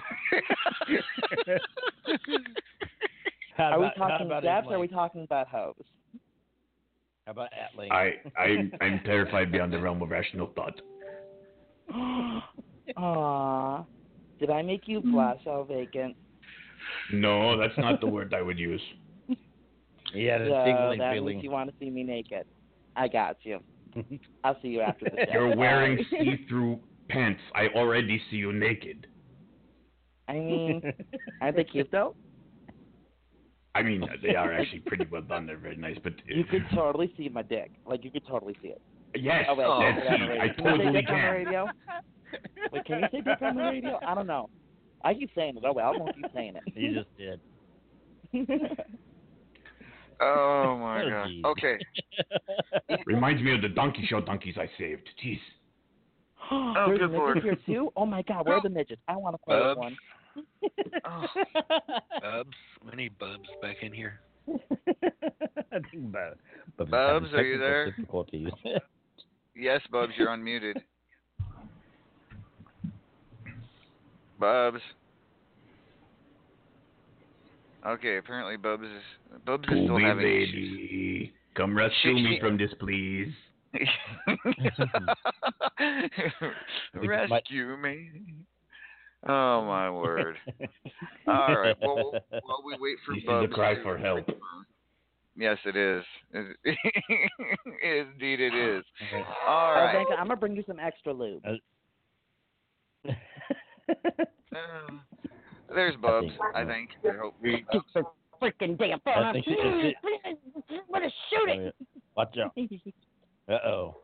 [3.57, 5.75] How are we talking about depth or are we talking about hoes?
[7.27, 7.93] How about at length?
[7.93, 10.81] I I'm I'm terrified beyond the realm of rational thought.
[12.99, 13.87] Aww.
[14.39, 16.17] Did I make you blush, El Vacant?
[17.13, 18.83] No, that's not the word I would use.
[20.13, 21.37] He had a so tingling that feeling.
[21.37, 22.45] means you want to see me naked.
[22.97, 23.61] I got you.
[24.45, 25.33] I'll see you after the show.
[25.33, 26.79] You're wearing see-through
[27.09, 27.41] pants.
[27.55, 29.07] I already see you naked.
[30.29, 30.83] I mean,
[31.41, 32.15] aren't they cute though?
[33.75, 35.47] I mean, uh, they are actually pretty well done.
[35.47, 37.73] They're very nice, but You could uh, totally see my dick.
[37.87, 38.81] Like you could totally see it.
[39.17, 40.31] yes, Oh wait, let's can you say that on the see.
[40.31, 40.43] radio?
[40.43, 41.33] I Can you say totally dick on the can.
[41.35, 41.67] radio?
[42.73, 43.99] Wait, can you say dick on the radio?
[44.07, 44.49] I don't know.
[45.05, 45.65] I keep saying it.
[45.67, 46.63] Oh well, I won't keep saying it.
[46.75, 47.41] You just did.
[50.21, 51.27] Oh my Oh, god.
[51.29, 51.45] geez.
[51.45, 51.79] Okay.
[53.07, 55.09] Reminds me of the donkey show donkeys I saved.
[55.23, 55.41] Jeez.
[56.51, 57.43] Oh, There's good midgets lord.
[57.43, 57.91] here too.
[57.97, 58.73] Oh my god, where are the oh.
[58.73, 59.01] midgets?
[59.09, 59.79] I want to play with Bubs.
[59.79, 59.97] one.
[61.07, 61.27] Oh.
[62.21, 62.57] Bubs.
[62.91, 64.21] We need Bubs back in here.
[64.49, 66.37] I think Bub-
[66.77, 67.97] Bub's Bubs, are you there?
[69.57, 70.75] Yes, Bubs, you're unmuted.
[74.41, 74.81] Bubs.
[77.87, 79.03] Okay, apparently Bubs is
[79.47, 80.55] Bubs is still Booby having issues.
[80.55, 83.33] lady, come rescue me from this, please.
[86.95, 88.11] Rescue me.
[89.27, 90.37] Oh my word.
[91.27, 91.75] All right.
[91.81, 94.27] Well, while we wait for This is Bubs a cry for help.
[95.37, 96.05] Yes, it is.
[96.35, 98.85] Indeed, it is.
[99.15, 100.05] All Oh, right.
[100.19, 101.43] I'm gonna bring you some extra lube.
[101.47, 101.55] Uh,
[105.75, 106.31] there's Bubs.
[106.55, 106.91] I think.
[107.05, 107.35] I hope.
[107.43, 107.85] Bubs.
[108.43, 109.95] Freaking damn I think she-
[110.69, 111.75] she- What a shoot Oh, it!
[112.17, 112.53] Watch out.
[113.49, 113.97] Uh oh.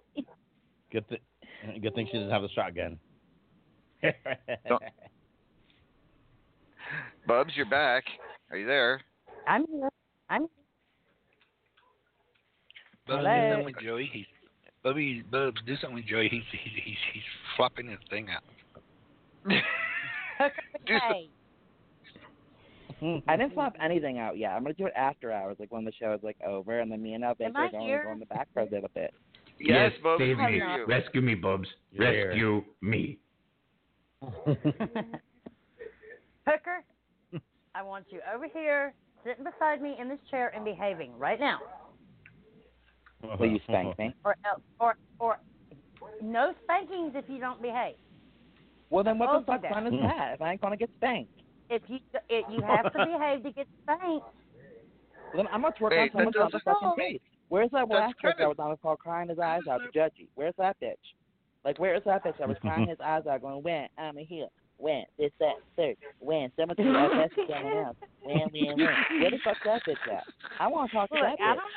[0.93, 1.23] Good, th-
[1.81, 2.99] good thing she doesn't have a shotgun.
[4.69, 4.83] Don't-
[7.27, 8.05] Bubs, you're back.
[8.51, 9.01] Are you there?
[9.47, 9.89] I'm here.
[10.29, 10.43] I'm
[13.07, 13.23] Bubs, Hello?
[13.23, 14.11] do something with Joey.
[14.13, 14.27] He's
[14.83, 16.29] Bubby Bubs, do something with Joey.
[16.29, 17.23] He's he's he's, he's
[17.57, 18.43] flopping his thing out.
[20.87, 21.29] hey.
[23.27, 24.53] I didn't flop anything out yet.
[24.53, 27.03] I'm gonna do it after hours, like when the show is like over, and then
[27.03, 28.91] me and El Am Baker are going to go in the back for a little
[28.95, 29.15] bit.
[29.61, 30.21] Yes, Bubs.
[30.21, 30.61] save me.
[30.89, 31.69] Rescue me, Bubs.
[31.93, 32.29] You're here.
[32.29, 33.19] Rescue me.
[36.47, 36.83] Hooker,
[37.75, 41.59] I want you over here, sitting beside me in this chair and behaving right now.
[43.39, 44.15] Will you spank me?
[44.25, 45.39] Or else, or or
[46.23, 47.97] no spankings if you don't behave.
[48.89, 49.73] Well, then what the you fuck that.
[49.73, 50.35] fun is that?
[50.35, 51.31] If I ain't gonna get spanked,
[51.69, 51.99] If you
[52.31, 54.01] if you have to behave to get spanked.
[55.35, 57.21] well, then I'm gonna twerk Hey, on someone's that doesn't- motherfucking face.
[57.51, 59.99] Where's that That's last chick that was on the call crying his eyes out to
[59.99, 60.29] Judgy?
[60.37, 60.95] Where's that bitch?
[61.65, 64.51] Like, where's that bitch that was crying his eyes out, going, "When I'm a heel,
[64.79, 68.79] when this, that, third, when someone to FS is someone else, when, when, when."
[69.21, 70.25] Where the fuck's that bitch at?
[70.59, 71.57] I want to talk to that I bitch.
[71.57, 71.73] don't.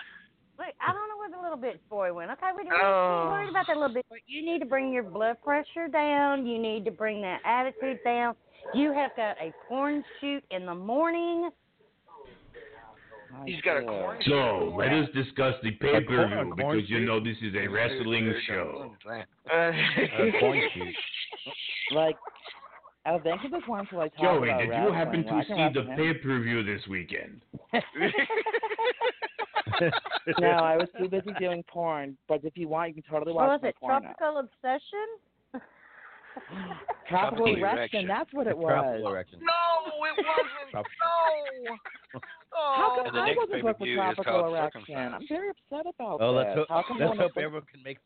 [0.60, 2.30] Look, I don't know where the little bitch boy went.
[2.30, 3.24] Okay, we don't Oh.
[3.26, 4.08] be worried about that little bit.
[4.08, 4.18] boy.
[4.28, 6.46] You need to bring your blood pressure down.
[6.46, 8.36] You need to bring that attitude down.
[8.76, 11.50] You have got a porn shoot in the morning.
[13.46, 14.18] He's got a corn.
[14.26, 18.34] So let us discuss the pay per view because you know this is a wrestling
[18.48, 18.92] show.
[19.10, 19.14] Uh,
[19.54, 20.96] A coin shoot.
[21.96, 22.16] Like,
[23.06, 25.92] I think I just wanted to like Joey, did you happen to see the wrestle
[25.92, 25.98] him.
[25.98, 27.42] pay per view this weekend?
[30.40, 32.18] no, I was too busy doing porn.
[32.28, 33.76] But if you want, you can totally watch What was my it?
[33.80, 34.04] porn.
[34.04, 34.14] now.
[34.18, 35.08] Tropical Obsession?
[37.10, 37.78] Tropical Tropical erection.
[37.78, 38.08] erection.
[38.08, 38.72] That's what it was.
[38.72, 39.40] Tropical erection.
[39.42, 40.28] No, it wasn't.
[40.72, 40.86] Trop-
[41.66, 42.20] no.
[42.54, 44.96] How come I wasn't booked with pay-per-view tropical erection?
[44.96, 46.46] I'm very upset about Oh, this.
[46.46, 47.98] let's hope, How come let's hope was- everyone can make.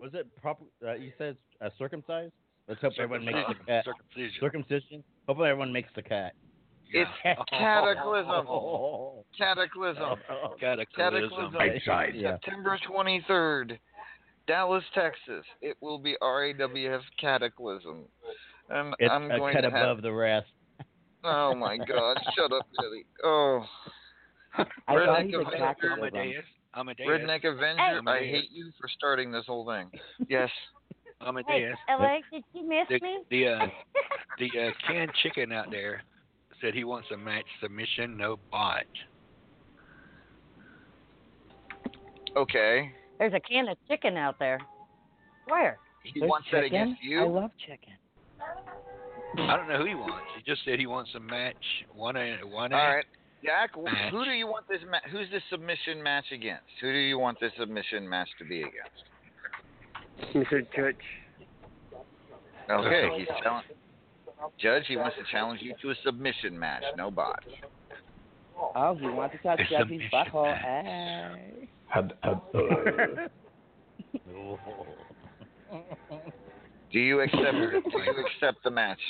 [0.00, 0.64] Was it proper?
[0.86, 2.32] Uh, you said uh, circumcised.
[2.68, 3.66] Let's hope everyone makes the Circumcision.
[3.66, 3.84] cut.
[3.84, 4.40] Circumcision.
[4.40, 5.04] Circumcision.
[5.28, 6.32] Hopefully everyone makes the cut.
[6.92, 8.26] It's cataclysm.
[9.38, 10.06] Cataclysm.
[10.60, 10.86] Cataclysm.
[10.96, 11.54] Cataclysm.
[11.54, 12.12] Right side.
[12.14, 12.32] Yeah.
[12.44, 13.78] September 23rd,
[14.46, 15.44] Dallas, Texas.
[15.60, 18.04] It will be RAWF Cataclysm.
[18.70, 19.82] And It's I'm a going cut to have.
[19.90, 20.46] above the rest.
[21.24, 22.16] Oh my God!
[22.36, 23.06] Shut up, Eddie.
[23.24, 23.64] Oh.
[24.58, 25.56] I thought Redneck he said Avenger.
[25.58, 26.16] capitalism.
[26.18, 26.44] Amadeus.
[26.74, 27.08] Amadeus.
[27.08, 28.08] Redneck Avenger.
[28.10, 29.90] I hate you for starting this whole thing.
[30.28, 30.50] Yes.
[31.20, 31.76] Hey, Amadeus.
[31.88, 33.18] LA, did you miss The me?
[33.30, 33.66] the uh,
[34.38, 36.02] the uh, canned chicken out there
[36.60, 38.84] said he wants a match submission, no bot.
[42.36, 42.92] Okay.
[43.18, 44.60] There's a can of chicken out there.
[45.48, 45.78] Where?
[46.02, 47.22] He There's wants that against you.
[47.22, 47.94] I love chicken.
[49.38, 50.24] I don't know who he wants.
[50.36, 51.56] He just said he wants a match.
[51.94, 52.76] One a one a.
[52.76, 53.04] All right,
[53.44, 53.70] Jack.
[53.82, 54.12] Match.
[54.12, 54.80] Who do you want this?
[54.88, 56.64] Ma- who's this submission match against?
[56.80, 59.04] Who do you want this submission match to be against?
[60.34, 60.66] Mr.
[60.74, 60.96] Judge.
[62.70, 63.62] Okay, he's telling
[64.58, 64.84] Judge.
[64.86, 66.82] He wants to challenge you to a submission match.
[66.96, 67.46] No bots.
[68.74, 70.46] Oh, he wants to touch It's Jeffy's submission butthole.
[70.46, 70.62] match.
[70.64, 71.68] Hey.
[71.88, 72.40] Had, had,
[76.92, 77.42] Do you accept?
[77.52, 79.00] do you accept the match?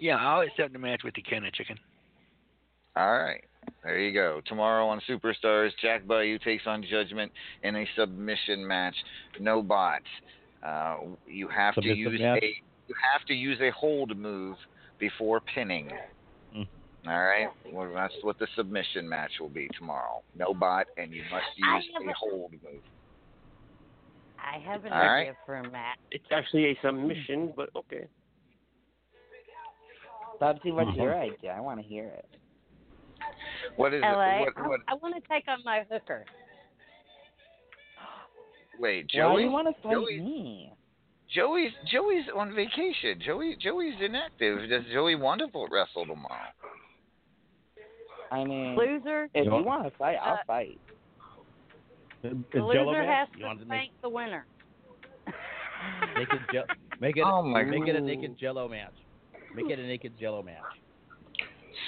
[0.00, 1.76] Yeah, I'll accept the match with the can of chicken.
[2.96, 3.44] All right.
[3.84, 4.40] There you go.
[4.46, 7.30] Tomorrow on Superstars, Jack Bayou takes on Judgment
[7.62, 8.94] in a submission match.
[9.40, 10.04] No bots.
[10.66, 12.42] Uh, you have to Submissive use match?
[12.42, 14.56] a you have to use a hold move
[14.98, 15.90] before pinning.
[17.08, 17.48] All right.
[17.72, 20.22] Well, that's what the submission match will be tomorrow.
[20.36, 22.82] No bot, and you must use a a- hold move.
[24.38, 25.20] I have an All right.
[25.22, 25.98] idea for a match.
[26.10, 28.04] It's actually a submission, but okay.
[30.40, 31.02] Bubsy, what's Uh-huh.
[31.02, 31.52] your idea?
[31.56, 32.28] I want to hear it.
[33.76, 34.56] What is LA, it?
[34.56, 36.24] What, what, I, I want to take on my hooker.
[38.78, 39.42] wait, Why do Joey.
[39.44, 40.72] you want to fight Joey- me?
[41.34, 43.20] Joey's Joey's on vacation.
[43.20, 44.68] Joey Joey's inactive.
[44.70, 46.48] Does Joey want to wrestle tomorrow?
[48.30, 49.24] I mean, Loser.
[49.34, 50.78] if You you want- want to fight, I'll Uh, fight.
[52.22, 54.44] The Is loser has You to want to make the winner.
[56.16, 58.92] make it je- make it Oh, my make it a naked Jello match.
[59.54, 60.62] Make it a naked Jello match.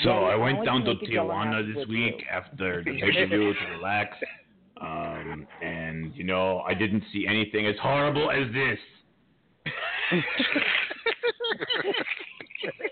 [0.05, 2.27] So Yeah, I I went would down to make a yellow Tijuana this week you.
[2.31, 4.17] after the pay-per-view to relax.
[4.81, 8.79] Um, and you know, I didn't see anything as horrible as this.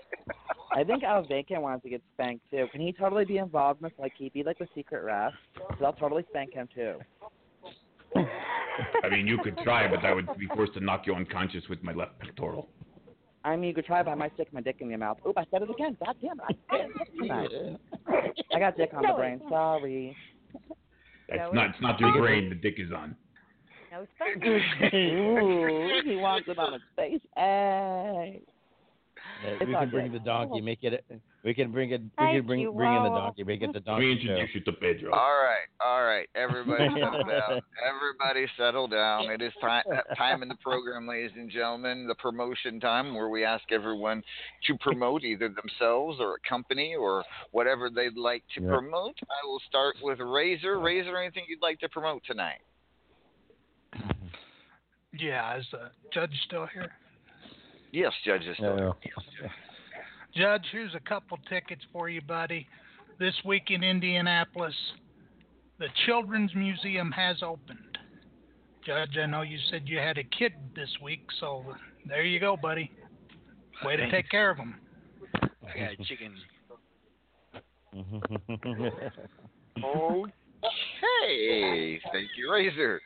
[0.71, 2.67] I think Al Bacon wants to get spanked too.
[2.71, 5.33] Can he totally be involved with like he be like the secret ref?
[5.53, 6.95] Because I'll totally spank him too.
[8.15, 11.83] I mean, you could try, but I would be forced to knock you unconscious with
[11.83, 12.69] my left pectoral.
[13.43, 15.17] I mean, you could try, but I might stick my dick in your mouth.
[15.27, 15.97] Oop, I said it again.
[16.03, 16.57] God damn it!
[16.69, 18.29] I it tonight.
[18.53, 19.41] I got dick on the brain.
[19.49, 20.15] Sorry.
[21.29, 21.55] That's Joey?
[21.55, 21.69] not.
[21.69, 22.49] It's not your brain.
[22.49, 23.15] The dick is on.
[23.91, 24.43] No spank.
[24.93, 27.21] Ooh, he wants it on his face.
[27.35, 28.41] Hey.
[29.41, 30.21] Uh, It's we all can bring good.
[30.21, 30.59] the donkey.
[30.61, 31.05] Make it.
[31.09, 32.01] a- We can bring it.
[32.01, 33.43] We can bring bring in the donkey.
[33.45, 34.31] Make it the Let donkey me show.
[34.33, 35.11] introduce you to Pedro.
[35.13, 36.27] All right, all right.
[36.35, 37.61] Everybody settle down.
[37.87, 39.29] Everybody settle down.
[39.31, 39.83] It is time
[40.17, 44.21] time in the program, ladies and gentlemen, the promotion time where we ask everyone
[44.67, 48.67] to promote either themselves or a company or whatever they'd like to Yeah.
[48.69, 49.17] promote.
[49.23, 50.79] I will start with Razor.
[50.79, 52.59] Razor, anything you'd like to promote tonight?
[55.13, 56.91] Yeah, is the judge still here?
[57.91, 59.49] Yes, Judge is still Yeah.
[60.33, 62.67] Judge, here's a couple tickets for you, buddy.
[63.17, 64.75] This week in Indianapolis,
[65.79, 67.97] the Children's Museum has opened.
[68.85, 71.75] Judge, I know you said you had a kid this week, so
[72.05, 72.91] there you go, buddy.
[73.83, 74.75] Way to take care of them.
[75.41, 76.35] I got a chicken.
[80.61, 83.01] Okay, thank you, Razor.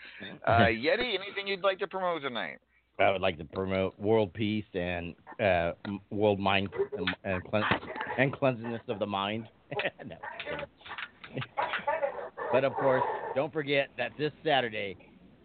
[0.45, 2.57] Uh, Yeti, anything you'd like to promote tonight?
[2.99, 5.71] I would like to promote world peace and uh,
[6.11, 7.63] world mind and and, clean,
[8.17, 9.47] and cleanliness of the mind.
[10.05, 10.15] no,
[12.51, 13.03] but of course,
[13.35, 14.95] don't forget that this Saturday,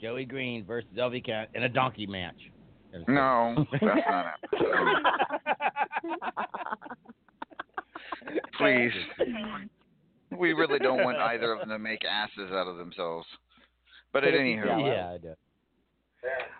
[0.01, 2.37] Joey Green versus El Vacant in a donkey match.
[3.07, 4.61] No, that's not it.
[8.59, 8.93] Please.
[10.37, 13.27] We really don't want either of them to make asses out of themselves.
[14.13, 15.35] But at any rate, Yeah, I do.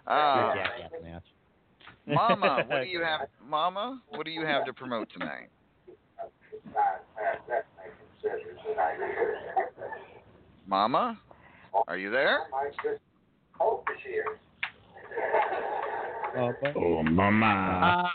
[0.07, 0.55] Uh,
[1.03, 1.23] match.
[2.07, 3.29] Mama, what do you have?
[3.47, 5.49] Mama, what do you have to promote tonight?
[10.67, 11.19] Mama,
[11.87, 12.41] are you there?
[16.77, 18.13] Oh, mama.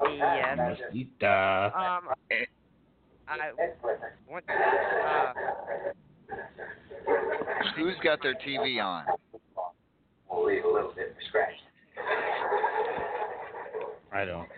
[0.00, 0.58] Uh, yes.
[0.58, 2.08] Um,
[3.28, 3.52] I
[4.28, 5.32] want to, uh,
[7.76, 9.04] Who's got their TV on?
[14.12, 14.48] I don't.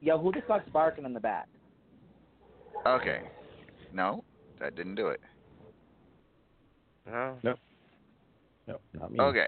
[0.00, 1.48] Yo, who the fuck's barking in the back?
[2.86, 3.22] Okay.
[3.92, 4.22] No,
[4.60, 5.20] that didn't do it.
[7.06, 7.36] no.
[7.42, 7.58] Nope.
[8.66, 9.18] Nope, not me.
[9.18, 9.46] Okay.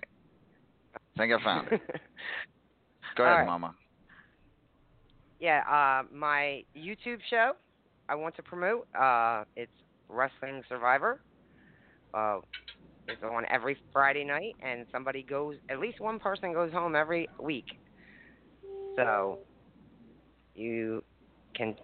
[0.95, 1.81] I think I found it.
[3.17, 3.47] Go ahead, right.
[3.47, 3.75] Mama.
[5.39, 7.53] Yeah, uh, my YouTube show
[8.09, 8.89] I want to promote.
[8.99, 9.73] Uh, it's
[10.09, 11.21] Wrestling Survivor.
[12.13, 12.41] Uh,
[13.11, 15.57] it's on every Friday night, and somebody goes.
[15.69, 17.67] At least one person goes home every week.
[18.97, 19.39] So
[20.55, 21.03] you
[21.55, 21.77] can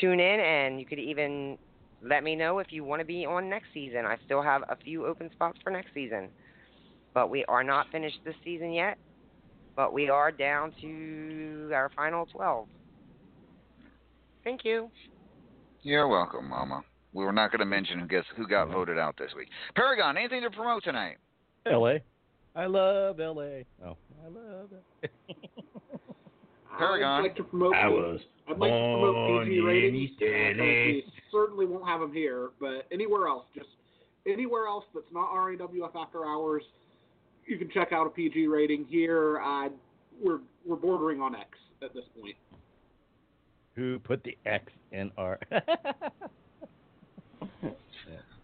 [0.00, 1.58] tune in, and you could even
[2.02, 4.04] let me know if you want to be on next season.
[4.06, 6.28] I still have a few open spots for next season,
[7.14, 8.98] but we are not finished this season yet.
[9.74, 12.68] But we are down to our final twelve.
[14.44, 14.90] Thank you.
[15.82, 16.84] You're welcome, Mama.
[17.12, 19.48] We were not going to mention who gets who got voted out this week.
[19.74, 21.16] Paragon, anything to promote tonight?
[21.66, 22.02] L.A.
[22.54, 23.64] I love L.A.
[23.84, 24.68] Oh, I love
[25.02, 25.10] it.
[26.78, 27.20] Paragon.
[27.20, 27.74] I'd like to promote.
[27.74, 29.96] I was I'd like to promote born PG ratings.
[29.96, 30.64] East because LA.
[30.64, 33.68] We certainly won't have them here, but anywhere else, just
[34.26, 36.62] anywhere else that's not RAWF After Hours,
[37.46, 38.86] you can check out a PG rating.
[38.88, 39.68] Here, uh,
[40.22, 41.48] we're we're bordering on X
[41.82, 42.36] at this point.
[43.74, 45.38] Who put the X in R?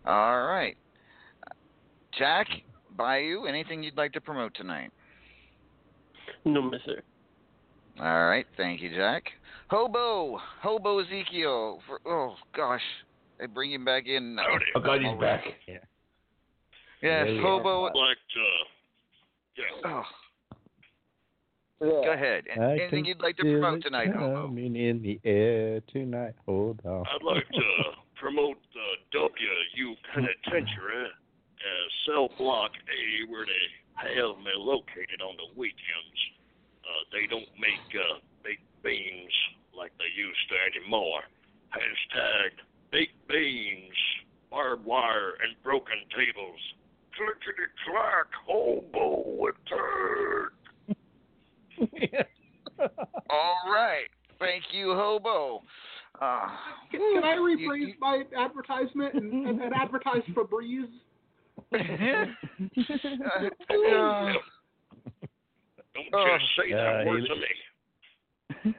[0.07, 0.77] All right.
[2.19, 2.47] Jack,
[2.97, 4.91] Bayou, anything you'd like to promote tonight?
[6.45, 7.03] No, mister.
[8.01, 9.25] All right, thank you, Jack.
[9.69, 11.81] Hobo, Hobo Ezekiel.
[11.87, 12.81] For, oh gosh,
[13.39, 14.39] they bring him back in.
[14.39, 14.59] Oh, now.
[14.77, 15.45] Oh, God, he's back.
[15.67, 15.75] Yeah.
[15.75, 15.83] Yes,
[17.03, 17.43] Yeah, yeah.
[17.43, 17.87] Hobo.
[17.87, 18.43] I'd like to,
[19.59, 20.03] yeah.
[21.81, 22.45] Oh, go ahead.
[22.57, 24.47] Anything you'd like to promote it tonight, Hobo?
[24.47, 26.35] coming in the air tonight.
[26.47, 27.05] Hold on.
[27.07, 27.63] I'd like to
[28.21, 33.65] promote the WU Penitentiary as cell block A, where they
[33.97, 36.19] have me located on the weekends.
[36.83, 39.33] Uh, they don't make uh, baked beans
[39.77, 41.23] like they used to anymore.
[41.71, 42.51] Hashtag
[42.91, 43.95] baked beans,
[44.51, 46.61] barbed wire, and broken tables.
[47.17, 50.51] Clickety clack, hobo with turd.
[53.31, 54.07] All right,
[54.39, 55.63] thank you, Hobo.
[56.21, 56.49] Uh,
[56.91, 60.89] Can, can I rephrase my advertisement and, and, and advertise Febreze?
[61.73, 61.77] uh,
[65.95, 66.39] Don't Oh.
[66.39, 68.75] just say that word to me.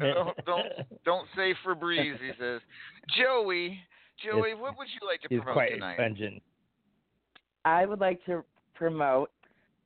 [0.00, 0.66] don't, don't
[1.04, 2.60] don't say Febreze, he says.
[3.16, 3.78] Joey,
[4.24, 5.98] Joey, It's- what would you like to He's promote quite tonight?
[5.98, 6.42] pungent.
[7.64, 8.42] I would like to
[8.74, 9.30] promote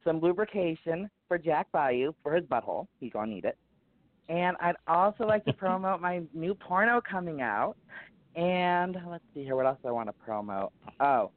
[0.05, 2.87] some lubrication for Jack Bayou for his butthole.
[3.01, 3.59] He's gonna need it.
[4.31, 7.75] And I'd also like to promote my new porno coming out.
[8.37, 10.71] And let's see here, what else do I want to promote?
[11.01, 11.33] Oh,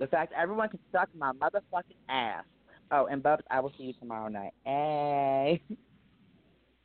[0.00, 2.42] the fact everyone can suck my motherfucking ass.
[2.90, 4.52] Oh, and Bubs, I will see you tomorrow night.
[4.64, 5.62] Hey.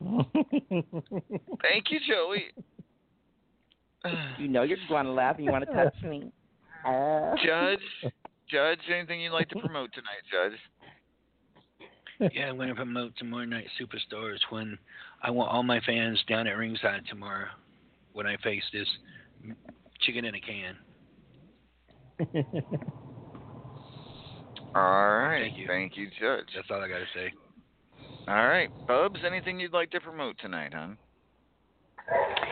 [0.00, 2.44] Thank you, Joey.
[4.38, 6.32] You know you're just going to laugh and you want to touch me.
[6.86, 7.34] Uh.
[7.44, 8.12] Judge,
[8.48, 10.56] Judge, anything you'd like to promote tonight, Judge?
[12.32, 14.78] Yeah, I'm going to promote tomorrow night Superstars when
[15.22, 17.48] I want all my fans down at ringside tomorrow
[18.12, 18.88] when I face this
[20.00, 20.76] chicken in a can.
[24.74, 25.44] All right.
[25.44, 25.66] Thank you.
[25.66, 26.46] Thank you, Judge.
[26.54, 27.32] That's all I got to say.
[28.28, 30.88] All right, Bubs, anything you'd like to promote tonight, huh?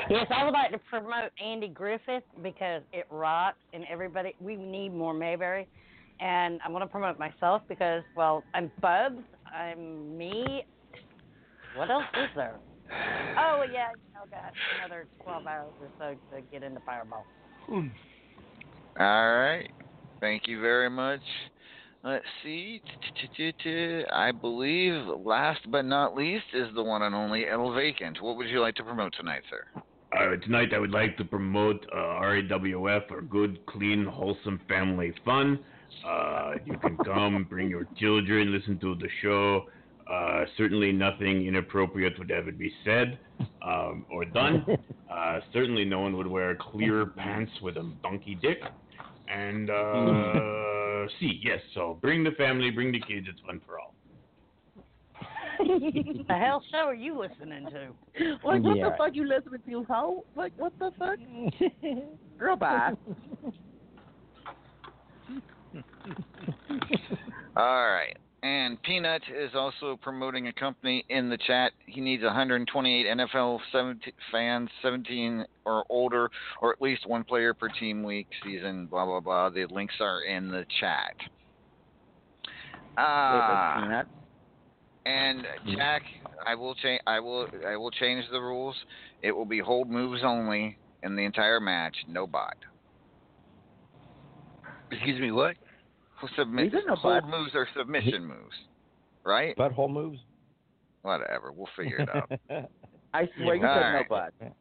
[0.08, 4.34] Yes, I would like to promote Andy Griffith because it rocks and everybody.
[4.40, 5.68] We need more Mayberry,
[6.18, 9.20] and I'm going to promote myself because, well, I'm Bubs.
[9.56, 10.64] I'm me.
[11.76, 12.56] What else is there?
[13.38, 17.24] Oh yeah, oh god, another 12 hours or so to get into Fireball.
[17.68, 17.84] All
[18.98, 19.68] right.
[20.20, 21.20] Thank you very much.
[22.02, 22.80] Let's see.
[24.12, 28.22] I believe last but not least is the one and only El Vacant.
[28.22, 29.82] What would you like to promote tonight, sir?
[30.16, 35.58] Uh, tonight, I would like to promote uh, RAWF or Good, Clean, Wholesome Family Fun.
[36.06, 39.66] Uh, you can come, bring your children, listen to the show.
[40.10, 43.18] Uh, certainly, nothing inappropriate would ever be said
[43.62, 44.64] um, or done.
[45.08, 48.58] Uh, certainly, no one would wear clear pants with a donkey dick.
[49.32, 53.26] And uh, see, yes, so bring the family, bring the kids.
[53.30, 53.94] It's fun for all.
[55.58, 58.26] the hell show are you listening to?
[58.44, 58.90] Like, what Yeah.
[58.90, 60.24] the fuck you listening to, hoe?
[60.36, 61.18] Like, what the fuck?
[62.38, 62.92] Girl, bye.
[67.56, 68.16] All right.
[68.42, 71.72] And Peanut is also promoting a company in the chat.
[71.86, 76.30] He needs 128 NFL 17 fans, 17 or older,
[76.60, 78.86] or at least one player per team week season.
[78.86, 79.50] Blah blah blah.
[79.50, 81.16] The links are in the chat.
[82.96, 83.80] Ah.
[83.82, 84.06] Peanut.
[85.06, 85.46] And
[85.76, 86.02] Jack,
[86.44, 87.00] I will change.
[87.06, 87.48] I will.
[87.66, 88.74] I will change the rules.
[89.22, 91.96] It will be hold moves only in the entire match.
[92.08, 92.56] No bot.
[94.90, 95.56] Excuse me, what?
[96.36, 96.72] Submit.
[96.72, 97.26] No hold bots.
[97.30, 98.54] moves are submission moves,
[99.24, 99.56] right?
[99.56, 100.18] Butthole moves.
[101.02, 101.52] Whatever.
[101.52, 102.30] We'll figure it out.
[103.14, 104.34] I swear you said All no butt.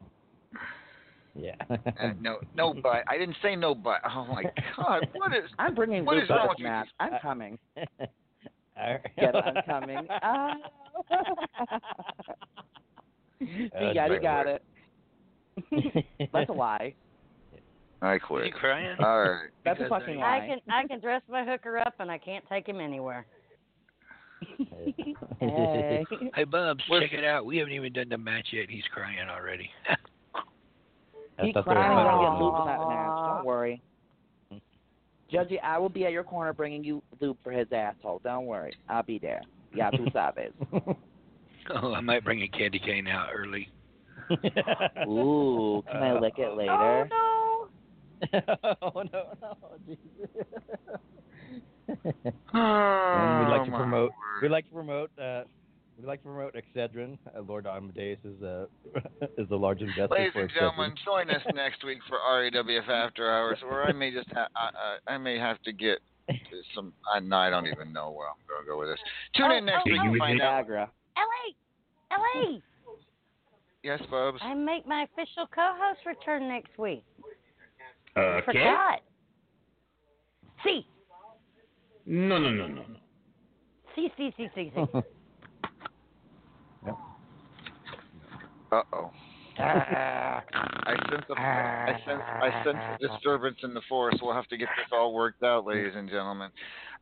[1.38, 1.54] Yeah.
[1.68, 3.04] Uh, no, no butt.
[3.06, 4.00] I didn't say no butt.
[4.08, 5.06] Oh my God!
[5.12, 5.50] What is?
[5.58, 6.66] I'm bringing What is wrong with you?
[6.98, 7.58] I'm coming.
[8.78, 9.02] Alright.
[9.18, 9.44] Get it?
[9.44, 10.08] I'm coming.
[13.38, 14.62] See, That's yeah, you got it.
[16.32, 16.94] That's a lie.
[18.06, 18.46] I quit.
[18.46, 18.96] Is he crying?
[19.00, 19.48] All right.
[19.64, 22.44] That's Because, uh, fucking I can I can dress my hooker up and I can't
[22.48, 23.26] take him anywhere.
[25.38, 26.04] Hey.
[26.34, 27.44] Hey, Bubs, check it out.
[27.44, 28.66] We haven't even done the match yet.
[28.70, 29.70] He's crying already.
[31.42, 33.36] He's thought they were crying when I get Luke in about- that match.
[33.36, 33.82] Don't worry.
[35.32, 38.20] Judgy, I will be at your corner bringing you Luke for his asshole.
[38.24, 38.74] Don't worry.
[38.88, 39.42] I'll be there.
[39.74, 40.52] Ya tú sabes.
[41.74, 43.68] oh, I might bring a candy cane out early.
[45.06, 47.08] Ooh, can I lick it later?
[47.12, 47.45] Oh
[48.82, 49.56] oh no, no,
[49.86, 50.30] Jesus.
[51.88, 52.12] Oh,
[52.54, 54.10] and we'd like to promote.
[54.10, 54.42] word.
[54.42, 55.10] We'd like to promote.
[55.18, 55.42] Uh,
[55.98, 57.18] we'd like to promote Excedrin.
[57.36, 58.66] Uh, Lord Amadeus is uh,
[59.38, 63.30] is the large investor Ladies for and gentlemen, join us next week for RAWF After
[63.30, 64.70] Hours, where I may just ha- I,
[65.10, 65.98] I, I may have to get
[66.74, 66.92] some.
[67.14, 68.98] I, no, I don't even know where I'm going to go with this.
[69.36, 70.12] Tune in Oh, next oh, week oh.
[70.12, 70.66] to find out.
[70.66, 70.88] Viagra.
[71.16, 72.58] LA, LA.
[73.84, 74.40] Yes, Bubs.
[74.42, 77.04] I make my official co-host return next week.
[78.16, 78.42] Uh, Kay?
[78.46, 79.00] Forgot.
[80.64, 80.86] See,
[82.06, 82.98] No, no, no, no, no.
[83.94, 84.82] see, see, see, see, see.
[88.72, 89.10] Uh oh.
[89.58, 90.42] I
[91.10, 94.16] sense a, I sense I sense a disturbance in the force.
[94.20, 96.50] We'll have to get this all worked out, ladies and gentlemen.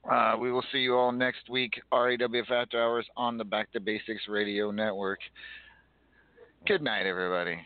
[0.08, 1.80] Uh, we will see you all next week.
[1.92, 5.20] RAWF After Hours on the Back to Basics Radio Network.
[6.66, 7.58] Good night, everybody.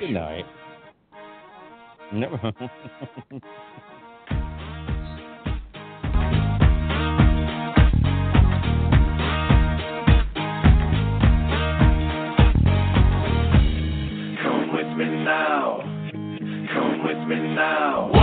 [0.00, 0.44] Good night.
[2.12, 2.28] No.
[16.74, 18.21] Come with me now.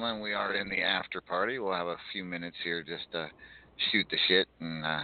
[0.00, 1.58] Gentlemen, we are in the after party.
[1.58, 3.28] We'll have a few minutes here just to
[3.92, 5.00] shoot the shit and uh,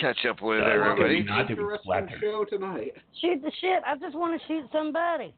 [0.00, 1.22] catch up with Uh, everybody.
[1.24, 2.18] Not Interesting flattered.
[2.20, 2.92] show tonight.
[3.20, 3.82] Shoot the shit.
[3.86, 5.34] I just want to shoot somebody.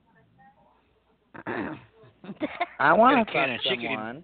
[2.78, 3.86] I want Got to a can fuck chicken.
[3.96, 4.22] someone.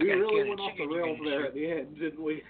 [0.00, 2.42] We Gotta really get a went off the rails there at the end, didn't we?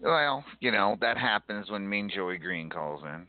[0.00, 3.26] Well, you know that happens when Mean Joey Green calls in.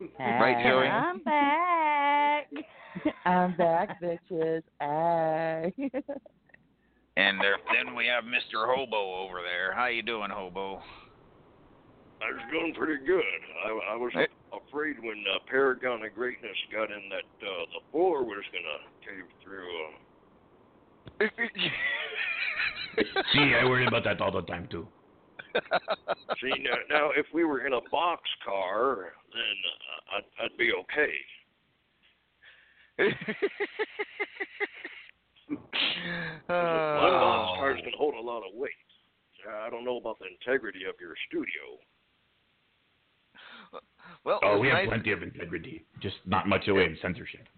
[0.00, 0.38] Hey.
[0.40, 0.86] Right, Joey?
[0.86, 2.46] I'm back.
[3.26, 4.62] I'm back, bitches.
[4.80, 5.74] Hey.
[7.16, 8.66] And there, then we have Mr.
[8.66, 9.74] Hobo over there.
[9.74, 10.80] How you doing, Hobo?
[12.22, 13.22] I was doing pretty good.
[13.66, 14.26] I, I was Hey.
[14.52, 19.24] afraid when uh, Paragon of Greatness got in that uh, the floor was gonna cave
[19.44, 19.68] through.
[21.20, 21.28] Uh,
[23.32, 24.86] See, I worry about that all the time too.
[26.40, 30.72] see now, now, if we were in a box car, then uh, I'd, I'd be
[30.80, 31.12] okay.
[36.48, 38.70] My Uh, box cars can hold a lot of weight.
[39.48, 41.78] I don't know about the integrity of your studio.
[44.24, 44.88] well, Oh, we have nice.
[44.88, 47.48] plenty of integrity, just not much away in censorship.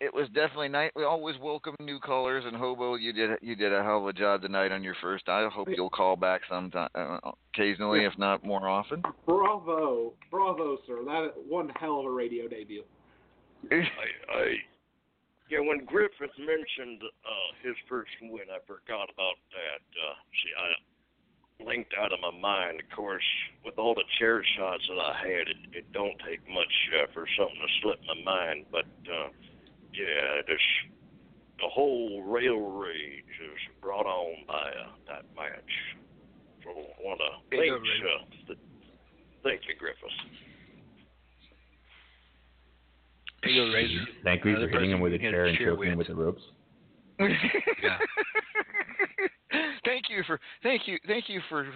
[0.00, 0.92] It was definitely nice.
[0.94, 4.12] We always welcome new callers, and Hobo, you did you did a hell of a
[4.12, 5.28] job tonight on your first.
[5.28, 7.18] I hope you'll call back sometime, uh,
[7.52, 9.02] occasionally, if not more often.
[9.26, 11.02] Bravo, bravo, sir.
[11.04, 12.84] That one hell of a radio debut.
[13.72, 14.54] I, I,
[15.50, 19.82] yeah, when Griffith mentioned uh, his first win, I forgot about that.
[19.98, 22.80] Uh, see, I blinked out of my mind.
[22.80, 23.26] Of course,
[23.64, 27.26] with all the chair shots that I had, it, it don't take much uh, for
[27.36, 28.66] something to slip my mind.
[28.70, 29.34] But uh,
[29.98, 30.60] yeah, this
[31.58, 35.72] the whole rail rage is brought on by uh, that match.
[36.62, 37.26] So I want to
[37.56, 37.84] thank, up, uh,
[38.48, 38.54] the,
[39.42, 40.14] thank you, Griffiths.
[43.42, 44.06] There you go, Razor.
[44.24, 46.42] Thank you for hitting him with a chair and chair choking him with the ropes.
[49.84, 51.66] thank you for thank you thank you for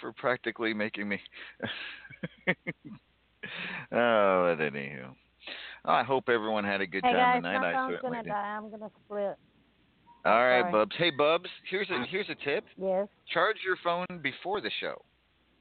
[0.00, 1.20] for practically making me.
[3.92, 3.96] oh,
[4.56, 5.14] but anywho,
[5.84, 7.58] I hope everyone had a good hey time guys, tonight.
[7.60, 8.30] my I phone's certainly gonna did.
[8.30, 8.56] die.
[8.56, 9.36] I'm gonna split.
[10.24, 10.72] All right, Sorry.
[10.72, 10.92] Bubs.
[10.98, 11.48] Hey, Bubs.
[11.70, 12.64] Here's a here's a tip.
[12.76, 13.06] Yes.
[13.32, 15.00] Charge your phone before the show.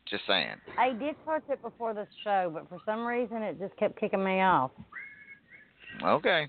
[0.10, 0.56] Just saying.
[0.78, 4.24] I did charge it before the show, but for some reason it just kept kicking
[4.24, 4.72] me off.
[6.04, 6.48] Okay.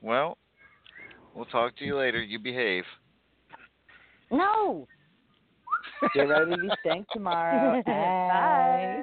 [0.00, 0.36] Well,
[1.34, 2.22] we'll talk to you later.
[2.22, 2.84] You behave.
[4.30, 4.86] No.
[6.14, 7.82] Get ready to be stank tomorrow.
[7.86, 9.02] Bye.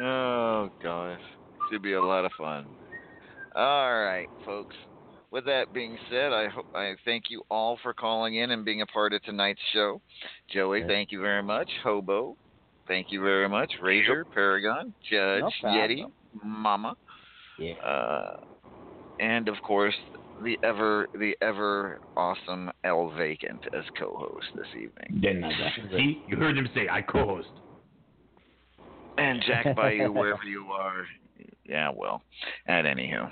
[0.00, 1.20] Oh gosh,
[1.70, 2.66] should be a lot of fun.
[3.54, 4.76] All right, folks.
[5.30, 8.82] With that being said, I hope I thank you all for calling in and being
[8.82, 10.00] a part of tonight's show.
[10.48, 10.86] Joey, Yeah.
[10.86, 11.70] thank you very much.
[11.82, 12.36] Hobo,
[12.86, 13.72] thank you very much.
[13.80, 15.70] Razor, Paragon, Judge, No.
[15.70, 16.12] Yeti,
[16.42, 16.96] Mama,
[17.58, 17.74] Yeah.
[17.82, 18.36] uh,
[19.18, 19.96] and of course
[20.40, 25.20] the ever the ever awesome El Vacant as co-host this evening.
[25.22, 25.72] Then nada.
[25.96, 27.48] See, you heard him say I co-host.
[29.18, 31.06] And Jack Bayou, wherever you are.
[31.64, 32.22] Yeah, well,
[32.66, 33.30] at anywho.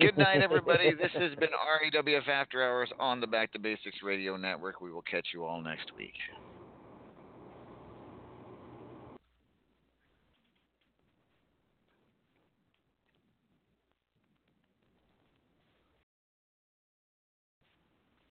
[0.00, 0.92] Good night, everybody.
[0.92, 4.80] This has been RAWF After Hours on the Back to Basics Radio Network.
[4.80, 6.14] We will catch you all next week.